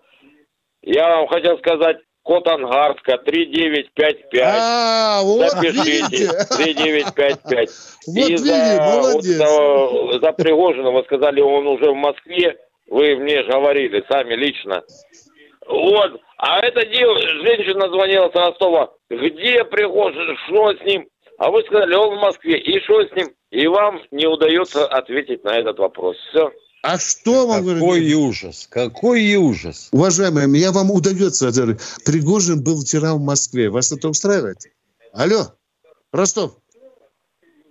Я 0.82 1.10
вам 1.10 1.28
хотел 1.28 1.58
сказать, 1.58 1.98
код 2.24 2.48
Ангарска 2.48 3.18
3955. 3.18 4.44
А, 4.46 5.22
вот 5.24 5.50
Запишите, 5.50 5.92
видите? 5.92 6.28
3955. 6.58 7.70
Вот 8.08 8.16
и 8.18 8.22
видите, 8.22 8.38
за, 8.38 8.82
молодец. 8.82 9.38
вот 9.50 10.14
за, 10.14 10.20
за 10.20 10.32
Пригожина 10.34 10.92
вы 10.92 11.04
сказали, 11.04 11.42
он 11.42 11.68
уже 11.68 11.92
в 11.92 11.96
Москве, 11.96 12.58
вы 12.90 13.16
мне 13.18 13.44
говорили 13.44 14.04
сами 14.10 14.34
лично. 14.36 14.82
Вот, 15.68 16.20
а 16.38 16.60
эта 16.66 16.86
дев- 16.86 17.20
женщина 17.44 17.88
звонила 17.90 18.30
с 18.30 18.36
Ростова, 18.36 18.92
где 19.10 19.64
Пригожин, 19.66 20.36
что 20.48 20.74
с 20.74 20.82
ним? 20.82 21.08
А 21.38 21.52
вы 21.52 21.62
сказали, 21.64 21.94
он 21.94 22.18
в 22.18 22.22
Москве, 22.22 22.58
и 22.58 22.80
что 22.82 23.02
с 23.06 23.12
ним? 23.16 23.28
И 23.52 23.68
вам 23.68 24.02
не 24.12 24.26
удается 24.28 24.88
ответить 24.88 25.44
на 25.44 25.58
этот 25.58 25.78
вопрос. 25.80 26.18
Все. 26.30 26.52
А 26.82 26.98
что 26.98 27.48
вам 27.48 27.66
Какой 27.66 28.14
ужас, 28.14 28.68
какой 28.70 29.36
ужас. 29.36 29.90
Уважаемые, 29.92 30.48
я 30.62 30.72
вам 30.72 30.92
удается. 30.92 31.52
Пригожин 32.06 32.64
был 32.64 32.82
вчера 32.82 33.16
в 33.16 33.20
Москве. 33.20 33.70
Вас 33.70 33.92
это 33.92 34.08
устраивает? 34.08 34.60
Алло, 35.12 35.54
Ростов. 36.12 36.54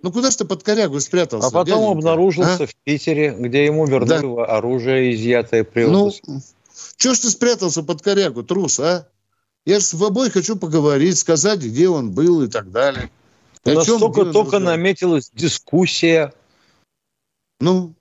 Ну 0.01 0.11
куда 0.11 0.31
ж 0.31 0.35
ты 0.37 0.45
под 0.45 0.63
корягу 0.63 0.99
спрятался? 0.99 1.47
А 1.47 1.51
потом 1.51 1.79
дяденька, 1.79 1.91
обнаружился 1.91 2.63
а? 2.63 2.67
в 2.67 2.75
Питере, 2.83 3.35
где 3.37 3.65
ему 3.65 3.85
вернули 3.85 4.41
оружие, 4.43 5.13
изъятое 5.13 5.63
при 5.63 5.85
Ну, 5.85 6.03
обыске. 6.03 6.41
чего 6.95 7.13
ж 7.13 7.19
ты 7.19 7.29
спрятался 7.29 7.83
под 7.83 8.01
корягу, 8.01 8.43
трус, 8.43 8.79
а? 8.79 9.09
Я 9.65 9.79
же 9.79 9.85
с 9.85 9.89
тобой 9.91 10.29
хочу 10.29 10.55
поговорить, 10.55 11.17
сказать, 11.17 11.59
где 11.59 11.89
он 11.89 12.11
был 12.11 12.43
и 12.43 12.47
так 12.47 12.71
далее. 12.71 13.09
У 13.65 13.71
нас 13.71 13.85
только, 13.85 14.25
только 14.25 14.59
наметилась 14.59 15.31
дискуссия. 15.33 16.33
Ну, 17.59 17.93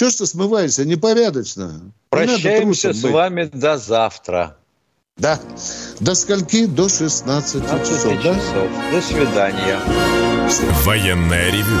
что 0.00 0.08
ж 0.08 0.14
ты 0.14 0.26
смываешься? 0.26 0.86
Непорядочно. 0.86 1.92
Прощаемся 2.08 2.94
с 2.94 3.02
быть. 3.02 3.12
вами 3.12 3.50
до 3.52 3.76
завтра. 3.76 4.56
Да. 5.18 5.38
До 6.00 6.14
скольки? 6.14 6.64
До 6.64 6.88
16 6.88 7.62
часов, 7.86 8.22
да? 8.24 8.34
До 8.92 9.02
свидания. 9.02 9.78
Военное 10.84 11.50
ревю 11.50 11.76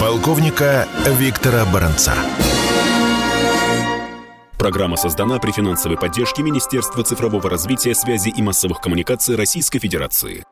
полковника 0.00 0.88
Виктора 1.18 1.66
Баранца. 1.66 2.14
Программа 4.56 4.96
создана 4.96 5.38
при 5.38 5.50
финансовой 5.52 5.98
поддержке 5.98 6.42
Министерства 6.42 7.04
цифрового 7.04 7.50
развития, 7.50 7.94
связи 7.94 8.30
и 8.30 8.40
массовых 8.40 8.80
коммуникаций 8.80 9.36
Российской 9.36 9.80
Федерации. 9.80 10.44